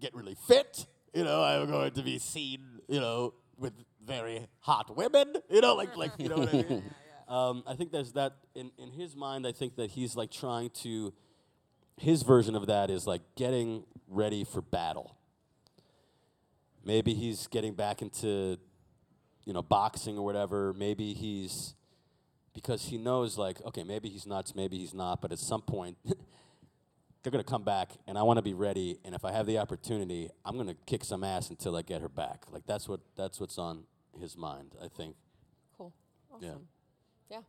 get 0.00 0.14
really 0.14 0.36
fit. 0.46 0.86
You 1.14 1.24
know, 1.24 1.42
I'm 1.42 1.68
going 1.70 1.90
to 1.92 2.02
be 2.02 2.18
seen, 2.18 2.60
you 2.88 3.00
know, 3.00 3.34
with 3.58 3.72
very 4.04 4.46
hot 4.60 4.96
women. 4.96 5.34
You 5.50 5.60
know, 5.60 5.74
like 5.74 5.96
like 5.96 6.12
you 6.18 6.28
know 6.28 6.38
what 6.38 6.48
I 6.48 6.52
mean. 6.52 6.82
Um, 7.28 7.62
I 7.64 7.76
think 7.76 7.92
there's 7.92 8.10
that 8.14 8.38
in 8.56 8.72
in 8.76 8.90
his 8.90 9.14
mind. 9.14 9.46
I 9.46 9.52
think 9.52 9.76
that 9.76 9.92
he's 9.92 10.16
like 10.16 10.32
trying 10.32 10.70
to. 10.82 11.14
His 11.96 12.24
version 12.24 12.56
of 12.56 12.66
that 12.66 12.90
is 12.90 13.06
like 13.06 13.20
getting 13.36 13.84
ready 14.08 14.42
for 14.42 14.60
battle. 14.60 15.16
Maybe 16.84 17.14
he's 17.14 17.46
getting 17.46 17.74
back 17.74 18.02
into, 18.02 18.58
you 19.44 19.52
know, 19.52 19.62
boxing 19.62 20.18
or 20.18 20.24
whatever. 20.24 20.72
Maybe 20.72 21.12
he's 21.12 21.76
because 22.52 22.86
he 22.86 22.98
knows 22.98 23.38
like 23.38 23.64
okay 23.64 23.84
maybe 23.84 24.08
he's 24.08 24.26
nuts 24.26 24.54
maybe 24.54 24.78
he's 24.78 24.94
not 24.94 25.20
but 25.20 25.32
at 25.32 25.38
some 25.38 25.62
point 25.62 25.96
they're 27.22 27.30
going 27.32 27.44
to 27.44 27.50
come 27.50 27.62
back 27.64 27.90
and 28.06 28.16
i 28.18 28.22
want 28.22 28.36
to 28.38 28.42
be 28.42 28.54
ready 28.54 28.98
and 29.04 29.14
if 29.14 29.24
i 29.24 29.32
have 29.32 29.46
the 29.46 29.58
opportunity 29.58 30.28
i'm 30.44 30.54
going 30.54 30.66
to 30.66 30.76
kick 30.86 31.04
some 31.04 31.22
ass 31.24 31.50
until 31.50 31.76
i 31.76 31.82
get 31.82 32.00
her 32.00 32.08
back 32.08 32.44
like 32.50 32.62
that's 32.66 32.88
what 32.88 33.00
that's 33.16 33.38
what's 33.40 33.58
on 33.58 33.84
his 34.20 34.36
mind 34.36 34.74
i 34.82 34.88
think 34.88 35.14
Cool. 35.76 35.92
Yeah. 36.40 36.48
Awesome. 36.50 36.68
Yeah. 37.30 37.40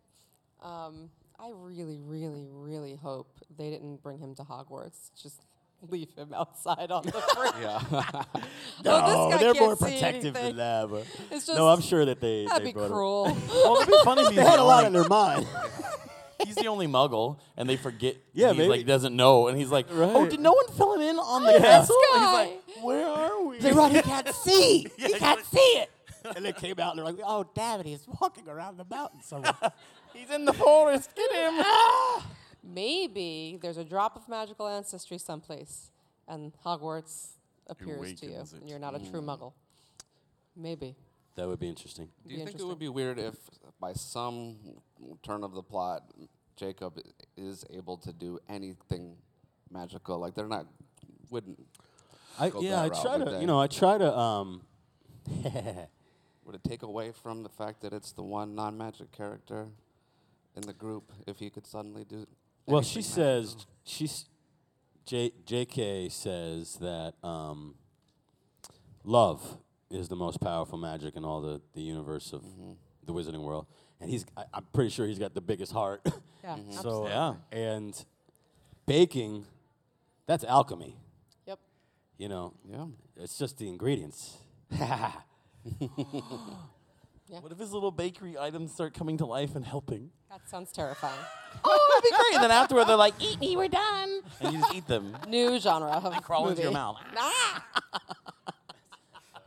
Um, 0.61 1.09
I 1.39 1.49
really, 1.55 1.97
really, 1.99 2.45
really 2.49 2.95
hope 2.95 3.39
they 3.57 3.69
didn't 3.71 4.03
bring 4.03 4.19
him 4.19 4.35
to 4.35 4.43
Hogwarts. 4.43 5.09
Just 5.19 5.41
leave 5.89 6.09
him 6.15 6.31
outside 6.35 6.91
on 6.91 7.01
the 7.03 7.11
free. 7.35 7.49
Yeah. 7.61 7.81
no 8.85 9.01
Oh, 9.03 9.29
this 9.31 9.35
guy 9.35 9.43
they're 9.43 9.53
can't 9.53 9.65
more 9.65 9.75
protective 9.75 10.33
than 10.35 10.57
that 10.57 10.87
but 10.91 11.07
It's 11.31 11.47
no 11.47 11.67
i'm 11.67 11.81
sure 11.81 12.05
that 12.05 12.21
they 12.21 12.45
That'd 12.45 12.61
they 12.61 12.69
be 12.69 12.73
brought 12.73 12.85
him- 12.85 12.91
cruel. 12.91 13.37
Well, 13.49 13.75
it'd 13.77 13.87
be 13.87 13.93
funny 14.03 14.21
if 14.21 14.27
he's 14.27 14.35
they 14.37 14.43
the 14.43 14.49
had 14.49 14.59
a 14.59 14.63
lot 14.63 14.83
on 14.85 14.95
only- 14.95 14.99
their 14.99 15.09
mind 15.09 15.47
He's 16.45 16.55
the 16.55 16.67
only 16.67 16.87
Muggle, 16.87 17.39
and 17.57 17.69
they 17.69 17.77
forget. 17.77 18.17
Yeah, 18.33 18.49
he's 18.49 18.57
maybe. 18.59 18.69
like 18.69 18.85
doesn't 18.85 19.15
know, 19.15 19.47
and 19.47 19.57
he's 19.57 19.69
like, 19.69 19.87
"Oh, 19.91 20.27
did 20.27 20.39
no 20.39 20.53
one 20.53 20.67
fill 20.77 20.93
him 20.95 21.01
in 21.01 21.17
on 21.17 21.43
the 21.43 21.53
Yeah. 21.53 21.59
castle?" 21.59 21.95
And 22.15 22.23
he's 22.23 22.33
like, 22.33 22.83
"Where 22.83 23.07
are 23.07 23.43
we?" 23.45 23.59
they 23.59 23.71
run 23.71 23.91
he 23.91 24.01
can't 24.01 24.27
see 24.33 24.87
he 24.97 25.13
can't 25.13 25.45
see 25.45 25.59
it 25.59 25.89
and 26.35 26.45
they 26.45 26.53
came 26.53 26.79
out 26.79 26.91
and 26.91 26.99
they're 26.99 27.05
like 27.05 27.19
oh 27.25 27.43
damn 27.55 27.79
it 27.79 27.85
he's 27.87 28.05
walking 28.21 28.47
around 28.47 28.77
the 28.77 28.85
mountain 28.89 29.21
somewhere 29.23 29.53
He's 30.13 30.29
in 30.29 30.45
the 30.45 30.53
forest. 30.53 31.09
Get 31.15 31.31
him! 31.31 31.63
Maybe 32.63 33.57
there's 33.61 33.77
a 33.77 33.83
drop 33.83 34.15
of 34.15 34.27
magical 34.29 34.67
ancestry 34.67 35.17
someplace, 35.17 35.89
and 36.27 36.51
Hogwarts 36.65 37.29
appears 37.67 38.13
to 38.19 38.25
you, 38.27 38.31
awakens 38.33 38.53
it. 38.53 38.61
and 38.61 38.69
you're 38.69 38.77
not 38.79 38.93
a 38.95 38.99
true 38.99 39.21
Muggle. 39.21 39.53
Maybe. 40.55 40.95
that 41.35 41.47
would 41.47 41.59
be 41.59 41.69
interesting 41.69 42.09
Do 42.23 42.29
Be 42.29 42.33
you 42.33 42.37
think 42.39 42.49
it 42.49 42.51
interesting. 42.51 42.67
would 42.69 42.79
be 42.79 42.89
weird 42.89 43.17
if, 43.17 43.35
by 43.81 43.93
some 43.93 44.55
turn 45.23 45.43
of 45.43 45.53
the 45.53 45.63
plot, 45.63 46.03
Jacob 46.55 47.01
is 47.35 47.65
able 47.75 47.97
to 47.97 48.13
do 48.13 48.39
anything 48.47 49.17
magical? 49.69 50.19
Like 50.19 50.35
they're 50.35 50.47
not 50.47 50.67
wouldn't 51.29 51.59
I, 52.39 52.51
yeah 52.59 52.81
i 52.81 52.87
route, 52.87 53.01
try 53.01 53.17
to 53.17 53.25
they? 53.25 53.41
you 53.41 53.47
know 53.47 53.59
i 53.59 53.67
try 53.67 53.97
to 53.97 54.17
um 54.17 54.61
would 56.45 56.55
it 56.55 56.63
take 56.63 56.83
away 56.83 57.11
from 57.11 57.43
the 57.43 57.49
fact 57.49 57.81
that 57.81 57.93
it's 57.93 58.11
the 58.11 58.23
one 58.23 58.55
non-magic 58.55 59.11
character 59.11 59.67
in 60.55 60.61
the 60.63 60.73
group 60.73 61.11
if 61.27 61.39
he 61.39 61.49
could 61.49 61.65
suddenly 61.65 62.03
do? 62.03 62.27
Well, 62.65 62.81
she 62.81 62.99
anything 62.99 63.11
says 63.13 63.65
she's 63.83 64.25
J, 65.05 65.31
J.K. 65.45 66.09
says 66.09 66.75
that 66.75 67.13
um, 67.23 67.75
love 69.03 69.57
is 69.89 70.07
the 70.07 70.15
most 70.15 70.39
powerful 70.39 70.77
magic 70.77 71.15
in 71.15 71.25
all 71.25 71.41
the, 71.41 71.61
the 71.73 71.81
universe 71.81 72.33
of 72.33 72.43
the 73.05 73.13
Wizarding 73.13 73.41
world, 73.43 73.65
and 73.99 74.09
he's 74.09 74.25
I, 74.37 74.43
I'm 74.53 74.65
pretty 74.73 74.89
sure 74.89 75.07
he's 75.07 75.19
got 75.19 75.33
the 75.33 75.41
biggest 75.41 75.71
heart. 75.71 76.01
Yeah. 76.43 76.57
so 76.81 77.07
Yeah. 77.07 77.33
and 77.51 78.05
baking, 78.85 79.45
that's 80.27 80.43
alchemy. 80.43 80.97
Yep. 81.47 81.59
You 82.17 82.29
know, 82.29 82.53
Yeah. 82.69 82.85
it's 83.17 83.37
just 83.37 83.57
the 83.57 83.67
ingredients. 83.67 84.37
What 87.29 87.51
if 87.53 87.59
his 87.59 87.71
little 87.71 87.91
bakery 87.91 88.37
items 88.37 88.73
start 88.73 88.93
coming 88.93 89.17
to 89.19 89.25
life 89.25 89.55
and 89.55 89.63
helping? 89.63 90.09
That 90.29 90.41
sounds 90.49 90.71
terrifying. 90.71 91.19
Oh, 91.65 92.01
that'd 92.01 92.09
be 92.09 92.15
great. 92.15 92.35
And 92.35 92.43
then 92.45 92.51
afterward, 92.51 92.85
they're 92.85 92.95
like, 92.95 93.13
"Eat 93.21 93.37
me, 93.41 93.57
we're 93.57 93.67
done," 93.67 94.21
and 94.39 94.53
you 94.53 94.59
just 94.59 94.73
eat 94.73 94.87
them. 94.87 95.17
New 95.27 95.59
genre 95.59 95.89
of 95.89 96.03
They 96.13 96.19
crawl 96.21 96.47
into 96.47 96.61
your 96.61 96.71
movie. 96.71 96.79
mouth. 96.79 96.95
Ah! 97.17 97.63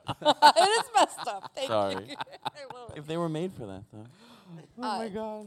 it 0.21 0.69
is 0.69 0.85
messed 0.95 1.27
up. 1.27 1.53
Thank 1.55 1.69
Sorry. 1.69 1.95
you. 1.95 2.17
I 2.45 2.75
love 2.75 2.91
it. 2.91 2.99
If 2.99 3.07
they 3.07 3.17
were 3.17 3.29
made 3.29 3.53
for 3.53 3.67
that, 3.67 3.85
though. 3.93 4.07
oh 4.79 4.99
my 4.99 5.09
god. 5.09 5.47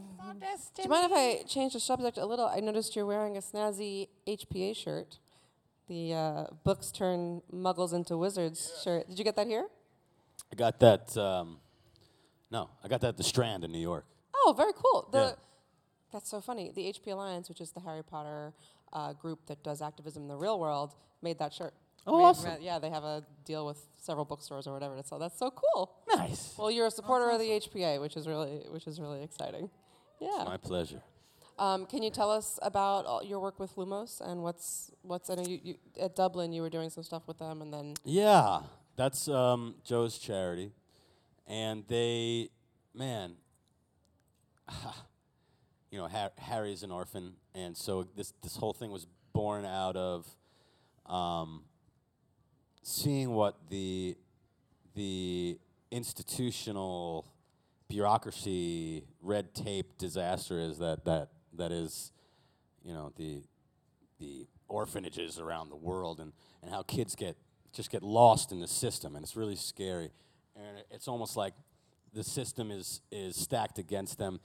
Do 0.74 0.82
you 0.82 0.88
mind 0.88 1.10
if 1.10 1.12
I 1.12 1.42
change 1.46 1.74
the 1.74 1.80
subject 1.80 2.18
a 2.18 2.26
little? 2.26 2.46
I 2.46 2.60
noticed 2.60 2.96
you're 2.96 3.06
wearing 3.06 3.36
a 3.36 3.40
snazzy 3.40 4.08
HPA 4.26 4.76
shirt. 4.76 5.18
The 5.88 6.12
uh, 6.12 6.44
books 6.64 6.90
turn 6.90 7.42
muggles 7.52 7.92
into 7.92 8.16
wizards 8.18 8.72
shirt. 8.84 9.08
Did 9.08 9.18
you 9.18 9.24
get 9.24 9.36
that 9.36 9.46
here? 9.46 9.66
I 10.52 10.56
got 10.56 10.80
that. 10.80 11.16
Um, 11.16 11.58
no, 12.50 12.70
I 12.84 12.88
got 12.88 13.00
that 13.02 13.08
at 13.08 13.16
the 13.16 13.24
Strand 13.24 13.64
in 13.64 13.72
New 13.72 13.78
York. 13.78 14.04
Oh, 14.34 14.54
very 14.56 14.72
cool. 14.74 15.08
The 15.12 15.18
Yeah. 15.18 15.32
That's 16.12 16.30
so 16.30 16.40
funny. 16.40 16.70
The 16.74 16.82
HP 16.82 17.12
Alliance, 17.12 17.48
which 17.48 17.60
is 17.60 17.72
the 17.72 17.80
Harry 17.80 18.02
Potter 18.02 18.54
uh, 18.92 19.12
group 19.12 19.46
that 19.46 19.62
does 19.62 19.82
activism 19.82 20.22
in 20.22 20.28
the 20.28 20.36
real 20.36 20.58
world, 20.58 20.94
made 21.22 21.38
that 21.38 21.52
shirt. 21.52 21.74
Oh, 22.08 22.22
awesome. 22.24 22.50
made- 22.54 22.62
yeah, 22.62 22.78
they 22.78 22.90
have 22.90 23.04
a 23.04 23.24
deal 23.44 23.66
with 23.66 23.78
several 23.98 24.24
bookstores 24.24 24.66
or 24.66 24.72
whatever. 24.72 25.00
So 25.04 25.18
that's 25.18 25.38
so 25.38 25.50
cool. 25.50 25.92
Nice. 26.14 26.54
Well, 26.58 26.70
you're 26.70 26.86
a 26.86 26.90
supporter 26.90 27.30
of 27.30 27.38
the 27.38 27.50
HPA, 27.50 28.00
which 28.00 28.16
is 28.16 28.26
really, 28.26 28.64
which 28.70 28.86
is 28.86 29.00
really 29.00 29.22
exciting. 29.22 29.70
Yeah. 30.20 30.44
My 30.44 30.56
pleasure. 30.56 31.02
Um, 31.58 31.86
can 31.86 32.02
you 32.04 32.10
tell 32.10 32.30
us 32.30 32.58
about 32.62 33.04
all 33.04 33.22
your 33.24 33.40
work 33.40 33.58
with 33.58 33.74
Lumos 33.76 34.20
and 34.20 34.42
what's 34.44 34.92
what's? 35.02 35.28
I 35.28 35.34
know 35.34 35.42
you, 35.42 35.58
you 35.62 35.74
at 36.00 36.14
Dublin 36.14 36.52
you 36.52 36.62
were 36.62 36.70
doing 36.70 36.88
some 36.88 37.02
stuff 37.02 37.26
with 37.26 37.38
them, 37.38 37.62
and 37.62 37.72
then 37.74 37.94
Yeah, 38.04 38.60
that's 38.94 39.26
um, 39.28 39.74
Joe's 39.84 40.18
charity, 40.18 40.70
and 41.48 41.82
they, 41.88 42.50
man, 42.94 43.34
you 45.90 45.98
know, 45.98 46.06
Har- 46.08 46.32
Harry's 46.38 46.82
an 46.82 46.90
orphan, 46.90 47.34
and 47.54 47.76
so 47.76 48.06
this 48.16 48.32
this 48.42 48.56
whole 48.56 48.72
thing 48.72 48.90
was 48.90 49.06
born 49.32 49.64
out 49.64 49.96
of 49.96 50.26
um, 51.06 51.64
seeing 52.88 53.34
what 53.34 53.54
the 53.68 54.16
the 54.94 55.58
institutional 55.90 57.26
bureaucracy, 57.88 59.04
red 59.20 59.54
tape 59.54 59.98
disaster 59.98 60.58
is 60.58 60.78
that 60.78 61.04
that 61.04 61.28
that 61.54 61.70
is, 61.70 62.12
you 62.82 62.94
know, 62.94 63.12
the 63.16 63.42
the 64.18 64.46
orphanages 64.68 65.38
around 65.38 65.70
the 65.70 65.76
world 65.76 66.18
and, 66.20 66.32
and 66.62 66.70
how 66.70 66.82
kids 66.82 67.14
get 67.14 67.36
just 67.72 67.90
get 67.90 68.02
lost 68.02 68.52
in 68.52 68.60
the 68.60 68.66
system 68.66 69.14
and 69.14 69.22
it's 69.22 69.36
really 69.36 69.56
scary. 69.56 70.10
And 70.56 70.82
it's 70.90 71.06
almost 71.08 71.36
like 71.36 71.54
the 72.14 72.24
system 72.24 72.70
is 72.70 73.02
is 73.12 73.36
stacked 73.36 73.78
against 73.78 74.18
them 74.18 74.40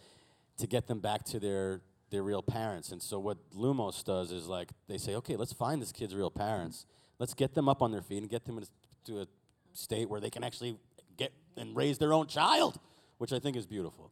to 0.58 0.68
get 0.68 0.88
them 0.88 1.00
back 1.00 1.24
to 1.26 1.40
their 1.40 1.82
their 2.12 2.24
real 2.24 2.44
parents. 2.44 2.92
And 2.92 3.02
so 3.02 3.20
what 3.20 3.38
lumos 3.56 4.04
does 4.04 4.32
is 4.34 4.48
like 4.48 4.70
they 4.90 4.98
say 4.98 5.16
okay 5.16 5.38
let's 5.38 5.54
find 5.54 5.82
this 5.82 5.94
kid's 5.94 6.14
real 6.14 6.30
parents 6.30 6.86
let's 7.20 7.34
get 7.34 7.54
them 7.54 7.68
up 7.70 7.82
on 7.82 7.92
their 7.92 8.02
feet 8.02 8.18
and 8.22 8.30
get 8.30 8.46
them 8.46 8.62
to 9.06 9.22
a 9.22 9.28
state 9.74 10.10
where 10.10 10.20
they 10.20 10.30
can 10.30 10.44
actually 10.44 10.78
get 11.18 11.32
and 11.58 11.76
raise 11.76 11.98
their 11.98 12.14
own 12.14 12.28
child 12.28 12.80
which 13.18 13.32
i 13.34 13.40
think 13.40 13.56
is 13.56 13.66
beautiful 13.66 14.12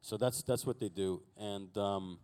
so 0.00 0.16
that's 0.16 0.42
that's 0.42 0.64
what 0.66 0.78
they 0.78 0.88
do 0.88 1.22
and 1.38 1.76
um, 1.78 2.18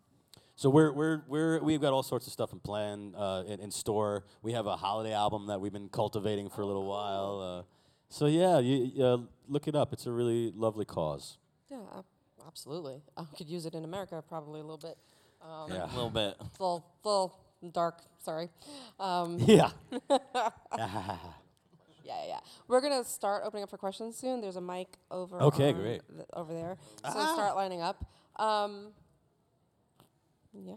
so 0.54 0.70
we're 0.70 0.92
we're 0.92 1.22
we're 1.26 1.60
we've 1.60 1.80
got 1.80 1.92
all 1.92 2.02
sorts 2.02 2.26
of 2.26 2.32
stuff 2.32 2.52
in 2.52 2.60
plan 2.60 3.14
uh, 3.16 3.42
in, 3.48 3.58
in 3.58 3.70
store. 3.70 4.24
We 4.42 4.52
have 4.52 4.66
a 4.66 4.76
holiday 4.76 5.12
album 5.14 5.46
that 5.46 5.60
we've 5.60 5.72
been 5.72 5.88
cultivating 5.88 6.50
for 6.50 6.60
a 6.60 6.66
little 6.66 6.84
while. 6.86 7.40
Uh, 7.40 7.62
so 8.10 8.26
yeah, 8.26 8.58
you, 8.60 9.04
uh, 9.04 9.18
look 9.48 9.66
it 9.66 9.74
up. 9.74 9.92
It's 9.92 10.06
a 10.06 10.12
really 10.12 10.52
lovely 10.54 10.84
cause. 10.84 11.38
yeah, 11.70 11.78
absolutely. 12.46 13.02
I 13.16 13.24
could 13.36 13.48
use 13.48 13.66
it 13.66 13.74
in 13.74 13.82
America 13.82 14.22
probably 14.28 14.60
a 14.60 14.62
little 14.62 14.76
bit. 14.78 14.96
Um, 15.42 15.72
Yeah. 15.72 15.86
A 15.86 15.94
little 15.94 16.10
bit. 16.10 16.36
little, 16.60 16.84
little 17.02 17.34
dark. 17.70 18.00
Sorry. 18.18 18.50
Um, 18.98 19.38
Yeah. 19.46 19.70
yeah, 20.10 21.18
yeah, 22.04 22.26
yeah. 22.26 22.40
We're 22.68 22.80
gonna 22.80 23.04
start 23.04 23.42
opening 23.44 23.62
up 23.64 23.70
for 23.70 23.78
questions 23.78 24.16
soon. 24.16 24.40
There's 24.40 24.56
a 24.56 24.60
mic 24.60 24.88
over. 25.10 25.40
Okay, 25.42 25.72
great. 25.72 26.02
th- 26.14 26.26
over 26.34 26.52
there. 26.52 26.76
So 27.04 27.10
start 27.10 27.54
lining 27.56 27.80
up. 27.80 28.04
Um, 28.36 28.88
yeah, 30.52 30.74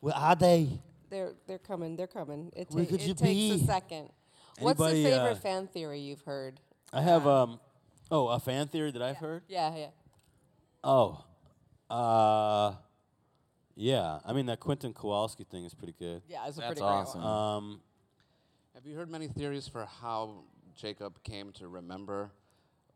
Where 0.00 0.14
are 0.14 0.34
they? 0.36 0.80
they're 1.10 1.32
they're 1.46 1.58
coming. 1.58 1.96
They're 1.96 2.06
coming. 2.06 2.52
It, 2.56 2.70
ta- 2.70 2.78
it 2.78 2.98
takes 2.98 3.18
be? 3.18 3.52
a 3.62 3.66
second. 3.66 4.10
What's 4.60 4.78
the 4.80 4.90
favorite 4.90 5.32
uh, 5.32 5.34
fan 5.36 5.66
theory 5.68 6.00
you've 6.00 6.22
heard? 6.22 6.60
I 6.92 7.02
have 7.02 7.26
um. 7.26 7.60
Oh, 8.10 8.28
a 8.28 8.40
fan 8.40 8.68
theory 8.68 8.90
that 8.90 9.02
I've 9.02 9.18
heard. 9.18 9.42
Yeah, 9.48 9.76
yeah. 9.76 9.86
Oh, 10.82 11.24
uh, 11.90 12.72
yeah. 13.78 14.18
I 14.24 14.32
mean 14.32 14.46
that 14.46 14.58
Quentin 14.60 14.92
Kowalski 14.92 15.44
thing 15.44 15.64
is 15.64 15.72
pretty 15.74 15.94
good. 15.98 16.22
Yeah, 16.28 16.46
it's 16.46 16.58
a 16.58 16.60
That's 16.60 16.66
pretty 16.72 16.80
awesome. 16.82 17.20
great 17.20 17.30
one. 17.30 17.54
Um, 17.56 17.80
Have 18.74 18.84
you 18.86 18.96
heard 18.96 19.10
many 19.10 19.28
theories 19.28 19.66
for 19.68 19.86
how 19.86 20.44
Jacob 20.76 21.22
came 21.22 21.52
to 21.52 21.68
remember 21.68 22.30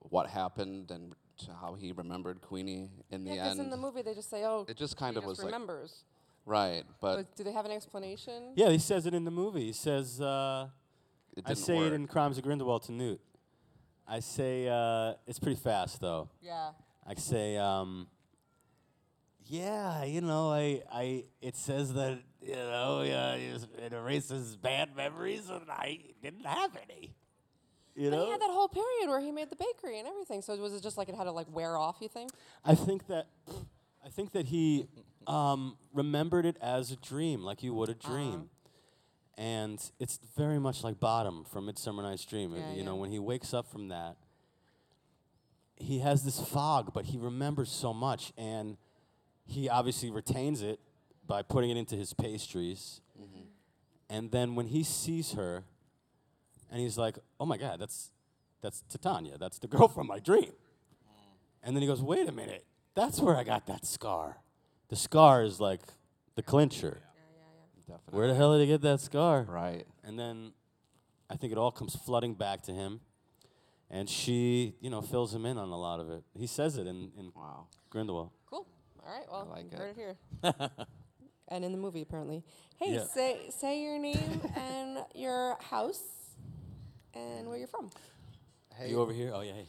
what 0.01 0.28
happened 0.28 0.91
and 0.91 1.14
to 1.45 1.53
how 1.61 1.74
he 1.74 1.93
remembered 1.93 2.41
Queenie 2.41 2.91
in 3.11 3.24
the 3.24 3.30
Yeah, 3.30 3.37
because 3.45 3.59
end? 3.59 3.61
in 3.66 3.70
the 3.70 3.76
movie 3.76 4.03
they 4.03 4.14
just 4.14 4.28
say, 4.30 4.45
"Oh, 4.45 4.64
It 4.68 4.76
just 4.76 4.97
kind 4.97 5.14
he 5.14 5.18
of 5.18 5.24
was 5.24 5.39
like- 5.39 5.47
remembers." 5.47 6.05
right, 6.45 6.85
but 7.01 7.16
But 7.16 7.37
do 7.37 7.45
they 7.45 7.53
have 7.53 7.64
an 7.64 7.70
explanation? 7.72 8.53
yeah, 8.57 8.68
he 8.70 8.78
says 8.78 9.07
it 9.07 9.14
in 9.14 9.24
the 9.24 9.30
movie. 9.30 9.66
He 9.66 9.72
says, 9.72 10.20
uh, 10.20 10.68
it 11.37 11.45
I 11.47 11.51
didn't 11.51 11.64
say 11.64 11.76
work. 11.78 11.87
it 11.87 11.93
in 11.95 12.07
Crimes 12.09 12.37
of 12.39 12.45
Grindelwald 12.45 12.83
to 12.85 12.93
Newt. 12.93 13.20
I 14.07 14.18
say 14.20 14.68
uh, 14.68 15.14
it's 15.26 15.39
pretty 15.39 15.61
fast 15.61 16.01
though. 16.01 16.28
Yeah. 16.43 16.72
I 17.07 17.14
say, 17.14 17.57
um, 17.57 18.09
yeah, 19.47 20.05
you 20.05 20.20
know, 20.20 20.51
I, 20.51 20.82
I, 20.93 21.24
it 21.40 21.57
says 21.57 21.93
that 21.95 22.18
you 22.40 22.57
know, 22.57 23.01
uh, 23.01 23.36
it 23.84 23.93
erases 23.93 24.57
bad 24.57 24.97
memories, 24.97 25.49
and 25.49 25.62
I 25.68 25.99
didn't 26.22 26.47
have 26.47 26.70
any. 26.88 27.14
You 27.95 28.11
But 28.11 28.16
know, 28.16 28.24
he 28.24 28.30
had 28.32 28.40
that 28.40 28.51
whole 28.51 28.68
period 28.68 29.09
where 29.09 29.20
he 29.20 29.30
made 29.30 29.51
the 29.51 29.57
bakery 29.57 29.99
and 29.99 30.09
everything. 30.09 30.43
So 30.43 30.57
was 30.57 30.72
it 30.72 30.82
just 30.82 30.97
like 30.97 31.09
it 31.09 31.14
had 31.14 31.24
to 31.24 31.32
like 31.32 31.47
wear 31.55 31.76
off? 31.76 31.97
You 32.01 32.09
think? 32.09 32.30
I 32.64 32.74
think 32.74 33.07
that 33.09 33.26
I 34.05 34.09
think 34.09 34.32
that 34.32 34.47
he 34.47 34.86
um, 35.26 35.76
remembered 35.93 36.47
it 36.47 36.57
as 36.61 36.90
a 36.90 36.97
dream, 36.97 37.43
like 37.43 37.62
you 37.62 37.74
would 37.74 37.90
a 37.90 37.95
dream. 37.95 38.49
And 39.38 39.78
it's 39.99 40.18
very 40.36 40.59
much 40.59 40.84
like 40.84 41.01
Bottom 41.01 41.45
from 41.45 41.66
Midsummer 41.66 42.03
Night's 42.03 42.24
Dream. 42.24 42.55
Yeah, 42.55 42.72
you 42.74 42.84
know, 42.84 42.97
when 42.97 43.11
he 43.11 43.18
wakes 43.18 43.55
up 43.55 43.70
from 43.70 43.88
that, 43.88 44.16
he 45.76 46.01
has 46.01 46.22
this 46.22 46.38
fog, 46.38 46.93
but 46.93 47.07
he 47.07 47.18
remembers 47.18 47.70
so 47.70 47.95
much, 47.95 48.32
and 48.36 48.76
he 49.45 49.68
obviously 49.68 50.11
retains 50.11 50.62
it 50.62 50.80
by 51.26 51.43
putting 51.43 51.70
it 51.70 51.76
into 51.76 51.97
his 51.97 52.12
pastries. 52.14 53.01
Mm-hmm. 53.20 53.45
And 54.11 54.30
then 54.30 54.55
when 54.55 54.66
he 54.66 54.82
sees 54.82 55.32
her, 55.32 55.64
and 56.70 56.80
he's 56.80 56.97
like, 56.97 57.18
"Oh 57.38 57.47
my 57.47 57.57
God, 57.57 57.78
that's 57.78 58.11
that's 58.61 58.82
Titania. 58.88 59.38
That's 59.38 59.59
the 59.59 59.68
girl 59.68 59.88
from 59.97 60.07
my 60.07 60.18
dream." 60.18 60.53
Mm. 60.53 60.53
And 61.62 61.76
then 61.76 61.82
he 61.82 61.86
goes, 61.86 62.03
wait 62.03 62.28
a 62.28 62.32
minute, 62.32 62.64
that's 62.95 63.20
where 63.20 63.36
I 63.36 63.45
got 63.45 63.66
that 63.66 63.86
scar. 63.86 64.38
The 64.88 64.97
scar 64.97 65.43
is 65.43 65.61
like 65.61 65.80
the 66.34 66.43
clincher. 66.43 67.01
Definitely. 67.86 68.18
Where 68.18 68.28
the 68.28 68.34
hell 68.34 68.53
did 68.53 68.61
he 68.61 68.66
get 68.68 68.80
that 68.82 69.01
scar? 69.01 69.43
Right. 69.43 69.86
And 70.05 70.18
then 70.18 70.53
I 71.28 71.36
think 71.36 71.53
it 71.53 71.59
all 71.59 71.70
comes 71.70 71.97
flooding 71.97 72.34
back 72.34 72.62
to 72.62 72.72
him. 72.72 73.01
And 73.90 74.09
she, 74.09 74.74
you 74.80 74.88
know, 74.88 75.03
fills 75.03 75.34
him 75.34 75.45
in 75.45 75.59
on 75.59 75.68
a 75.68 75.78
lot 75.78 76.01
of 76.01 76.11
it. 76.11 76.22
He 76.34 76.47
says 76.47 76.78
it 76.78 76.86
in, 76.86 77.12
in 77.18 77.32
Wow. 77.36 77.66
Grindelwald. 77.90 78.30
Cool. 79.05 79.12
All 79.12 79.18
right. 79.18 79.26
Well, 79.30 79.48
like 79.50 79.70
you 79.72 79.78
heard 79.78 79.96
it. 79.96 80.16
it 80.42 80.55
here. 80.61 80.70
and 81.48 81.64
in 81.64 81.72
the 81.72 81.78
movie, 81.78 82.03
apparently. 82.03 82.42
Hey, 82.78 82.94
Yeah. 82.94 83.05
say 83.05 83.50
say 83.50 83.82
your 83.82 83.98
name 83.98 84.40
and 84.57 84.98
your 85.14 85.57
house 85.61 86.03
and 87.14 87.48
where 87.48 87.59
you're 87.59 87.66
from. 87.68 87.90
Hey, 88.76 88.90
You 88.90 89.00
over 89.00 89.12
here? 89.12 89.32
Oh, 89.34 89.40
yeah. 89.42 89.53
Hey. 89.53 89.66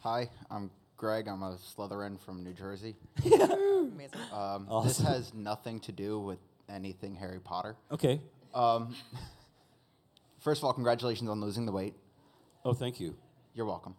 hi, 0.00 0.30
I'm 0.50 0.70
Greg. 0.96 1.28
I'm 1.28 1.42
a 1.42 1.56
Slytherin 1.56 2.18
from 2.20 2.42
New 2.42 2.52
Jersey. 2.52 2.96
Amazing. 3.24 4.20
Um, 4.32 4.66
This 4.84 4.98
has 4.98 5.32
nothing 5.34 5.80
to 5.80 5.92
do 5.92 6.18
with 6.18 6.38
anything 6.68 7.14
Harry 7.14 7.38
Potter. 7.40 7.76
Okay. 7.92 8.20
Um, 8.54 8.94
first 10.40 10.60
of 10.60 10.64
all, 10.64 10.72
congratulations 10.72 11.30
on 11.30 11.40
losing 11.40 11.64
the 11.64 11.72
weight. 11.72 11.94
Oh, 12.64 12.74
thank 12.74 12.98
you. 13.00 13.14
You're 13.54 13.66
welcome. 13.66 13.94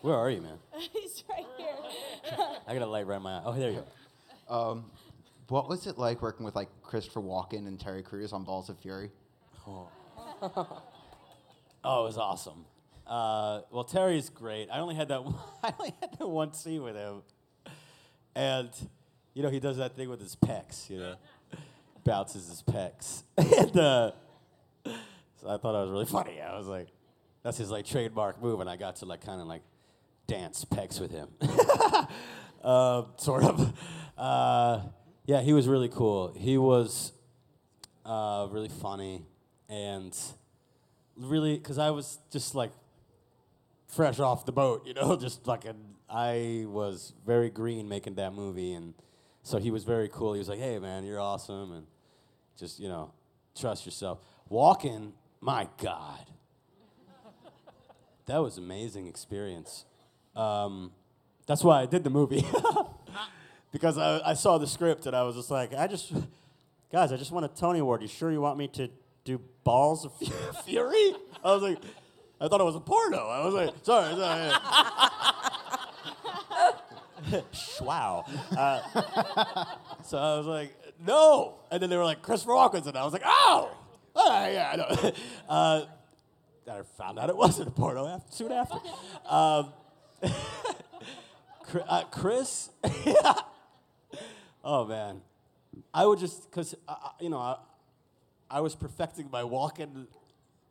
Where 0.00 0.14
are 0.14 0.30
you, 0.30 0.40
man? 0.40 0.58
He's 0.92 1.24
right 1.28 1.44
here. 1.56 1.57
I 2.68 2.74
got 2.74 2.82
a 2.82 2.86
light 2.86 3.06
right 3.06 3.16
in 3.16 3.22
my 3.22 3.38
eye. 3.38 3.42
Oh, 3.44 3.52
there 3.54 3.70
you 3.70 3.76
go. 3.76 3.84
Um, 4.50 4.86
what 5.48 5.68
was 5.68 5.86
it 5.86 5.98
like 5.98 6.22
working 6.22 6.42
with 6.42 6.56
like 6.56 6.70
Christopher 6.82 7.20
Walken 7.20 7.66
and 7.66 7.78
Terry 7.78 8.02
Crews 8.02 8.32
on 8.32 8.44
Balls 8.44 8.70
of 8.70 8.78
Fury? 8.78 9.10
Oh, 9.66 9.88
oh 11.84 12.00
it 12.02 12.06
was 12.06 12.16
awesome. 12.16 12.64
Uh, 13.06 13.60
well, 13.70 13.84
Terry's 13.84 14.30
great. 14.30 14.68
I 14.72 14.78
only 14.78 14.94
had 14.94 15.08
that. 15.08 15.22
One, 15.24 15.34
I 15.62 15.74
only 15.78 15.94
had 16.00 16.18
that 16.18 16.26
one 16.26 16.54
scene 16.54 16.82
with 16.82 16.96
him, 16.96 17.20
and 18.34 18.70
you 19.34 19.42
know 19.42 19.50
he 19.50 19.60
does 19.60 19.76
that 19.76 19.96
thing 19.96 20.08
with 20.08 20.20
his 20.20 20.34
pecs. 20.34 20.88
You 20.88 21.00
know, 21.00 21.14
bounces 22.04 22.48
his 22.48 22.62
pecs, 22.62 23.24
and 23.36 23.76
uh, 23.76 24.12
so 24.84 25.46
I 25.46 25.58
thought 25.58 25.72
that 25.72 25.82
was 25.82 25.90
really 25.90 26.06
funny. 26.06 26.40
I 26.40 26.56
was 26.56 26.68
like, 26.68 26.88
that's 27.42 27.58
his 27.58 27.70
like 27.70 27.84
trademark 27.84 28.42
move, 28.42 28.60
and 28.60 28.70
I 28.70 28.76
got 28.76 28.96
to 28.96 29.04
like 29.04 29.24
kind 29.24 29.42
of 29.42 29.46
like 29.46 29.62
dance 30.26 30.64
pecs 30.64 31.00
with 31.00 31.10
him, 31.10 31.28
uh, 32.62 33.04
sort 33.16 33.44
of. 33.44 33.72
Uh, 34.18 34.82
yeah, 35.26 35.40
he 35.42 35.52
was 35.52 35.68
really 35.68 35.88
cool. 35.88 36.34
He 36.36 36.58
was 36.58 37.12
uh, 38.04 38.48
really 38.50 38.68
funny 38.68 39.22
and 39.68 40.16
really 41.16 41.56
because 41.56 41.78
I 41.78 41.90
was 41.90 42.18
just 42.30 42.54
like 42.54 42.72
fresh 43.86 44.18
off 44.18 44.46
the 44.46 44.52
boat, 44.52 44.86
you 44.86 44.94
know, 44.94 45.16
just 45.20 45.44
fucking. 45.44 45.76
I 46.10 46.64
was 46.66 47.12
very 47.26 47.50
green 47.50 47.86
making 47.86 48.14
that 48.14 48.32
movie, 48.32 48.72
and 48.72 48.94
so 49.42 49.58
he 49.58 49.70
was 49.70 49.84
very 49.84 50.08
cool. 50.08 50.32
He 50.32 50.38
was 50.38 50.48
like, 50.48 50.58
"Hey, 50.58 50.78
man, 50.78 51.04
you're 51.04 51.20
awesome," 51.20 51.72
and 51.72 51.86
just 52.58 52.80
you 52.80 52.88
know, 52.88 53.12
trust 53.54 53.84
yourself. 53.84 54.18
Walken, 54.50 55.12
my 55.40 55.68
God, 55.76 56.24
that 58.24 58.38
was 58.38 58.56
amazing 58.56 59.06
experience. 59.06 59.84
Um, 60.34 60.92
that's 61.48 61.64
why 61.64 61.80
I 61.80 61.86
did 61.86 62.04
the 62.04 62.10
movie 62.10 62.46
because 63.72 63.98
I, 63.98 64.20
I 64.24 64.34
saw 64.34 64.58
the 64.58 64.66
script 64.66 65.06
and 65.06 65.16
I 65.16 65.22
was 65.22 65.34
just 65.34 65.50
like, 65.50 65.74
I 65.74 65.86
just, 65.86 66.12
guys, 66.92 67.10
I 67.10 67.16
just 67.16 67.32
won 67.32 67.42
a 67.42 67.48
Tony 67.48 67.80
Award. 67.80 68.02
You 68.02 68.08
sure 68.08 68.30
you 68.30 68.42
want 68.42 68.58
me 68.58 68.68
to 68.68 68.88
do 69.24 69.40
Balls 69.64 70.04
of 70.04 70.12
Fury? 70.64 71.14
I 71.42 71.52
was 71.52 71.62
like, 71.62 71.78
I 72.40 72.48
thought 72.48 72.60
it 72.60 72.64
was 72.64 72.76
a 72.76 72.80
porno. 72.80 73.28
I 73.28 73.44
was 73.44 73.54
like, 73.54 73.70
sorry, 73.82 74.14
sorry. 74.14 74.52
wow. 77.80 78.24
Uh, 78.56 79.64
so 80.04 80.18
I 80.18 80.36
was 80.36 80.46
like, 80.46 80.76
no. 81.04 81.54
And 81.70 81.82
then 81.82 81.88
they 81.88 81.96
were 81.96 82.04
like, 82.04 82.20
Christopher 82.22 82.52
Walken's 82.52 82.86
it. 82.86 82.94
I 82.94 83.04
was 83.04 83.14
like, 83.14 83.22
oh, 83.24 83.70
right, 84.14 84.52
yeah, 84.52 84.70
I 84.72 84.76
know. 84.76 85.12
Uh, 85.48 85.84
I 86.70 86.82
found 86.98 87.18
out 87.18 87.30
it 87.30 87.36
wasn't 87.36 87.68
a 87.68 87.70
porno 87.70 88.06
after, 88.06 88.30
soon 88.30 88.52
after. 88.52 88.76
Um, 89.26 89.72
uh, 91.88 92.04
Chris, 92.10 92.70
oh 94.64 94.86
man, 94.86 95.20
I 95.92 96.06
would 96.06 96.18
just 96.18 96.50
because 96.50 96.74
you 97.20 97.28
know 97.28 97.38
I, 97.38 97.56
I 98.50 98.60
was 98.60 98.74
perfecting 98.74 99.28
my 99.30 99.42
Walken. 99.42 100.06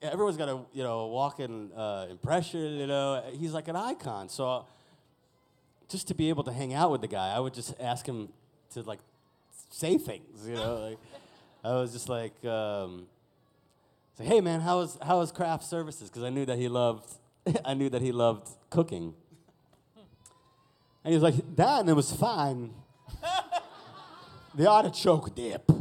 Everyone's 0.02 0.38
got 0.38 0.50
a 0.50 0.60
you 0.74 0.84
know 0.84 1.10
Walken 1.10 1.70
uh, 1.76 2.08
impression. 2.10 2.78
You 2.78 2.88
know, 2.88 3.24
he's 3.34 3.54
like 3.54 3.68
an 3.68 3.76
icon. 3.76 4.30
So 4.30 4.66
just 5.90 6.08
to 6.10 6.14
be 6.14 6.30
able 6.30 6.44
to 6.44 6.52
hang 6.52 6.74
out 6.74 6.92
with 6.92 7.02
the 7.02 7.08
guy, 7.08 7.34
I 7.36 7.40
would 7.40 7.54
just 7.54 7.74
ask 7.80 8.06
him 8.06 8.30
to 8.74 8.82
like 8.82 9.00
say 9.70 9.98
things. 9.98 10.48
You 10.48 10.56
know, 10.56 10.90
like 10.90 11.00
I 11.64 11.72
was 11.74 11.94
just 11.94 12.10
like. 12.10 12.44
Um, 12.46 13.08
say, 14.18 14.26
hey 14.26 14.42
man, 14.42 14.62
how 14.62 14.80
was 14.80 14.98
how 15.02 15.20
was 15.20 15.32
craft 15.32 15.64
services? 15.64 16.10
Because 16.10 16.24
I 16.24 16.30
knew 16.30 16.46
that 16.46 16.58
he 16.58 16.68
loved, 16.68 17.14
I 17.66 17.74
knew 17.74 17.90
that 17.90 18.02
he 18.02 18.12
loved 18.12 18.50
cooking. 18.70 19.14
And 21.08 21.14
he 21.14 21.22
was 21.22 21.36
like, 21.36 21.56
Dan, 21.56 21.88
it 21.88 21.96
was 21.96 22.12
fine. 22.12 22.70
the 24.54 24.70
artichoke 24.70 25.34
dip. 25.34 25.72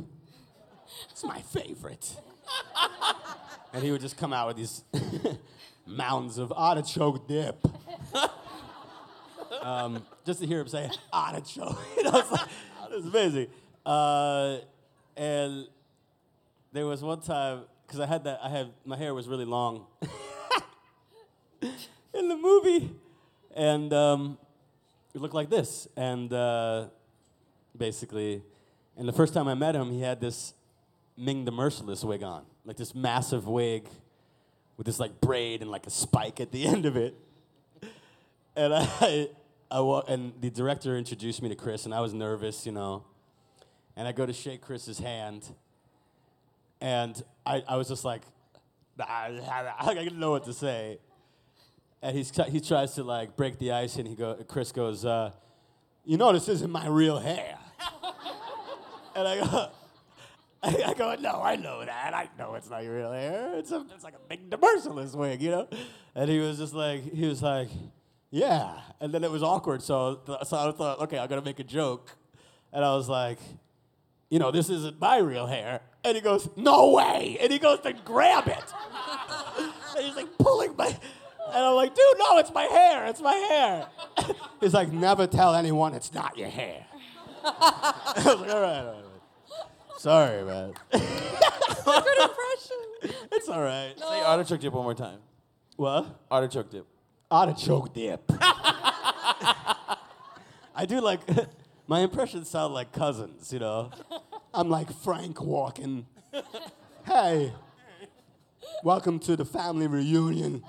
It's 1.10 1.24
my 1.24 1.40
favorite. 1.40 2.14
and 3.72 3.82
he 3.82 3.90
would 3.90 4.00
just 4.00 4.16
come 4.16 4.32
out 4.32 4.46
with 4.46 4.56
these 4.56 4.84
mounds 5.84 6.38
of 6.38 6.52
artichoke 6.52 7.26
dip. 7.26 7.58
um, 9.62 10.06
just 10.24 10.38
to 10.42 10.46
hear 10.46 10.60
him 10.60 10.68
say 10.68 10.88
artichoke. 11.12 11.76
you 11.96 12.04
know, 12.04 12.18
it's 12.20 12.30
like, 12.30 12.48
it 12.84 12.94
was 12.94 13.06
amazing. 13.06 13.48
Uh, 13.84 14.58
and 15.16 15.66
there 16.72 16.86
was 16.86 17.02
one 17.02 17.20
time 17.20 17.62
because 17.84 17.98
I 17.98 18.06
had 18.06 18.22
that 18.22 18.38
I 18.44 18.48
had 18.48 18.68
my 18.84 18.96
hair 18.96 19.12
was 19.12 19.26
really 19.26 19.44
long 19.44 19.86
in 22.14 22.28
the 22.28 22.36
movie, 22.36 22.94
and 23.56 23.92
um, 23.92 24.38
it 25.16 25.22
looked 25.22 25.34
like 25.34 25.48
this. 25.48 25.88
And 25.96 26.30
uh, 26.30 26.88
basically, 27.76 28.42
and 28.98 29.08
the 29.08 29.12
first 29.12 29.32
time 29.32 29.48
I 29.48 29.54
met 29.54 29.74
him, 29.74 29.90
he 29.90 30.02
had 30.02 30.20
this 30.20 30.52
Ming 31.16 31.46
the 31.46 31.50
Merciless 31.50 32.04
wig 32.04 32.22
on, 32.22 32.44
like 32.66 32.76
this 32.76 32.94
massive 32.94 33.48
wig 33.48 33.88
with 34.76 34.86
this 34.86 35.00
like 35.00 35.18
braid 35.22 35.62
and 35.62 35.70
like 35.70 35.86
a 35.86 35.90
spike 35.90 36.38
at 36.38 36.52
the 36.52 36.66
end 36.66 36.84
of 36.84 36.96
it. 36.96 37.14
And 38.54 38.74
I, 38.74 39.28
I 39.70 39.80
wa- 39.80 40.04
and 40.06 40.34
the 40.40 40.50
director 40.50 40.98
introduced 40.98 41.42
me 41.42 41.48
to 41.48 41.54
Chris, 41.54 41.86
and 41.86 41.94
I 41.94 42.00
was 42.00 42.12
nervous, 42.12 42.66
you 42.66 42.72
know. 42.72 43.02
And 43.96 44.06
I 44.06 44.12
go 44.12 44.26
to 44.26 44.34
shake 44.34 44.60
Chris's 44.60 44.98
hand, 44.98 45.48
and 46.82 47.22
I, 47.46 47.64
I 47.66 47.76
was 47.76 47.88
just 47.88 48.04
like, 48.04 48.20
I 49.00 49.40
didn't 49.94 50.20
know 50.20 50.32
what 50.32 50.44
to 50.44 50.52
say. 50.52 50.98
And 52.06 52.16
he's, 52.16 52.30
he 52.48 52.60
tries 52.60 52.94
to 52.94 53.02
like 53.02 53.34
break 53.34 53.58
the 53.58 53.72
ice, 53.72 53.96
and 53.96 54.06
he 54.06 54.14
go, 54.14 54.36
Chris 54.46 54.70
goes, 54.70 55.04
uh, 55.04 55.32
"You 56.04 56.16
know 56.16 56.32
this 56.32 56.48
isn't 56.48 56.70
my 56.70 56.86
real 56.86 57.18
hair." 57.18 57.58
and 59.16 59.26
I 59.26 59.40
go, 59.40 59.70
I, 60.62 60.94
go, 60.94 61.16
"No, 61.16 61.42
I 61.42 61.56
know 61.56 61.84
that. 61.84 62.14
I 62.14 62.28
know 62.38 62.54
it's 62.54 62.70
not 62.70 62.84
your 62.84 62.94
real 62.94 63.10
hair. 63.10 63.56
It's 63.56 63.72
a, 63.72 63.84
it's 63.92 64.04
like 64.04 64.14
a 64.14 64.28
big 64.28 64.54
merciless 64.62 65.14
wig, 65.14 65.42
you 65.42 65.50
know." 65.50 65.68
And 66.14 66.30
he 66.30 66.38
was 66.38 66.58
just 66.58 66.74
like, 66.74 67.12
he 67.12 67.26
was 67.26 67.42
like, 67.42 67.70
"Yeah." 68.30 68.78
And 69.00 69.12
then 69.12 69.24
it 69.24 69.30
was 69.32 69.42
awkward, 69.42 69.82
so 69.82 70.20
so 70.44 70.56
I 70.56 70.70
thought, 70.70 71.00
okay, 71.00 71.18
I'm 71.18 71.28
gonna 71.28 71.42
make 71.42 71.58
a 71.58 71.64
joke, 71.64 72.16
and 72.72 72.84
I 72.84 72.94
was 72.94 73.08
like, 73.08 73.40
"You 74.30 74.38
know, 74.38 74.52
this 74.52 74.70
isn't 74.70 75.00
my 75.00 75.18
real 75.18 75.48
hair." 75.48 75.80
And 76.06 76.14
he 76.14 76.20
goes, 76.20 76.48
no 76.54 76.92
way. 76.92 77.36
And 77.40 77.52
he 77.52 77.58
goes 77.58 77.80
to 77.80 77.92
grab 77.92 78.46
it. 78.46 78.62
and 79.58 80.06
he's 80.06 80.14
like 80.14 80.38
pulling 80.38 80.76
my, 80.76 80.96
and 81.54 81.64
I'm 81.64 81.74
like, 81.74 81.94
dude, 81.94 82.04
no, 82.18 82.38
it's 82.38 82.52
my 82.52 82.64
hair. 82.64 83.06
It's 83.06 83.20
my 83.20 83.34
hair. 83.34 83.86
he's 84.60 84.74
like, 84.74 84.92
never 84.92 85.26
tell 85.26 85.54
anyone 85.54 85.94
it's 85.94 86.12
not 86.12 86.36
your 86.36 86.48
hair. 86.48 86.86
I 87.44 88.12
was 88.16 88.26
like, 88.26 88.50
all 88.50 88.60
right, 88.60 88.80
all 88.80 88.94
right. 88.94 89.02
Sorry, 89.98 90.44
man. 90.44 90.74
Good 90.92 91.02
impression. 92.20 93.28
It's 93.32 93.48
all 93.48 93.62
right. 93.62 93.94
Say 93.98 94.22
artichoke 94.22 94.60
dip 94.60 94.72
one 94.72 94.84
more 94.84 94.94
time. 94.94 95.18
What? 95.76 96.20
Artichoke 96.30 96.70
dip. 96.70 96.86
Artichoke 97.30 97.92
dip. 97.94 98.30
I 100.74 100.84
do 100.86 101.00
like, 101.00 101.20
my 101.86 102.00
impressions 102.00 102.50
sound 102.50 102.74
like 102.74 102.92
cousins, 102.92 103.52
you 103.52 103.58
know? 103.58 103.90
I'm 104.52 104.68
like 104.68 104.92
Frank 104.92 105.36
Walken. 105.36 106.04
Hey, 107.06 107.52
welcome 108.84 109.18
to 109.20 109.36
the 109.36 109.44
family 109.44 109.86
reunion. 109.86 110.62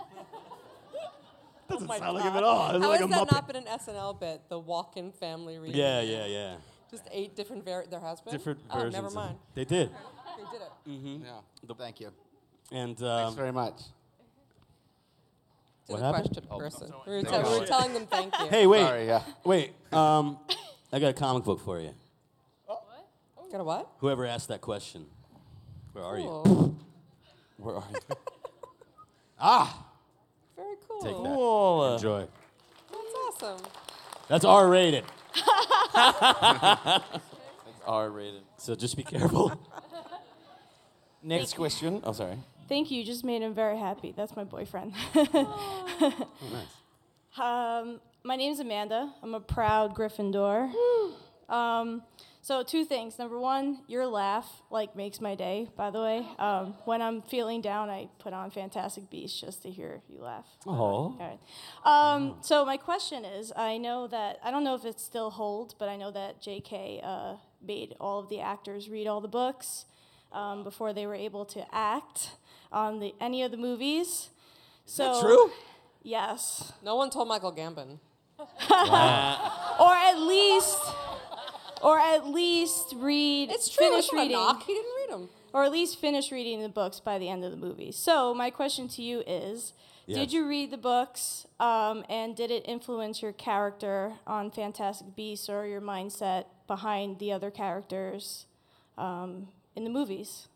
Doesn't 1.69 1.87
sound 1.87 2.15
like 2.15 2.23
him 2.23 2.35
at 2.35 2.43
all. 2.43 2.75
It's 2.75 2.83
How 2.83 2.89
like 2.89 2.99
has 2.99 3.09
a 3.09 3.11
that 3.11 3.27
Muppet. 3.27 3.31
not 3.31 3.47
been 3.47 3.55
an 3.57 3.65
SNL 3.65 4.19
bit? 4.19 4.41
The 4.49 4.61
Walken 4.61 5.13
family 5.13 5.57
reunion. 5.57 5.77
Yeah, 5.77 6.01
yeah, 6.01 6.25
yeah. 6.25 6.55
Just 6.89 7.03
eight 7.11 7.35
different 7.35 7.65
var- 7.65 7.85
there 7.89 7.99
has 7.99 8.21
been. 8.21 8.31
Different 8.33 8.59
oh, 8.69 8.75
versions. 8.75 8.93
never 8.93 9.09
mind. 9.11 9.37
They 9.53 9.65
did. 9.65 9.89
They 9.89 10.43
did 10.51 10.61
it. 10.61 10.71
Mm-hmm. 10.89 11.25
Yeah. 11.25 11.75
Thank 11.77 11.99
you. 11.99 12.11
And 12.71 12.97
Thanks 12.97 13.01
um, 13.31 13.35
very 13.35 13.51
much. 13.51 13.77
To 15.87 15.93
What 15.93 15.99
the 15.99 16.05
happened? 16.05 16.23
question 16.25 16.47
Oh, 16.51 16.57
person. 16.59 16.87
sorry. 16.89 17.01
We 17.05 17.11
were, 17.13 17.21
Thank 17.21 17.29
tell- 17.29 17.43
we 17.43 17.53
you. 17.55 17.59
were 17.61 17.65
telling 17.65 17.93
them 17.93 18.07
thank 18.07 18.39
you. 18.39 18.47
hey, 18.47 18.67
wait, 18.67 18.81
Sorry, 18.81 19.05
yeah. 19.07 19.21
wait. 19.43 19.73
Um, 19.93 20.37
I 20.91 20.99
got 20.99 21.09
a 21.09 21.13
comic 21.13 21.43
book 21.45 21.59
for 21.61 21.79
you. 21.79 21.93
What? 22.65 22.83
Got 23.51 23.61
a 23.61 23.63
what? 23.63 23.89
Whoever 23.99 24.25
asked 24.25 24.49
that 24.49 24.59
question, 24.61 25.05
where 25.93 26.03
are 26.03 26.19
you? 26.19 26.75
Where 27.57 27.75
are 27.75 27.83
you? 27.91 27.99
ah, 29.39 29.55
Very 29.57 29.71
cool. 29.73 29.86
Take 31.03 31.11
that. 31.15 31.23
Cool. 31.23 31.93
Enjoy. 31.95 32.27
That's 32.91 33.43
awesome. 33.43 33.65
That's 34.27 34.45
R 34.45 34.67
rated, 34.69 35.03
That's 35.93 37.03
R 37.85 38.09
rated. 38.09 38.41
so 38.57 38.75
just 38.75 38.97
be 38.97 39.03
careful. 39.03 39.51
Next 41.23 41.55
question. 41.55 42.01
Oh, 42.03 42.11
sorry. 42.13 42.37
Thank 42.69 42.91
you. 42.91 42.99
You 42.99 43.05
just 43.05 43.23
made 43.23 43.41
him 43.41 43.53
very 43.53 43.77
happy. 43.77 44.13
That's 44.15 44.35
my 44.35 44.43
boyfriend. 44.43 44.93
Oh, 45.99 46.27
nice. 46.51 47.39
um, 47.39 47.99
my 48.23 48.35
name's 48.35 48.59
Amanda. 48.59 49.11
I'm 49.23 49.33
a 49.33 49.39
proud 49.39 49.95
Gryffindor. 49.95 50.69
um, 51.49 52.03
so 52.47 52.63
two 52.63 52.85
things. 52.85 53.19
Number 53.19 53.37
one, 53.37 53.79
your 53.87 54.07
laugh 54.07 54.61
like 54.71 54.95
makes 54.95 55.19
my 55.19 55.35
day. 55.35 55.67
By 55.75 55.91
the 55.91 55.99
way, 55.99 56.25
um, 56.39 56.75
when 56.85 57.01
I'm 57.01 57.21
feeling 57.21 57.59
down, 57.59 57.89
I 57.89 58.07
put 58.19 58.31
on 58.31 58.51
Fantastic 58.51 59.09
Beasts 59.09 59.41
just 59.41 59.63
to 59.63 59.69
hear 59.69 60.01
you 60.07 60.21
laugh. 60.21 60.45
Oh. 60.65 60.71
All 60.71 61.17
right. 61.19 61.39
Um, 62.15 62.37
so 62.39 62.63
my 62.63 62.77
question 62.77 63.25
is, 63.25 63.51
I 63.53 63.77
know 63.77 64.07
that 64.07 64.39
I 64.41 64.49
don't 64.49 64.63
know 64.63 64.75
if 64.75 64.85
it 64.85 64.97
still 65.01 65.29
holds, 65.29 65.73
but 65.73 65.89
I 65.89 65.97
know 65.97 66.09
that 66.11 66.41
J.K. 66.41 67.01
Uh, 67.03 67.35
made 67.61 67.95
all 67.99 68.19
of 68.19 68.29
the 68.29 68.39
actors 68.39 68.89
read 68.89 69.07
all 69.07 69.19
the 69.19 69.27
books 69.27 69.83
um, 70.31 70.63
before 70.63 70.93
they 70.93 71.05
were 71.05 71.15
able 71.15 71.43
to 71.47 71.65
act 71.75 72.29
on 72.71 73.01
the 73.01 73.13
any 73.19 73.43
of 73.43 73.51
the 73.51 73.57
movies. 73.57 74.29
So 74.85 75.19
true? 75.19 75.51
Yes. 76.01 76.71
No 76.81 76.95
one 76.95 77.09
told 77.09 77.27
Michael 77.27 77.51
Gambon. 77.51 77.99
or 78.39 79.93
at 79.93 80.15
least, 80.17 80.77
or 81.81 81.99
at 81.99 82.27
least 82.27 82.93
read. 82.97 83.49
It's 83.51 83.69
true. 83.69 83.87
Finish 83.87 84.05
It's 84.05 84.13
not 84.13 84.19
a 84.19 84.23
reading. 84.23 84.37
knock. 84.37 84.63
He 84.63 84.73
didn't 84.73 84.91
read 84.95 85.09
them. 85.11 85.29
Or 85.53 85.63
at 85.63 85.71
least 85.71 85.99
finish 85.99 86.31
reading 86.31 86.61
the 86.61 86.69
books 86.69 86.99
by 86.99 87.17
the 87.17 87.29
end 87.29 87.43
of 87.43 87.51
the 87.51 87.57
movie. 87.57 87.91
So 87.91 88.33
my 88.33 88.49
question 88.49 88.87
to 88.89 89.01
you 89.01 89.23
is: 89.25 89.73
Yes. 90.05 90.19
Did 90.19 90.33
you 90.33 90.47
read 90.47 90.71
the 90.71 90.77
books, 90.77 91.47
um, 91.59 92.03
and 92.09 92.35
did 92.35 92.51
it 92.51 92.63
influence 92.67 93.21
your 93.21 93.33
character 93.33 94.13
on 94.25 94.51
Fantastic 94.51 95.15
Beasts 95.15 95.49
or 95.49 95.65
your 95.65 95.81
mindset 95.81 96.45
behind 96.67 97.19
the 97.19 97.31
other 97.31 97.49
characters 97.51 98.45
um, 98.97 99.47
in 99.75 99.83
the 99.83 99.89
movies? 99.89 100.47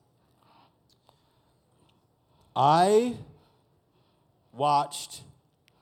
I 2.55 3.15
watched 4.53 5.21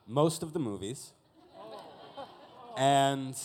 most 0.06 0.42
of 0.42 0.52
the 0.52 0.58
movies, 0.60 1.12
and 2.76 3.36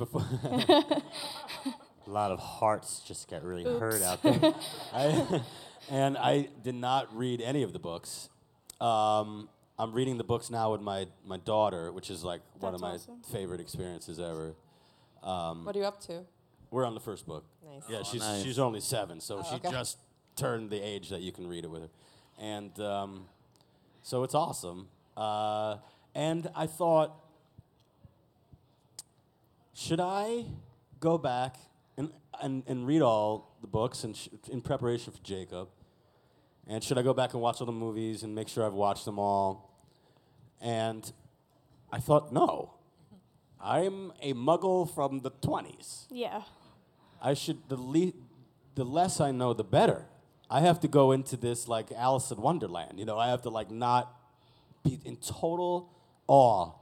before 0.00 0.22
a 0.42 2.10
lot 2.10 2.30
of 2.32 2.38
hearts 2.40 3.02
just 3.06 3.30
got 3.30 3.44
really 3.44 3.64
hurt 3.64 4.02
out 4.02 4.22
there. 4.22 4.54
I, 4.94 5.42
and 5.90 6.16
I 6.16 6.48
did 6.64 6.74
not 6.74 7.14
read 7.16 7.40
any 7.40 7.62
of 7.62 7.72
the 7.72 7.78
books. 7.78 8.28
Um, 8.80 9.48
I'm 9.78 9.92
reading 9.92 10.16
the 10.16 10.24
books 10.24 10.50
now 10.50 10.72
with 10.72 10.80
my, 10.80 11.06
my 11.24 11.36
daughter, 11.36 11.92
which 11.92 12.10
is 12.10 12.24
like 12.24 12.40
one 12.58 12.74
of 12.74 12.80
my 12.80 12.92
awesome. 12.92 13.22
favorite 13.30 13.60
experiences 13.60 14.18
ever. 14.18 14.54
Um, 15.22 15.64
What 15.66 15.76
are 15.76 15.78
you 15.78 15.84
up 15.84 16.00
to? 16.06 16.24
we're 16.70 16.86
on 16.86 16.94
the 16.94 17.00
first 17.00 17.26
book. 17.26 17.44
Nice. 17.64 17.82
Yeah, 17.88 17.98
Oh, 18.00 18.04
she's 18.04 18.20
nice. 18.20 18.42
she's 18.42 18.58
only 18.58 18.80
seven, 18.80 19.20
so 19.20 19.38
Oh, 19.40 19.46
she 19.48 19.56
okay. 19.56 19.70
just 19.70 19.98
turned 20.36 20.70
the 20.70 20.80
age 20.80 21.08
that 21.10 21.20
you 21.20 21.32
can 21.32 21.46
read 21.46 21.64
it 21.64 21.70
with 21.70 21.82
her, 21.82 21.88
and 22.38 22.78
um, 22.80 23.26
so 24.02 24.22
it's 24.22 24.34
awesome. 24.34 24.88
Uh, 25.16 25.76
and 26.14 26.48
I 26.54 26.66
thought, 26.66 27.12
should 29.80 30.00
I 30.00 30.44
go 31.00 31.16
back 31.16 31.56
and 31.96 32.10
and, 32.42 32.62
and 32.66 32.86
read 32.86 33.02
all 33.02 33.56
the 33.62 33.66
books 33.66 34.04
and 34.04 34.14
sh- 34.16 34.28
in 34.50 34.60
preparation 34.60 35.12
for 35.12 35.22
Jacob? 35.22 35.68
And 36.66 36.84
should 36.84 36.98
I 36.98 37.02
go 37.02 37.14
back 37.14 37.32
and 37.32 37.42
watch 37.42 37.60
all 37.60 37.66
the 37.66 37.72
movies 37.72 38.22
and 38.22 38.34
make 38.34 38.48
sure 38.48 38.64
I've 38.64 38.74
watched 38.74 39.04
them 39.04 39.18
all? 39.18 39.70
And 40.60 41.10
I 41.90 41.98
thought, 41.98 42.32
no. 42.32 42.74
I'm 43.62 44.12
a 44.22 44.32
muggle 44.34 44.92
from 44.94 45.20
the 45.20 45.30
20s. 45.30 46.06
Yeah. 46.10 46.42
I 47.22 47.34
should 47.34 47.68
the 47.68 47.76
le- 47.76 48.12
the 48.74 48.84
less 48.84 49.20
I 49.20 49.30
know, 49.32 49.52
the 49.54 49.64
better. 49.64 50.04
I 50.50 50.60
have 50.60 50.80
to 50.80 50.88
go 50.88 51.12
into 51.12 51.36
this 51.36 51.68
like 51.68 51.90
Alice 51.92 52.30
in 52.30 52.40
Wonderland. 52.40 52.98
You 52.98 53.04
know, 53.06 53.18
I 53.18 53.28
have 53.28 53.42
to 53.42 53.50
like 53.50 53.70
not 53.70 54.14
be 54.84 54.98
in 55.04 55.16
total 55.16 55.90
awe 56.26 56.72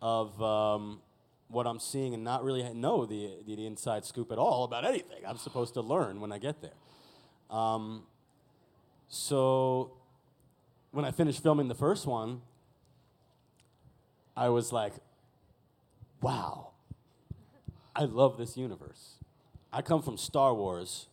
of 0.00 0.40
um, 0.42 1.00
what 1.48 1.66
I'm 1.66 1.80
seeing 1.80 2.14
and 2.14 2.22
not 2.22 2.44
really 2.44 2.62
know 2.74 3.06
the, 3.06 3.30
the 3.46 3.56
the 3.56 3.66
inside 3.66 4.04
scoop 4.04 4.30
at 4.30 4.38
all 4.38 4.64
about 4.64 4.84
anything. 4.84 5.24
I'm 5.26 5.38
supposed 5.38 5.74
to 5.74 5.80
learn 5.80 6.20
when 6.20 6.32
I 6.32 6.38
get 6.38 6.60
there. 6.60 6.76
Um, 7.50 8.04
so 9.08 9.92
when 10.90 11.04
I 11.04 11.10
finished 11.10 11.42
filming 11.42 11.68
the 11.68 11.74
first 11.74 12.06
one, 12.06 12.42
I 14.36 14.50
was 14.50 14.72
like, 14.72 14.92
wow, 16.20 16.68
I 17.96 18.04
love 18.04 18.36
this 18.36 18.56
universe. 18.56 19.14
I 19.72 19.82
come 19.82 20.02
from 20.02 20.16
Star 20.16 20.54
Wars, 20.54 21.08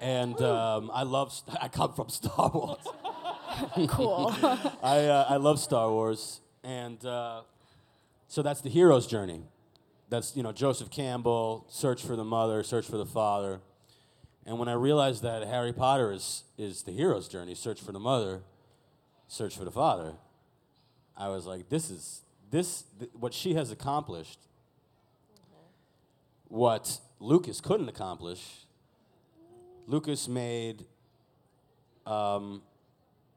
and 0.00 0.40
um, 0.40 0.90
I 0.92 1.02
love. 1.02 1.32
St- 1.32 1.56
I 1.62 1.68
come 1.68 1.92
from 1.92 2.08
Star 2.08 2.50
Wars. 2.52 2.86
Cool. 3.88 4.34
I 4.82 5.06
uh, 5.06 5.26
I 5.28 5.36
love 5.36 5.60
Star 5.60 5.90
Wars, 5.90 6.40
and 6.62 7.04
uh, 7.04 7.42
so 8.34 8.42
that's 8.42 8.60
the 8.62 8.68
hero's 8.68 9.06
journey. 9.06 9.42
That's 10.08 10.36
you 10.36 10.42
know 10.42 10.50
Joseph 10.50 10.90
Campbell, 10.90 11.66
search 11.68 12.02
for 12.02 12.16
the 12.16 12.24
mother, 12.24 12.64
search 12.64 12.84
for 12.84 12.96
the 12.96 13.06
father, 13.06 13.60
and 14.44 14.58
when 14.58 14.68
I 14.68 14.72
realized 14.72 15.22
that 15.22 15.46
Harry 15.46 15.72
Potter 15.72 16.10
is 16.10 16.42
is 16.58 16.82
the 16.82 16.90
hero's 16.90 17.28
journey, 17.28 17.54
search 17.54 17.80
for 17.80 17.92
the 17.92 18.00
mother, 18.00 18.42
search 19.28 19.56
for 19.56 19.64
the 19.64 19.70
father, 19.70 20.14
I 21.16 21.28
was 21.28 21.46
like, 21.46 21.68
this 21.68 21.90
is 21.90 22.22
this 22.50 22.82
th- 22.98 23.12
what 23.12 23.32
she 23.32 23.54
has 23.54 23.70
accomplished. 23.70 24.40
What 26.48 26.98
Lucas 27.20 27.60
couldn't 27.60 27.88
accomplish. 27.88 28.66
Lucas 29.86 30.26
made 30.26 30.84
um, 32.04 32.62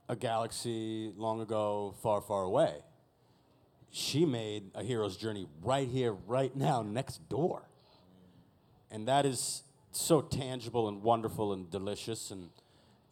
a 0.10 0.16
galaxy 0.16 1.14
long 1.16 1.41
ago, 1.41 1.93
far, 2.02 2.20
far 2.22 2.43
away. 2.43 2.78
She 3.91 4.25
made 4.25 4.71
a 4.75 4.83
hero's 4.83 5.17
journey 5.17 5.47
right 5.63 5.88
here, 5.88 6.13
right 6.13 6.55
now, 6.55 6.81
next 6.81 7.27
door. 7.29 7.63
And 8.91 9.07
that 9.07 9.25
is 9.25 9.63
so 9.91 10.21
tangible 10.21 10.88
and 10.88 11.01
wonderful 11.01 11.53
and 11.53 11.69
delicious. 11.69 12.31
And, 12.31 12.49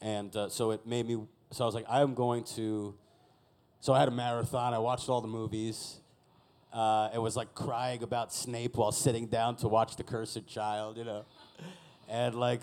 and 0.01 0.35
uh, 0.35 0.49
so 0.49 0.71
it 0.71 0.85
made 0.85 1.07
me, 1.07 1.19
so 1.51 1.63
I 1.63 1.65
was 1.65 1.75
like, 1.75 1.85
I'm 1.89 2.13
going 2.13 2.43
to, 2.55 2.95
so 3.79 3.93
I 3.93 3.99
had 3.99 4.07
a 4.07 4.11
marathon. 4.11 4.73
I 4.73 4.79
watched 4.79 5.09
all 5.09 5.21
the 5.21 5.27
movies. 5.27 5.97
Uh, 6.71 7.09
it 7.13 7.19
was 7.19 7.35
like 7.37 7.55
crying 7.55 8.03
about 8.03 8.33
Snape 8.33 8.75
while 8.75 8.91
sitting 8.91 9.27
down 9.27 9.55
to 9.57 9.67
watch 9.67 9.95
The 9.95 10.03
Cursed 10.03 10.45
Child, 10.47 10.97
you 10.97 11.05
know. 11.05 11.25
And 12.09 12.35
like, 12.35 12.61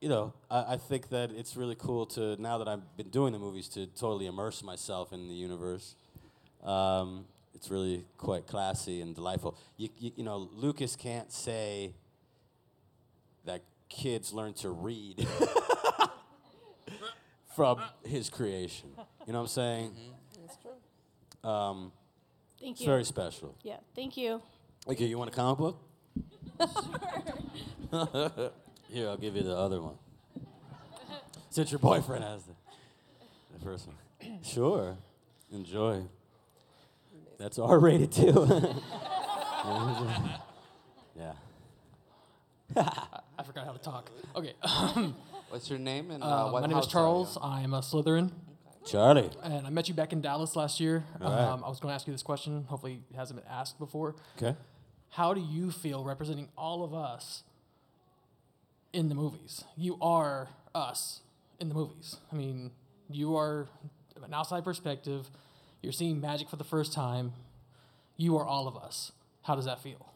you 0.00 0.08
know, 0.08 0.34
I, 0.50 0.74
I 0.74 0.76
think 0.76 1.08
that 1.08 1.30
it's 1.32 1.56
really 1.56 1.74
cool 1.74 2.06
to 2.06 2.40
now 2.40 2.58
that 2.58 2.68
I've 2.68 2.96
been 2.96 3.08
doing 3.08 3.32
the 3.32 3.38
movies 3.38 3.68
to 3.70 3.86
totally 3.86 4.26
immerse 4.26 4.62
myself 4.62 5.12
in 5.12 5.28
the 5.28 5.34
universe. 5.34 5.96
Um, 6.64 7.26
it's 7.54 7.70
really 7.70 8.04
quite 8.16 8.46
classy 8.46 9.00
and 9.00 9.14
delightful. 9.14 9.56
You, 9.76 9.88
you, 9.98 10.12
you 10.16 10.24
know, 10.24 10.48
Lucas 10.52 10.96
can't 10.96 11.30
say 11.32 11.94
that 13.44 13.62
kids 13.88 14.32
learn 14.32 14.54
to 14.54 14.70
read 14.70 15.26
from 17.54 17.80
his 18.04 18.30
creation. 18.30 18.90
You 19.26 19.32
know 19.32 19.40
what 19.40 19.44
I'm 19.44 19.48
saying? 19.48 19.92
That's 20.40 20.56
true. 20.56 21.50
Um, 21.50 21.92
Thank 22.60 22.72
it's 22.72 22.80
you. 22.80 22.86
very 22.86 23.04
special. 23.04 23.56
Yeah, 23.62 23.76
thank 23.94 24.16
you. 24.16 24.42
Okay, 24.88 25.04
you 25.04 25.18
want 25.18 25.30
a 25.30 25.34
comic 25.34 25.58
book? 25.58 25.78
Here, 28.88 29.08
I'll 29.08 29.16
give 29.16 29.36
you 29.36 29.42
the 29.42 29.56
other 29.56 29.80
one. 29.80 29.94
Since 31.50 31.70
your 31.70 31.78
boyfriend 31.78 32.24
has 32.24 32.42
the, 32.44 32.54
the 33.56 33.64
first 33.64 33.86
one. 33.86 33.96
Sure. 34.42 34.96
Enjoy. 35.52 36.02
That's 37.38 37.58
R 37.58 37.78
rated 37.78 38.12
too. 38.12 38.32
yeah. 41.16 41.32
I 42.76 43.42
forgot 43.44 43.66
how 43.66 43.72
to 43.72 43.78
talk. 43.78 44.10
Okay. 44.36 44.52
um, 44.62 45.16
What's 45.48 45.70
your 45.70 45.78
name 45.78 46.10
and 46.10 46.22
uh, 46.22 46.26
uh, 46.26 46.50
what 46.50 46.62
my 46.62 46.68
name 46.68 46.78
is 46.78 46.84
house 46.84 46.88
are 46.88 46.98
Charles. 46.98 47.38
I'm 47.40 47.74
a 47.74 47.80
Slytherin. 47.80 48.32
Charlie. 48.86 49.30
And 49.42 49.66
I 49.66 49.70
met 49.70 49.88
you 49.88 49.94
back 49.94 50.12
in 50.12 50.20
Dallas 50.20 50.56
last 50.56 50.80
year. 50.80 51.04
All 51.20 51.30
right. 51.30 51.40
Um, 51.40 51.64
I 51.64 51.68
was 51.68 51.80
going 51.80 51.90
to 51.90 51.94
ask 51.94 52.06
you 52.06 52.12
this 52.12 52.22
question. 52.22 52.64
Hopefully, 52.68 53.00
it 53.10 53.16
hasn't 53.16 53.40
been 53.40 53.50
asked 53.50 53.78
before. 53.78 54.14
Okay. 54.36 54.56
How 55.10 55.32
do 55.32 55.40
you 55.40 55.70
feel 55.70 56.04
representing 56.04 56.48
all 56.58 56.84
of 56.84 56.92
us 56.92 57.44
in 58.92 59.08
the 59.08 59.14
movies? 59.14 59.64
You 59.76 59.96
are 60.02 60.48
us 60.74 61.20
in 61.60 61.68
the 61.68 61.74
movies. 61.74 62.16
I 62.32 62.36
mean, 62.36 62.72
you 63.08 63.36
are 63.36 63.68
an 64.22 64.34
outside 64.34 64.64
perspective. 64.64 65.30
You're 65.84 65.92
seeing 65.92 66.18
magic 66.18 66.48
for 66.48 66.56
the 66.56 66.64
first 66.64 66.94
time. 66.94 67.34
You 68.16 68.38
are 68.38 68.46
all 68.46 68.66
of 68.66 68.74
us. 68.74 69.12
How 69.42 69.54
does 69.54 69.66
that 69.66 69.82
feel? 69.82 70.14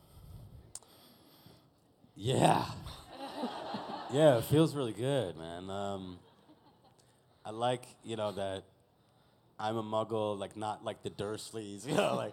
Yeah. 2.17 2.65
yeah, 4.13 4.39
it 4.39 4.45
feels 4.45 4.75
really 4.75 4.95
good, 4.95 5.37
man. 5.37 5.69
Um, 5.69 6.19
I 7.45 7.51
like, 7.51 7.83
you 8.03 8.17
know, 8.17 8.33
that 8.33 8.65
I'm 9.59 9.77
a 9.77 9.83
muggle, 9.83 10.39
like 10.39 10.57
not 10.57 10.87
like 10.87 11.03
the 11.03 11.11
Dursleys, 11.11 11.87
you 11.89 11.95
know, 11.95 12.17
like 12.17 12.33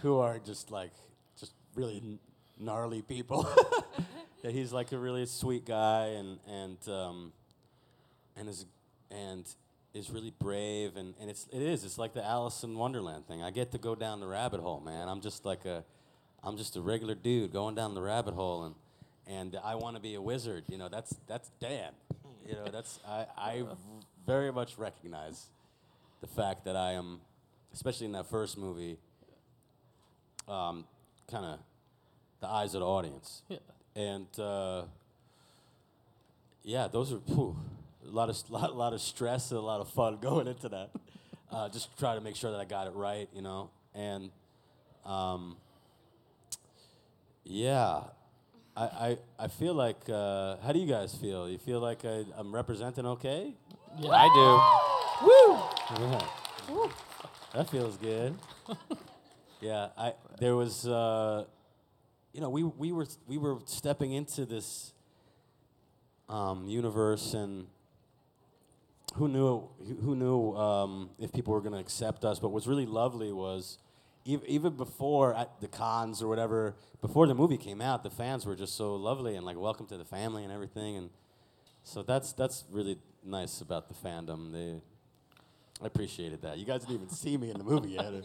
who 0.00 0.18
are 0.20 0.38
just 0.38 0.70
like 0.70 0.92
just 1.38 1.52
really 1.74 2.18
gnarly 2.58 3.02
people. 3.02 3.46
that 4.42 4.52
he's 4.52 4.72
like 4.72 4.92
a 4.92 4.98
really 4.98 5.26
sweet 5.26 5.66
guy 5.66 6.06
and 6.06 6.38
and 6.48 6.88
um, 6.88 7.32
and 8.34 8.48
is 8.48 8.64
and 9.10 9.46
is 9.94 10.10
really 10.10 10.32
brave 10.38 10.96
and, 10.96 11.14
and 11.20 11.28
it's 11.28 11.46
it 11.52 11.60
is 11.60 11.84
it's 11.84 11.98
like 11.98 12.14
the 12.14 12.24
Alice 12.24 12.62
in 12.64 12.74
Wonderland 12.76 13.26
thing. 13.26 13.42
I 13.42 13.50
get 13.50 13.72
to 13.72 13.78
go 13.78 13.94
down 13.94 14.20
the 14.20 14.26
rabbit 14.26 14.60
hole, 14.60 14.80
man. 14.80 15.08
I'm 15.08 15.20
just 15.20 15.44
like 15.44 15.64
a 15.64 15.84
I'm 16.42 16.56
just 16.56 16.76
a 16.76 16.80
regular 16.80 17.14
dude 17.14 17.52
going 17.52 17.74
down 17.74 17.94
the 17.94 18.02
rabbit 18.02 18.34
hole 18.34 18.64
and 18.64 18.74
and 19.26 19.56
I 19.62 19.74
want 19.74 19.96
to 19.96 20.02
be 20.02 20.14
a 20.14 20.20
wizard. 20.20 20.64
You 20.68 20.78
know, 20.78 20.88
that's 20.88 21.14
that's 21.26 21.50
Dan. 21.60 21.92
You 22.46 22.54
know, 22.54 22.66
that's 22.70 22.98
I 23.06 23.26
I 23.36 23.64
very 24.26 24.52
much 24.52 24.78
recognize 24.78 25.46
the 26.20 26.26
fact 26.26 26.64
that 26.64 26.76
I 26.76 26.92
am, 26.92 27.20
especially 27.74 28.06
in 28.06 28.12
that 28.12 28.30
first 28.30 28.56
movie, 28.56 28.96
um, 30.48 30.84
kind 31.30 31.44
of 31.44 31.58
the 32.40 32.48
eyes 32.48 32.74
of 32.74 32.80
the 32.80 32.86
audience. 32.86 33.42
Yeah. 33.48 33.58
And 33.94 34.38
uh, 34.38 34.82
yeah, 36.62 36.88
those 36.88 37.12
are 37.12 37.18
phew, 37.18 37.56
a 38.06 38.10
lot 38.10 38.28
of 38.28 38.38
lot, 38.50 38.76
lot 38.76 38.92
of 38.92 39.00
stress 39.00 39.50
and 39.50 39.58
a 39.58 39.62
lot 39.62 39.80
of 39.80 39.88
fun 39.88 40.18
going 40.20 40.46
into 40.46 40.68
that. 40.68 40.90
Uh, 41.50 41.68
just 41.68 41.96
try 41.98 42.14
to 42.14 42.20
make 42.20 42.36
sure 42.36 42.50
that 42.50 42.60
I 42.60 42.64
got 42.64 42.86
it 42.86 42.94
right, 42.94 43.28
you 43.34 43.42
know, 43.42 43.70
and 43.94 44.30
um, 45.04 45.56
yeah, 47.44 48.04
I, 48.76 48.84
I 48.84 49.18
I 49.38 49.48
feel 49.48 49.74
like. 49.74 50.08
Uh, 50.08 50.56
how 50.64 50.72
do 50.72 50.78
you 50.78 50.86
guys 50.86 51.14
feel? 51.14 51.48
You 51.48 51.58
feel 51.58 51.80
like 51.80 52.04
I, 52.04 52.24
I'm 52.36 52.54
representing 52.54 53.04
okay? 53.06 53.52
Yeah. 53.98 54.10
I 54.10 54.28
do. 55.20 55.26
Woo! 55.26 56.08
Yeah. 56.08 56.22
Woo. 56.70 56.90
That 57.54 57.68
feels 57.68 57.98
good. 57.98 58.34
yeah, 59.60 59.88
I 59.98 60.14
there 60.38 60.56
was 60.56 60.86
uh, 60.86 61.44
you 62.32 62.40
know, 62.40 62.48
we 62.48 62.62
we 62.62 62.92
were 62.92 63.06
we 63.26 63.36
were 63.36 63.58
stepping 63.66 64.12
into 64.12 64.46
this 64.46 64.92
um, 66.28 66.66
universe 66.66 67.34
and 67.34 67.66
who 69.14 69.28
knew 69.28 69.68
who 70.02 70.14
knew 70.16 70.52
um, 70.56 71.10
if 71.18 71.32
people 71.32 71.52
were 71.52 71.60
going 71.60 71.72
to 71.74 71.78
accept 71.78 72.24
us, 72.24 72.38
but 72.38 72.50
what's 72.50 72.66
really 72.66 72.86
lovely 72.86 73.32
was 73.32 73.78
ev- 74.28 74.42
even 74.46 74.76
before 74.76 75.34
at 75.34 75.60
the 75.60 75.68
cons 75.68 76.22
or 76.22 76.28
whatever, 76.28 76.74
before 77.00 77.26
the 77.26 77.34
movie 77.34 77.58
came 77.58 77.80
out, 77.80 78.02
the 78.02 78.10
fans 78.10 78.46
were 78.46 78.56
just 78.56 78.74
so 78.76 78.94
lovely 78.94 79.36
and 79.36 79.44
like 79.44 79.58
welcome 79.58 79.86
to 79.86 79.96
the 79.98 80.04
family 80.04 80.44
and 80.44 80.52
everything 80.52 80.96
and 80.96 81.10
so 81.84 82.02
that's 82.02 82.32
that's 82.32 82.64
really 82.70 82.98
nice 83.24 83.60
about 83.60 83.88
the 83.88 83.94
fandom. 83.94 84.52
They 84.52 84.80
I 85.82 85.86
appreciated 85.86 86.42
that. 86.42 86.58
You 86.58 86.64
guys 86.64 86.82
didn't 86.82 86.94
even 86.94 87.08
see 87.08 87.36
me 87.36 87.50
in 87.50 87.58
the 87.58 87.64
movie 87.64 87.90
yet. 87.90 88.12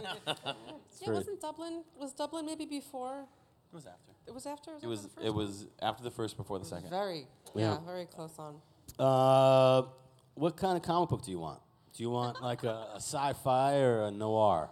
It's 0.90 1.02
yeah, 1.02 1.06
very- 1.06 1.18
wasn't 1.18 1.42
Dublin? 1.42 1.84
Was 2.00 2.14
Dublin 2.14 2.46
maybe 2.46 2.66
before? 2.66 3.26
It 3.72 3.76
was 3.76 3.86
after. 3.86 4.12
It 4.28 4.34
was 4.34 4.46
after. 4.46 4.72
It 4.82 4.88
was 4.88 5.06
after 5.06 5.16
the 5.22 5.22
it 5.22 5.26
first 5.26 5.36
was 5.36 5.66
after 5.82 6.04
the 6.04 6.12
first, 6.12 6.38
before 6.38 6.60
the 6.60 6.66
second. 6.66 6.90
Very. 6.90 7.28
Yeah. 7.56 7.74
Yeah. 7.74 7.78
Very 7.86 8.06
close 8.06 8.32
on. 8.40 8.56
Uh, 8.98 9.84
what 10.38 10.56
kind 10.56 10.78
of 10.78 10.84
comic 10.84 11.10
book 11.10 11.24
do 11.24 11.32
you 11.32 11.40
want? 11.40 11.60
Do 11.96 12.04
you 12.04 12.10
want 12.10 12.42
like 12.42 12.64
a, 12.64 12.88
a 12.94 12.98
sci-fi 12.98 13.78
or 13.78 14.04
a 14.04 14.12
noir? 14.12 14.70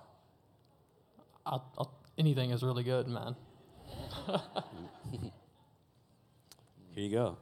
I'll, 1.45 1.72
I'll, 1.78 1.91
anything 2.18 2.51
is 2.51 2.61
really 2.63 2.84
good, 2.84 3.07
man. 3.07 3.36
Here 6.93 7.03
you 7.03 7.09
go. 7.09 7.38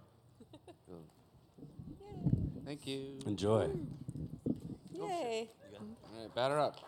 Thank 2.65 2.87
you. 2.87 3.19
Enjoy. 3.27 3.69
Yay. 4.93 5.49
All 5.75 6.21
right, 6.21 6.33
batter 6.33 6.59
up. 6.59 6.79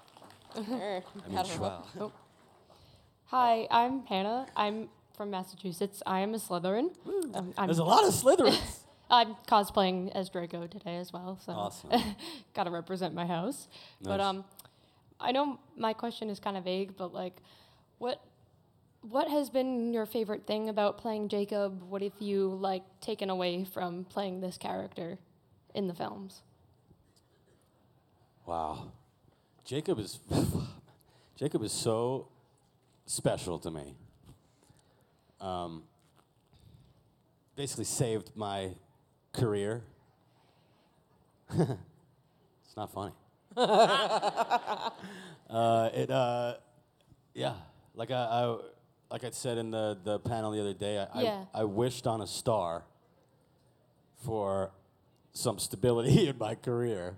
Here, 0.55 1.03
I 1.25 1.27
mean, 1.27 1.37
pat 1.37 1.61
up. 1.61 1.87
Oh. 1.99 2.11
Hi, 3.25 3.67
I'm 3.69 4.05
Hannah. 4.05 4.47
I'm 4.55 4.87
from 5.17 5.31
Massachusetts. 5.31 6.01
I 6.05 6.21
am 6.21 6.33
a 6.33 6.37
Slytherin. 6.37 6.95
Um, 7.33 7.53
I'm 7.57 7.67
There's 7.67 7.79
a 7.79 7.83
lot 7.83 8.05
of 8.05 8.13
Slytherins. 8.13 8.84
I'm 9.09 9.35
cosplaying 9.47 10.11
as 10.13 10.29
Draco 10.29 10.67
today 10.67 10.97
as 10.97 11.13
well, 11.13 11.39
so 11.45 11.53
Awesome. 11.53 11.91
gotta 12.53 12.71
represent 12.71 13.13
my 13.13 13.25
house. 13.25 13.67
But 14.01 14.19
um, 14.19 14.45
I 15.19 15.31
know 15.31 15.59
my 15.77 15.93
question 15.93 16.29
is 16.29 16.39
kind 16.39 16.57
of 16.57 16.63
vague, 16.63 16.97
but 16.97 17.13
like, 17.13 17.35
what 17.99 18.21
what 19.01 19.29
has 19.29 19.49
been 19.51 19.93
your 19.93 20.05
favorite 20.05 20.47
thing 20.47 20.69
about 20.69 20.97
playing 20.97 21.29
Jacob? 21.29 21.83
What 21.89 22.01
have 22.01 22.19
you 22.19 22.57
like 22.59 22.83
taken 23.01 23.29
away 23.29 23.63
from 23.63 24.05
playing 24.05 24.41
this 24.41 24.57
character 24.57 25.19
in 25.75 25.87
the 25.87 25.93
films? 25.93 26.41
Wow. 28.45 28.91
Jacob 29.63 29.99
is 29.99 30.19
Jacob 31.35 31.61
is 31.63 31.71
so 31.71 32.27
special 33.05 33.59
to 33.59 33.69
me. 33.69 33.95
Um, 35.39 35.83
basically 37.55 37.85
saved 37.85 38.31
my 38.35 38.71
career. 39.35 39.83
it's 41.51 42.75
not 42.75 42.91
funny. 42.91 43.13
uh, 43.57 44.89
it 45.93 46.09
uh, 46.11 46.55
yeah, 47.33 47.53
like 47.93 48.11
I, 48.11 48.15
I 48.15 48.57
like 49.11 49.23
I 49.23 49.29
said 49.29 49.57
in 49.57 49.71
the, 49.71 49.97
the 50.03 50.19
panel 50.19 50.51
the 50.51 50.59
other 50.59 50.73
day, 50.73 50.97
I, 51.13 51.21
Yeah. 51.21 51.45
I, 51.53 51.61
I 51.61 51.63
wished 51.63 52.07
on 52.07 52.21
a 52.21 52.27
star 52.27 52.83
for 54.17 54.71
some 55.33 55.59
stability 55.59 56.27
in 56.29 56.37
my 56.37 56.55
career 56.55 57.15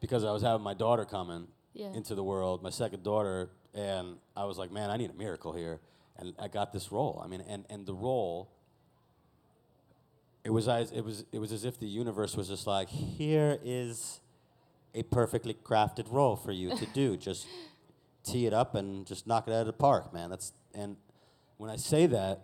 because 0.00 0.24
I 0.24 0.30
was 0.32 0.42
having 0.42 0.62
my 0.62 0.74
daughter 0.74 1.04
coming 1.04 1.48
Yeah. 1.74 1.92
into 1.92 2.14
the 2.14 2.22
world, 2.22 2.62
my 2.62 2.70
second 2.70 3.02
daughter, 3.02 3.50
and 3.74 4.16
I 4.36 4.44
was 4.44 4.58
like, 4.58 4.70
man, 4.70 4.90
I 4.90 4.96
need 4.96 5.10
a 5.10 5.14
miracle 5.14 5.52
here. 5.52 5.80
And 6.18 6.34
I 6.38 6.48
got 6.48 6.72
this 6.72 6.92
role. 6.92 7.20
I 7.24 7.26
mean, 7.26 7.40
and, 7.48 7.64
and 7.70 7.84
the 7.86 7.94
role, 7.94 8.50
it 10.44 10.50
was, 10.50 10.68
as, 10.68 10.90
it, 10.92 11.02
was, 11.02 11.24
it 11.32 11.38
was 11.38 11.52
as 11.52 11.64
if 11.64 11.78
the 11.78 11.86
universe 11.86 12.36
was 12.36 12.48
just 12.48 12.66
like, 12.66 12.88
here 12.88 13.58
is 13.62 14.20
a 14.94 15.02
perfectly 15.04 15.54
crafted 15.54 16.10
role 16.10 16.36
for 16.36 16.52
you 16.52 16.76
to 16.76 16.86
do. 16.86 17.16
just 17.18 17.46
tee 18.24 18.46
it 18.46 18.52
up 18.52 18.74
and 18.74 19.06
just 19.06 19.26
knock 19.26 19.48
it 19.48 19.52
out 19.52 19.60
of 19.60 19.66
the 19.66 19.72
park, 19.72 20.12
man. 20.12 20.30
That's, 20.30 20.52
and 20.74 20.96
when 21.58 21.70
I 21.70 21.76
say 21.76 22.06
that, 22.06 22.40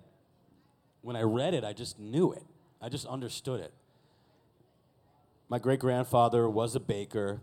when 1.02 1.16
I 1.16 1.22
read 1.22 1.54
it, 1.54 1.64
I 1.64 1.72
just 1.72 1.98
knew 1.98 2.32
it. 2.32 2.44
I 2.80 2.88
just 2.88 3.06
understood 3.06 3.60
it. 3.60 3.72
My 5.48 5.58
great 5.58 5.80
grandfather 5.80 6.48
was 6.48 6.74
a 6.74 6.80
baker 6.80 7.40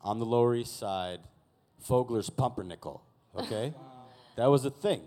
on 0.00 0.18
the 0.18 0.24
Lower 0.24 0.54
East 0.54 0.78
Side, 0.78 1.20
Fogler's 1.80 2.30
Pumpernickel. 2.30 3.02
Okay, 3.36 3.74
that 4.36 4.46
was 4.46 4.64
a 4.64 4.70
thing. 4.70 5.02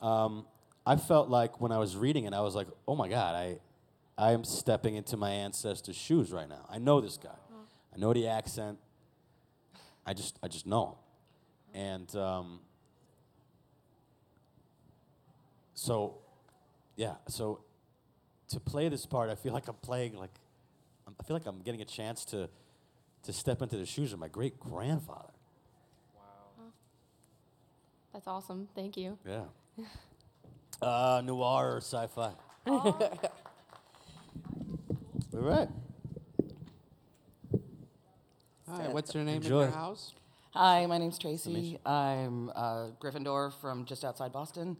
Um, 0.00 0.46
I 0.86 0.96
felt 0.96 1.28
like 1.28 1.60
when 1.60 1.72
I 1.72 1.78
was 1.78 1.96
reading 1.96 2.24
it, 2.24 2.34
I 2.34 2.40
was 2.40 2.54
like, 2.54 2.66
"Oh 2.88 2.96
my 2.96 3.08
God, 3.08 3.34
I, 3.34 3.58
I 4.18 4.32
am 4.32 4.44
stepping 4.44 4.96
into 4.96 5.16
my 5.16 5.30
ancestors' 5.30 5.96
shoes 5.96 6.32
right 6.32 6.48
now. 6.48 6.66
I 6.68 6.78
know 6.78 7.00
this 7.00 7.16
guy. 7.16 7.30
I 7.94 7.98
know 7.98 8.12
the 8.12 8.26
accent. 8.26 8.78
I 10.04 10.14
just, 10.14 10.38
I 10.42 10.48
just 10.48 10.66
know 10.66 10.86
him." 10.86 10.94
And 11.74 12.16
um, 12.16 12.60
so, 15.74 16.18
yeah, 16.96 17.14
so 17.28 17.60
to 18.48 18.60
play 18.60 18.88
this 18.88 19.06
part, 19.06 19.30
I 19.30 19.34
feel 19.34 19.52
like 19.52 19.68
I'm 19.68 19.74
playing 19.76 20.16
like 20.16 20.30
I 21.20 21.24
feel 21.24 21.36
like 21.36 21.46
I'm 21.46 21.60
getting 21.62 21.80
a 21.80 21.86
chance 21.86 22.24
to 22.26 22.48
to 23.24 23.32
step 23.32 23.62
into 23.62 23.76
the 23.76 23.86
shoes 23.86 24.12
of 24.12 24.18
my 24.18 24.28
great 24.28 24.58
grandfather. 24.58 25.32
Wow. 26.14 26.64
That's 28.12 28.26
awesome. 28.26 28.68
Thank 28.74 28.96
you. 28.96 29.18
Yeah. 29.26 29.44
Uh, 30.82 31.22
noir 31.24 31.74
or 31.74 31.76
sci-fi? 31.76 32.32
All 32.66 33.20
right. 35.32 35.68
Hi, 38.68 38.88
what's 38.88 39.14
your 39.14 39.22
name 39.22 39.36
Enjoy. 39.36 39.62
in 39.62 39.68
your 39.68 39.76
house? 39.76 40.12
Hi, 40.50 40.84
my 40.86 40.98
name's 40.98 41.18
Tracy. 41.18 41.78
I'm 41.86 42.50
uh, 42.50 42.88
Gryffindor 43.00 43.52
from 43.60 43.84
just 43.84 44.04
outside 44.04 44.32
Boston. 44.32 44.76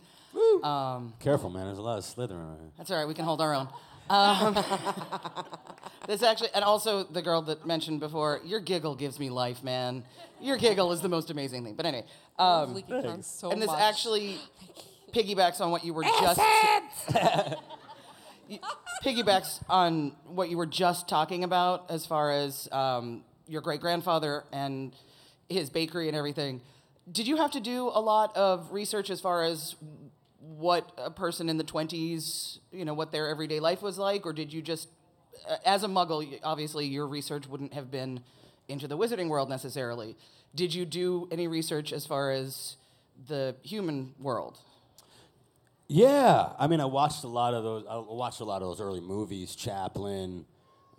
Um, 0.65 1.15
Careful, 1.21 1.51
man. 1.51 1.67
There's 1.67 1.79
a 1.79 1.83
lot 1.83 1.99
of 1.99 2.05
Slytherin 2.05 2.33
around 2.33 2.59
here. 2.59 2.71
that's 2.77 2.91
all 2.91 2.99
right. 2.99 3.07
We 3.07 3.15
can 3.15 3.25
hold 3.25 3.41
our 3.41 3.55
own. 3.55 3.69
Um, 4.11 4.55
this 6.09 6.25
actually, 6.25 6.49
and 6.53 6.65
also 6.65 7.05
the 7.05 7.23
girl 7.23 7.43
that 7.43 7.65
mentioned 7.65 8.01
before. 8.01 8.41
Your 8.45 8.59
giggle 8.59 8.97
gives 8.97 9.21
me 9.21 9.31
life, 9.31 9.63
man. 9.63 10.03
Your 10.41 10.57
giggle 10.57 10.91
is 10.91 11.01
the 11.01 11.09
most 11.09 11.31
amazing 11.31 11.63
thing. 11.65 11.75
But 11.75 11.87
anyway, 11.87 12.07
um, 12.41 12.75
Leaky 12.75 12.89
Clown 12.89 13.23
so 13.23 13.53
and 13.53 13.63
this 13.63 13.69
much. 13.69 13.81
actually 13.81 14.39
piggybacks 15.13 15.61
on 15.61 15.71
what 15.71 15.85
you 15.85 15.95
were 15.95 16.05
just. 16.05 16.41
Piggybacks 19.05 19.63
on 19.69 20.15
what 20.27 20.51
you 20.51 20.57
were 20.57 20.67
just 20.67 21.09
talking 21.09 21.45
about 21.45 21.91
as 21.91 22.05
far 22.05 22.31
as 22.33 22.69
um, 22.73 23.25
your 23.47 23.61
great 23.63 23.81
grandfather 23.81 24.45
and 24.53 24.95
his 25.49 25.71
bakery 25.71 26.09
and 26.09 26.17
everything. 26.17 26.61
Did 27.11 27.27
you 27.27 27.37
have 27.37 27.51
to 27.53 27.61
do 27.61 27.89
a 27.89 28.01
lot 28.01 28.37
of 28.37 28.73
research 28.73 29.11
as 29.11 29.21
far 29.21 29.43
as 29.43 29.75
what 30.39 30.93
a 30.99 31.11
person 31.11 31.49
in 31.49 31.57
the 31.57 31.65
20s, 31.65 32.59
you 32.73 32.85
know, 32.85 32.95
what 32.95 33.11
their 33.13 33.29
everyday 33.29 33.61
life 33.61 33.83
was 33.83 33.99
like? 33.99 34.27
Or 34.27 34.33
did 34.33 34.53
you 34.53 34.61
just, 34.63 34.89
as 35.65 35.83
a 35.83 35.89
muggle, 35.89 36.39
obviously 36.43 36.87
your 36.87 37.07
research 37.07 37.47
wouldn't 37.49 37.75
have 37.75 37.91
been 37.91 38.21
into 38.69 38.89
the 38.89 38.97
wizarding 38.97 39.29
world 39.29 39.49
necessarily. 39.49 40.17
Did 40.55 40.75
you 40.75 40.85
do 40.85 41.29
any 41.31 41.49
research 41.49 41.93
as 41.93 42.07
far 42.07 42.31
as 42.31 42.77
the 43.29 43.57
human 43.63 44.15
world? 44.19 44.59
Yeah, 45.93 46.49
I 46.59 46.69
mean, 46.69 46.81
I 46.81 46.87
watched 46.87 47.23
a 47.23 47.29
lot 47.29 47.53
of 47.53 47.65
those. 47.65 47.85
I 47.87 47.99
watched 47.99 48.41
a 48.41 48.45
lot 48.45 48.63
of 48.63 48.69
those 48.69 48.81
early 48.81 49.03
movies, 49.03 49.55
Chaplin, 49.55 50.47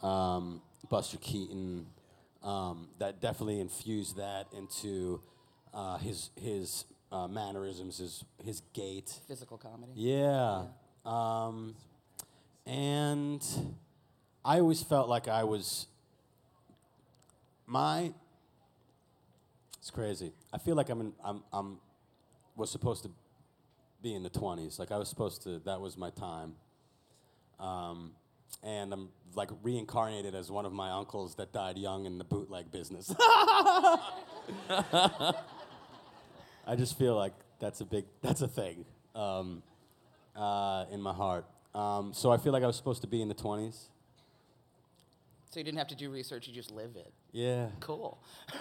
um, 0.03 0.61
Buster 0.87 1.17
Keaton. 1.17 1.87
Um, 2.43 2.89
that 2.99 3.19
definitely 3.19 3.59
infused 3.59 4.17
that 4.17 4.49
into 4.55 5.19
uh, 5.73 5.97
his 5.97 6.29
his 6.35 6.85
uh, 7.11 7.27
mannerisms, 7.27 7.97
his 7.97 8.23
his 8.45 8.61
gait. 8.73 9.19
Physical 9.27 9.57
comedy. 9.57 9.93
Yeah. 9.95 10.65
Um, 11.03 11.73
and 12.67 13.43
I 14.45 14.59
always 14.59 14.83
felt 14.83 15.09
like 15.09 15.27
I 15.27 15.43
was 15.43 15.87
my. 17.65 18.13
It's 19.79 19.89
crazy. 19.89 20.33
I 20.53 20.59
feel 20.59 20.75
like 20.75 20.89
I'm 20.89 21.01
in, 21.01 21.13
I'm 21.25 21.43
I'm 21.51 21.79
was 22.55 22.69
supposed 22.69 23.01
to 23.01 23.09
be 24.03 24.13
in 24.13 24.21
the 24.21 24.29
20s. 24.29 24.77
Like 24.77 24.91
I 24.91 24.97
was 24.97 25.09
supposed 25.09 25.41
to. 25.43 25.59
That 25.65 25.81
was 25.81 25.97
my 25.97 26.11
time. 26.11 26.53
Um, 27.59 28.11
and 28.61 28.93
I'm 28.93 29.09
like 29.33 29.49
reincarnated 29.63 30.35
as 30.35 30.51
one 30.51 30.65
of 30.65 30.73
my 30.73 30.91
uncles 30.91 31.35
that 31.35 31.53
died 31.53 31.77
young 31.77 32.05
in 32.05 32.17
the 32.19 32.23
bootleg 32.23 32.71
business. 32.71 33.13
I 33.19 33.99
just 36.77 36.97
feel 36.97 37.15
like 37.15 37.33
that's 37.59 37.81
a 37.81 37.85
big, 37.85 38.05
that's 38.21 38.41
a 38.41 38.47
thing 38.47 38.85
um, 39.15 39.63
uh, 40.35 40.85
in 40.91 41.01
my 41.01 41.13
heart. 41.13 41.45
Um, 41.73 42.13
so 42.13 42.31
I 42.31 42.37
feel 42.37 42.53
like 42.53 42.63
I 42.63 42.67
was 42.67 42.75
supposed 42.75 43.01
to 43.01 43.07
be 43.07 43.21
in 43.21 43.27
the 43.27 43.35
20s. 43.35 43.87
So 45.49 45.59
you 45.59 45.63
didn't 45.63 45.77
have 45.77 45.87
to 45.87 45.95
do 45.95 46.09
research, 46.09 46.47
you 46.47 46.53
just 46.53 46.71
live 46.71 46.95
it. 46.95 47.13
Yeah. 47.31 47.67
Cool. 47.79 48.17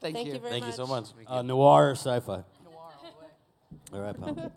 Thank, 0.00 0.16
Thank 0.16 0.28
you. 0.28 0.34
you 0.34 0.38
very 0.38 0.52
Thank 0.52 0.66
you 0.66 0.72
so 0.72 0.86
much. 0.86 1.06
much. 1.16 1.24
Uh, 1.26 1.42
noir 1.42 1.90
or 1.90 1.96
sci-fi? 1.96 2.42
All 3.94 4.00
right, 4.00 4.20
pal. 4.20 4.52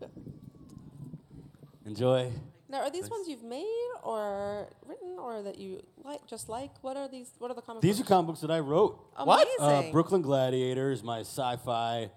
Enjoy. 1.86 2.32
Now, 2.70 2.80
are 2.80 2.90
these 2.90 3.02
Thanks. 3.02 3.12
ones 3.12 3.28
you've 3.30 3.44
made 3.44 3.90
or 4.04 4.68
written 4.86 5.18
or 5.20 5.42
that 5.44 5.58
you 5.58 5.82
like 6.04 6.26
just 6.28 6.50
like? 6.50 6.72
What 6.82 6.98
are 6.98 7.08
these? 7.08 7.30
What 7.38 7.52
are 7.52 7.54
the 7.54 7.62
comic 7.62 7.82
These 7.82 7.98
are 8.00 8.04
books? 8.04 8.10
comic 8.10 8.28
books 8.28 8.42
that 8.42 8.52
I 8.52 8.60
wrote. 8.60 9.00
What? 9.24 9.48
Uh, 9.60 9.84
Brooklyn 9.92 10.22
Gladiator 10.22 10.92
is 10.92 11.04
my 11.04 11.20
sci-fi. 11.22 12.10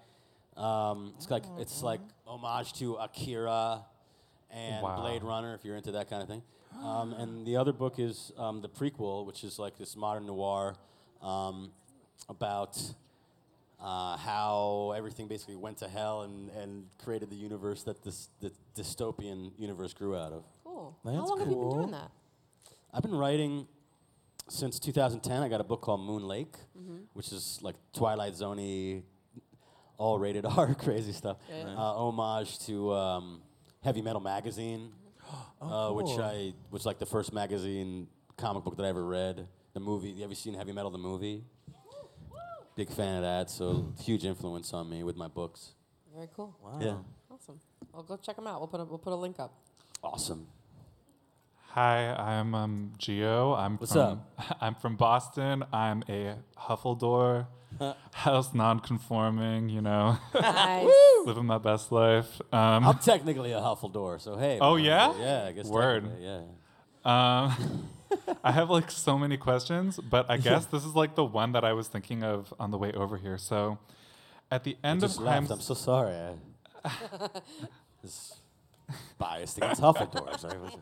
Um, 0.57 1.13
it's 1.15 1.29
like 1.29 1.43
it's 1.59 1.81
like 1.83 2.01
homage 2.25 2.73
to 2.79 2.95
Akira 2.95 3.85
and 4.49 4.83
Wow. 4.83 5.01
Blade 5.01 5.23
Runner, 5.23 5.53
if 5.53 5.63
you're 5.63 5.77
into 5.77 5.91
that 5.93 6.09
kind 6.09 6.21
of 6.21 6.27
thing. 6.27 6.41
Um, 6.83 7.13
and 7.13 7.45
the 7.45 7.55
other 7.57 7.71
book 7.71 7.99
is 7.99 8.31
um, 8.37 8.61
the 8.61 8.69
prequel, 8.69 9.25
which 9.25 9.43
is 9.43 9.59
like 9.59 9.77
this 9.77 9.95
modern 9.95 10.25
noir 10.25 10.75
um, 11.21 11.71
about 12.27 12.77
uh, 13.81 14.15
how 14.17 14.93
everything 14.95 15.27
basically 15.27 15.55
went 15.55 15.77
to 15.77 15.87
hell 15.87 16.21
and, 16.21 16.49
and 16.51 16.85
created 17.03 17.29
the 17.29 17.35
universe 17.35 17.83
that 17.83 18.03
this 18.03 18.29
the 18.39 18.51
dystopian 18.75 19.51
universe 19.57 19.93
grew 19.93 20.15
out 20.15 20.31
of. 20.31 20.43
Cool. 20.63 20.97
That's 21.03 21.17
How 21.17 21.25
long 21.25 21.39
have 21.39 21.47
you 21.47 21.55
been 21.55 21.63
cool. 21.63 21.75
doing 21.75 21.91
that? 21.91 22.11
I've 22.93 23.01
been 23.01 23.15
writing 23.15 23.67
since 24.49 24.79
2010. 24.79 25.41
I 25.41 25.49
got 25.49 25.61
a 25.61 25.63
book 25.63 25.81
called 25.81 26.01
Moon 26.01 26.23
Lake, 26.27 26.55
Mhm. 26.77 27.05
which 27.13 27.31
is 27.31 27.59
like 27.61 27.75
Twilight 27.93 28.35
Zone 28.35 29.03
all 29.97 30.19
rated 30.19 30.45
R, 30.57 30.73
crazy 30.75 31.11
stuff. 31.11 31.37
Yeah, 31.49 31.57
yeah. 31.65 31.73
Uh, 31.73 31.93
homage 31.93 32.59
to 32.67 32.93
um, 32.93 33.41
Heavy 33.83 34.01
Metal 34.01 34.21
Magazine, 34.21 34.91
uh, 35.61 35.91
which 35.91 36.07
cool. 36.07 36.21
I 36.21 36.53
was 36.69 36.85
like 36.85 36.99
the 36.99 37.05
first 37.05 37.33
magazine 37.33 38.07
comic 38.37 38.63
book 38.63 38.77
that 38.77 38.83
I 38.85 38.89
ever 38.89 39.05
read. 39.05 39.47
The 39.73 39.79
movie, 39.79 40.19
have 40.21 40.29
you 40.29 40.35
seen 40.35 40.53
Heavy 40.53 40.71
Metal 40.73 40.91
the 40.91 40.97
movie? 40.97 41.43
Big 42.81 42.89
fan 42.89 43.17
of 43.17 43.21
that, 43.21 43.51
so 43.51 43.93
huge 44.01 44.25
influence 44.25 44.73
on 44.73 44.89
me 44.89 45.03
with 45.03 45.15
my 45.15 45.27
books. 45.27 45.73
Very 46.15 46.27
cool. 46.35 46.57
Wow. 46.63 46.79
Yeah. 46.81 46.95
Awesome. 47.31 47.59
I'll 47.93 48.01
go 48.01 48.17
check 48.17 48.35
them 48.37 48.47
out. 48.47 48.59
We'll 48.59 48.69
put 48.69 48.79
a, 48.79 48.85
we'll 48.85 48.97
put 48.97 49.13
a 49.13 49.15
link 49.15 49.39
up. 49.39 49.53
Awesome. 50.03 50.47
Hi, 51.73 52.07
I'm 52.11 52.55
um, 52.55 52.93
Gio. 52.97 53.55
I'm 53.55 53.77
What's 53.77 53.93
from 53.93 54.23
I'm 54.61 54.73
from 54.73 54.95
Boston. 54.95 55.63
I'm 55.71 56.01
a 56.09 56.37
Huffledore, 56.57 57.45
house 58.13 58.51
non-conforming. 58.55 59.69
You 59.69 59.81
know, 59.81 60.17
Nice. 60.33 60.91
living 61.27 61.45
my 61.45 61.59
best 61.59 61.91
life. 61.91 62.41
Um, 62.51 62.87
I'm 62.87 62.97
technically 62.97 63.51
a 63.51 63.59
Huffledore, 63.59 64.19
so 64.19 64.37
hey. 64.37 64.57
Oh 64.59 64.75
yeah, 64.75 65.13
Yeah, 65.19 65.45
I 65.49 65.51
guess 65.51 65.67
Word. 65.67 66.09
Yeah. 66.19 66.41
Um, 67.05 67.89
I 68.43 68.51
have 68.51 68.69
like 68.69 68.89
so 68.91 69.17
many 69.17 69.37
questions, 69.37 69.97
but 69.97 70.29
I 70.29 70.37
guess 70.37 70.65
this 70.65 70.85
is 70.85 70.95
like 70.95 71.15
the 71.15 71.23
one 71.25 71.51
that 71.53 71.63
I 71.63 71.73
was 71.73 71.87
thinking 71.87 72.23
of 72.23 72.53
on 72.59 72.71
the 72.71 72.77
way 72.77 72.91
over 72.93 73.17
here. 73.17 73.37
So, 73.37 73.77
at 74.49 74.63
the 74.63 74.77
end 74.83 75.03
of 75.03 75.17
left. 75.17 75.47
Crimes, 75.47 75.51
I'm 75.51 75.61
so 75.61 75.73
sorry. 75.73 76.15
I, 76.83 77.29
this 78.01 78.39
biased 79.17 79.57
against. 79.57 79.81
I 79.83 79.91
was- 80.57 80.77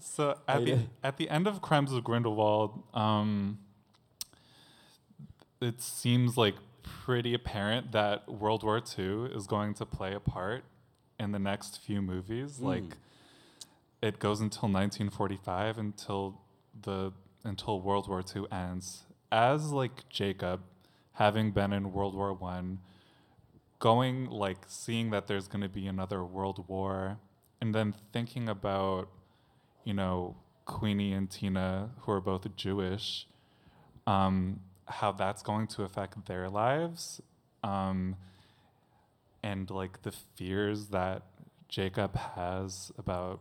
So 0.00 0.38
at 0.46 0.64
the 0.64 0.78
at 1.02 1.16
the 1.16 1.28
end 1.28 1.46
of 1.46 1.60
Crimes 1.60 1.92
of 1.92 2.04
Grindelwald, 2.04 2.82
um, 2.94 3.58
it 5.60 5.80
seems 5.82 6.36
like 6.36 6.54
pretty 6.82 7.34
apparent 7.34 7.92
that 7.92 8.28
World 8.28 8.62
War 8.62 8.80
II 8.98 9.24
is 9.34 9.46
going 9.46 9.74
to 9.74 9.86
play 9.86 10.14
a 10.14 10.20
part 10.20 10.64
in 11.18 11.32
the 11.32 11.38
next 11.38 11.80
few 11.80 12.00
movies. 12.00 12.58
Mm. 12.58 12.64
Like, 12.64 12.96
it 14.00 14.18
goes 14.18 14.40
until 14.40 14.68
1945 14.68 15.78
until 15.78 16.40
the 16.82 17.12
until 17.44 17.80
World 17.80 18.08
War 18.08 18.22
II 18.34 18.46
ends. 18.50 19.04
As 19.30 19.72
like 19.72 20.08
Jacob, 20.08 20.60
having 21.12 21.50
been 21.52 21.72
in 21.72 21.92
World 21.92 22.14
War 22.14 22.32
One, 22.32 22.78
going 23.78 24.26
like 24.26 24.58
seeing 24.66 25.10
that 25.10 25.26
there's 25.26 25.48
going 25.48 25.62
to 25.62 25.68
be 25.68 25.86
another 25.86 26.24
world 26.24 26.64
war, 26.68 27.18
and 27.60 27.74
then 27.74 27.94
thinking 28.12 28.48
about 28.48 29.08
you 29.88 29.94
know, 29.94 30.36
Queenie 30.66 31.14
and 31.14 31.30
Tina, 31.30 31.88
who 32.00 32.12
are 32.12 32.20
both 32.20 32.46
Jewish, 32.56 33.26
um, 34.06 34.60
how 34.84 35.12
that's 35.12 35.42
going 35.42 35.66
to 35.68 35.82
affect 35.82 36.26
their 36.26 36.50
lives, 36.50 37.22
um, 37.64 38.16
and 39.42 39.70
like 39.70 40.02
the 40.02 40.12
fears 40.12 40.88
that 40.88 41.22
Jacob 41.68 42.16
has 42.16 42.92
about 42.98 43.40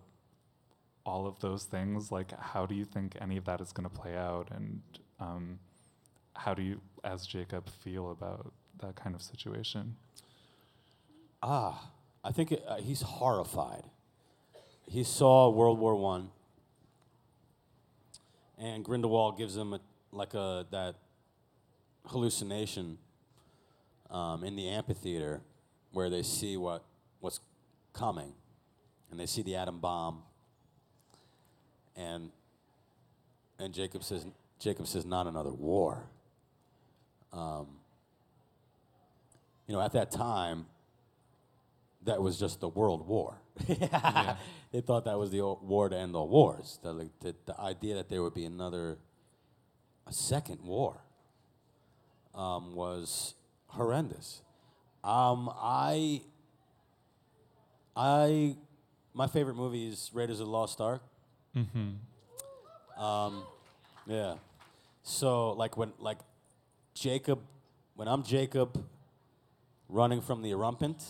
all 1.08 1.26
of 1.26 1.40
those 1.40 1.64
things. 1.64 2.12
Like, 2.12 2.38
how 2.38 2.66
do 2.66 2.76
you 2.76 2.84
think 2.86 3.18
any 3.22 3.38
of 3.38 3.46
that 3.46 3.62
is 3.62 3.72
going 3.72 3.90
to 3.90 3.96
play 3.96 4.16
out, 4.16 4.50
and 4.52 4.82
um, 5.20 5.60
how 6.36 6.54
do 6.54 6.62
you, 6.62 6.82
as 7.04 7.26
Jacob, 7.26 7.70
feel 7.70 8.12
about 8.12 8.52
that 8.82 8.96
kind 8.96 9.16
of 9.16 9.22
situation? 9.22 9.96
Ah, 11.42 11.90
I 12.24 12.32
think 12.32 12.52
it, 12.52 12.64
uh, 12.68 12.76
he's 12.76 13.02
horrified. 13.02 13.84
He 14.86 15.04
saw 15.04 15.50
World 15.50 15.80
War 15.80 15.96
One, 15.96 16.30
and 18.58 18.84
Grindelwald 18.84 19.38
gives 19.38 19.56
him 19.56 19.74
a, 19.74 19.80
like 20.12 20.34
a 20.34 20.66
that 20.72 20.96
hallucination 22.06 22.98
um, 24.10 24.44
in 24.44 24.56
the 24.56 24.68
amphitheater 24.68 25.42
where 25.92 26.10
they 26.10 26.24
see 26.24 26.58
what 26.58 26.84
what's 27.22 27.40
coming, 27.94 28.34
and 29.10 29.20
they 29.20 29.26
see 29.26 29.42
the 29.42 29.56
atom 29.56 29.80
bomb, 29.80 30.24
and 31.98 32.32
and 33.60 33.74
Jacob 33.74 34.04
says 34.04 34.26
Jacob 34.60 34.88
says 34.88 35.06
not 35.06 35.28
another 35.28 35.52
war. 35.52 36.04
Um, 37.34 37.68
you 39.68 39.74
know, 39.74 39.82
at 39.82 39.92
that 39.94 40.12
time, 40.12 40.66
that 42.06 42.22
was 42.22 42.40
just 42.40 42.62
the 42.62 42.70
world 42.70 43.06
war. 43.06 43.42
They 44.72 44.82
thought 44.82 45.06
that 45.06 45.18
was 45.18 45.32
the 45.32 45.42
war 45.42 45.90
to 45.90 45.98
end 45.98 46.16
all 46.16 46.28
wars. 46.28 46.80
The, 46.84 46.92
like, 46.94 47.20
the, 47.22 47.36
the 47.46 47.60
idea 47.60 47.96
that 47.96 48.10
there 48.10 48.22
would 48.22 48.34
be 48.34 48.46
another, 48.46 48.98
a 50.06 50.14
second 50.14 50.62
war, 50.62 51.02
um, 52.36 52.76
was 52.76 53.34
horrendous. 53.68 54.42
Um, 55.04 55.50
I, 55.56 56.22
I, 57.96 58.58
my 59.14 59.28
favorite 59.28 59.56
movie 59.56 59.88
is 59.88 60.12
Raiders 60.14 60.42
of 60.42 60.48
the 60.48 60.52
Lost 60.52 60.82
Ark. 60.82 61.02
Mm-hmm. 61.58 63.04
Um, 63.04 63.44
yeah. 64.06 64.36
So 65.04 65.52
like 65.54 65.76
when 65.78 65.94
like 66.00 66.20
Jacob, 66.94 67.40
when 67.96 68.08
I'm 68.08 68.24
Jacob 68.24 68.84
running 69.90 70.22
from 70.22 70.42
the 70.42 70.52
Erumpent, 70.52 71.04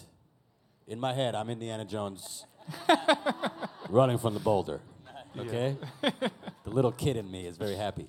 in 0.87 0.99
my 0.99 1.13
head 1.13 1.35
I'm 1.35 1.49
Indiana 1.49 1.83
Jones 1.83 2.45
running 3.89 4.17
from 4.17 4.33
the 4.33 4.39
boulder. 4.39 4.79
Okay. 5.37 5.75
the 6.01 6.69
little 6.69 6.91
kid 6.91 7.17
in 7.17 7.29
me 7.29 7.45
is 7.45 7.57
very 7.57 7.75
happy, 7.75 8.07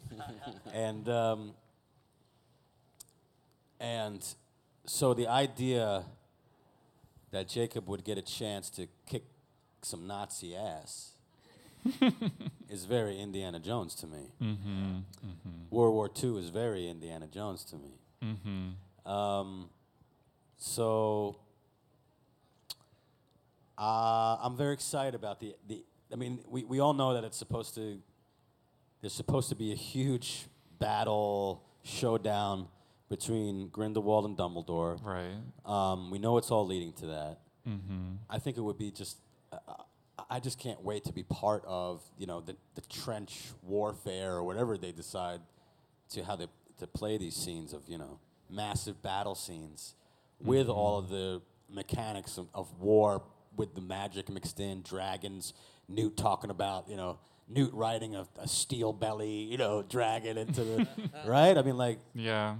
and 0.72 1.09
um, 1.09 1.55
and 3.80 4.24
so 4.86 5.12
the 5.12 5.26
idea 5.26 6.05
that 7.32 7.49
Jacob 7.49 7.89
would 7.89 8.05
get 8.05 8.16
a 8.16 8.22
chance 8.22 8.70
to 8.70 8.86
kick 9.07 9.24
some 9.82 10.07
Nazi 10.07 10.57
ass 10.57 11.12
is 12.68 12.84
very 12.84 13.18
Indiana 13.18 13.59
Jones 13.59 13.95
to 13.97 14.07
me. 14.07 14.32
Mhm, 14.41 15.03
mhm. 15.24 15.70
World 15.70 15.95
War 15.95 16.11
II 16.22 16.39
is 16.39 16.51
very 16.51 16.89
Indiana 16.89 17.26
Jones 17.26 17.64
to 17.64 17.76
me. 17.76 17.93
Mhm. 18.22 18.74
Um, 19.11 19.70
so 20.57 21.36
uh, 23.78 24.36
I'm 24.43 24.57
very 24.57 24.74
excited 24.74 25.14
about 25.14 25.41
the, 25.41 25.55
the 25.66 25.84
I 26.12 26.16
mean, 26.16 26.41
we, 26.49 26.64
we 26.64 26.80
all 26.80 26.95
know 26.95 27.14
that 27.14 27.24
it's 27.24 27.36
supposed 27.36 27.74
to, 27.76 27.99
there's 29.01 29.12
supposed 29.12 29.49
to 29.51 29.55
be 29.55 29.72
a 29.72 29.76
huge 29.76 30.47
battle, 30.78 31.62
showdown 31.84 32.66
between 33.09 33.68
Grindelwald 33.68 34.24
and 34.24 34.36
Dumbledore. 34.36 34.99
Right. 35.05 35.36
Um, 35.64 36.11
we 36.11 36.18
know 36.18 36.36
it's 36.39 36.51
all 36.51 36.66
leading 36.66 36.93
to 36.95 37.07
that. 37.07 37.39
Mhm. 37.66 38.16
I 38.28 38.39
think 38.39 38.57
it 38.57 38.61
would 38.62 38.78
be 38.78 38.91
just, 38.91 39.18
uh, 39.53 39.59
I 40.31 40.41
just 40.41 40.59
can't 40.59 40.83
wait 40.83 41.05
to 41.05 41.12
be 41.12 41.23
part 41.23 41.62
of, 41.66 42.03
you 42.19 42.27
know, 42.27 42.41
the, 42.41 42.57
the 42.75 42.81
trench 42.83 43.41
warfare 43.62 44.33
or 44.35 44.45
whatever 44.45 44.77
they 44.77 44.93
decide 44.93 45.41
to 46.11 46.25
how 46.25 46.37
they 46.37 46.47
to 46.79 46.87
play 46.87 47.19
these 47.19 47.35
scenes 47.37 47.73
of, 47.73 47.83
you 47.89 47.99
know, 47.99 48.19
massive 48.51 49.03
battle 49.03 49.35
scenes 49.35 49.95
with 50.41 50.69
all 50.69 50.99
of 50.99 51.09
the 51.09 51.43
mechanics 51.69 52.39
of, 52.39 52.47
of 52.55 52.73
war 52.81 53.23
with 53.57 53.75
the 53.75 53.81
magic 53.81 54.29
mixed 54.29 54.61
in, 54.61 54.83
dragons, 54.83 55.53
Newt 55.89 56.16
talking 56.16 56.51
about, 56.51 56.89
you 56.89 56.97
know, 56.97 57.19
Newt 57.49 57.73
riding 57.75 58.14
a, 58.14 58.27
a 58.39 58.47
steel 58.47 58.93
belly, 58.93 59.31
you 59.31 59.57
know, 59.57 59.83
dragon 59.83 60.37
into 60.39 60.62
the, 60.62 60.87
right? 61.27 61.57
I 61.59 61.62
mean, 61.62 61.77
like, 61.77 61.99
Yeah. 62.14 62.57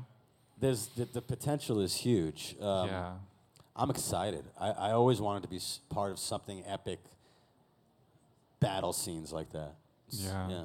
there's 0.59 0.87
the, 0.89 1.05
the 1.05 1.23
potential 1.23 1.81
is 1.81 1.95
huge. 1.95 2.57
Um, 2.61 2.89
Yeah. 2.89 3.13
I'm 3.77 3.91
excited. 3.91 4.45
I, 4.59 4.71
I 4.71 4.91
always 4.93 5.21
wanted 5.21 5.43
to 5.43 5.49
be 5.49 5.61
part 5.89 6.11
of 6.11 6.19
something 6.19 6.65
epic, 6.67 6.99
battle 8.61 8.93
scenes 8.93 9.33
like 9.33 9.51
that. 9.53 9.75
S- 10.13 10.21
Yeah. 10.25 10.49
Yeah. 10.49 10.65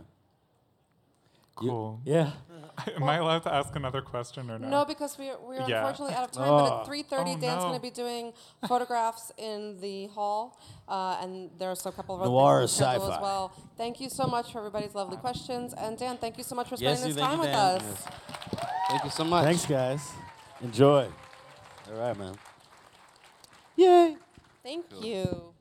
Cool. 1.55 2.01
yeah. 2.03 2.31
Am 2.95 3.03
I 3.03 3.17
allowed 3.17 3.43
to 3.43 3.53
ask 3.53 3.75
another 3.75 4.01
question 4.01 4.49
or 4.49 4.57
no? 4.57 4.67
No, 4.67 4.85
because 4.85 5.19
we 5.19 5.29
are, 5.29 5.37
we 5.39 5.57
are 5.57 5.69
Yeah. 5.69 5.77
unfortunately 5.87 6.15
out 6.15 6.23
of 6.23 6.31
time. 6.31 6.47
But 6.47 6.71
Oh. 6.73 6.79
at 6.81 6.87
3:30, 6.87 7.35
Oh, 7.35 7.39
Dan's 7.39 7.61
no. 7.61 7.69
going 7.69 7.75
to 7.75 7.79
be 7.79 7.91
doing 7.91 8.33
photographs 8.67 9.31
in 9.37 9.79
the 9.79 10.07
hall, 10.07 10.57
uh, 10.89 11.19
and 11.21 11.51
there's 11.59 11.85
a 11.85 11.91
couple 11.91 12.15
of 12.15 12.21
other 12.21 12.31
Noir 12.31 12.61
things 12.61 12.71
is 12.71 12.81
on 12.81 12.85
the 12.85 12.89
schedule 12.93 13.05
sci-fi. 13.11 13.15
as 13.17 13.21
well. 13.21 13.51
Thank 13.77 14.01
you 14.01 14.09
so 14.09 14.25
much 14.25 14.51
for 14.51 14.57
everybody's 14.59 14.95
lovely 14.95 15.17
questions, 15.17 15.75
and 15.75 15.95
Dan, 15.95 16.17
thank 16.17 16.39
you 16.39 16.43
so 16.43 16.55
much 16.55 16.69
for 16.69 16.75
Yes, 16.75 16.97
spending 16.99 17.15
this 17.15 17.23
time 17.23 17.37
with 17.37 17.49
Dan. 17.49 17.55
us. 17.77 17.83
Yes. 17.83 18.07
Thank 18.89 19.03
you 19.03 19.09
so 19.11 19.23
much. 19.23 19.43
Thanks, 19.45 19.65
guys. 19.67 20.11
Enjoy. 20.61 21.07
All 21.91 21.99
right, 21.99 22.17
man. 22.17 22.35
Yay. 23.75 24.17
Thank 24.63 24.85
you. 25.03 25.52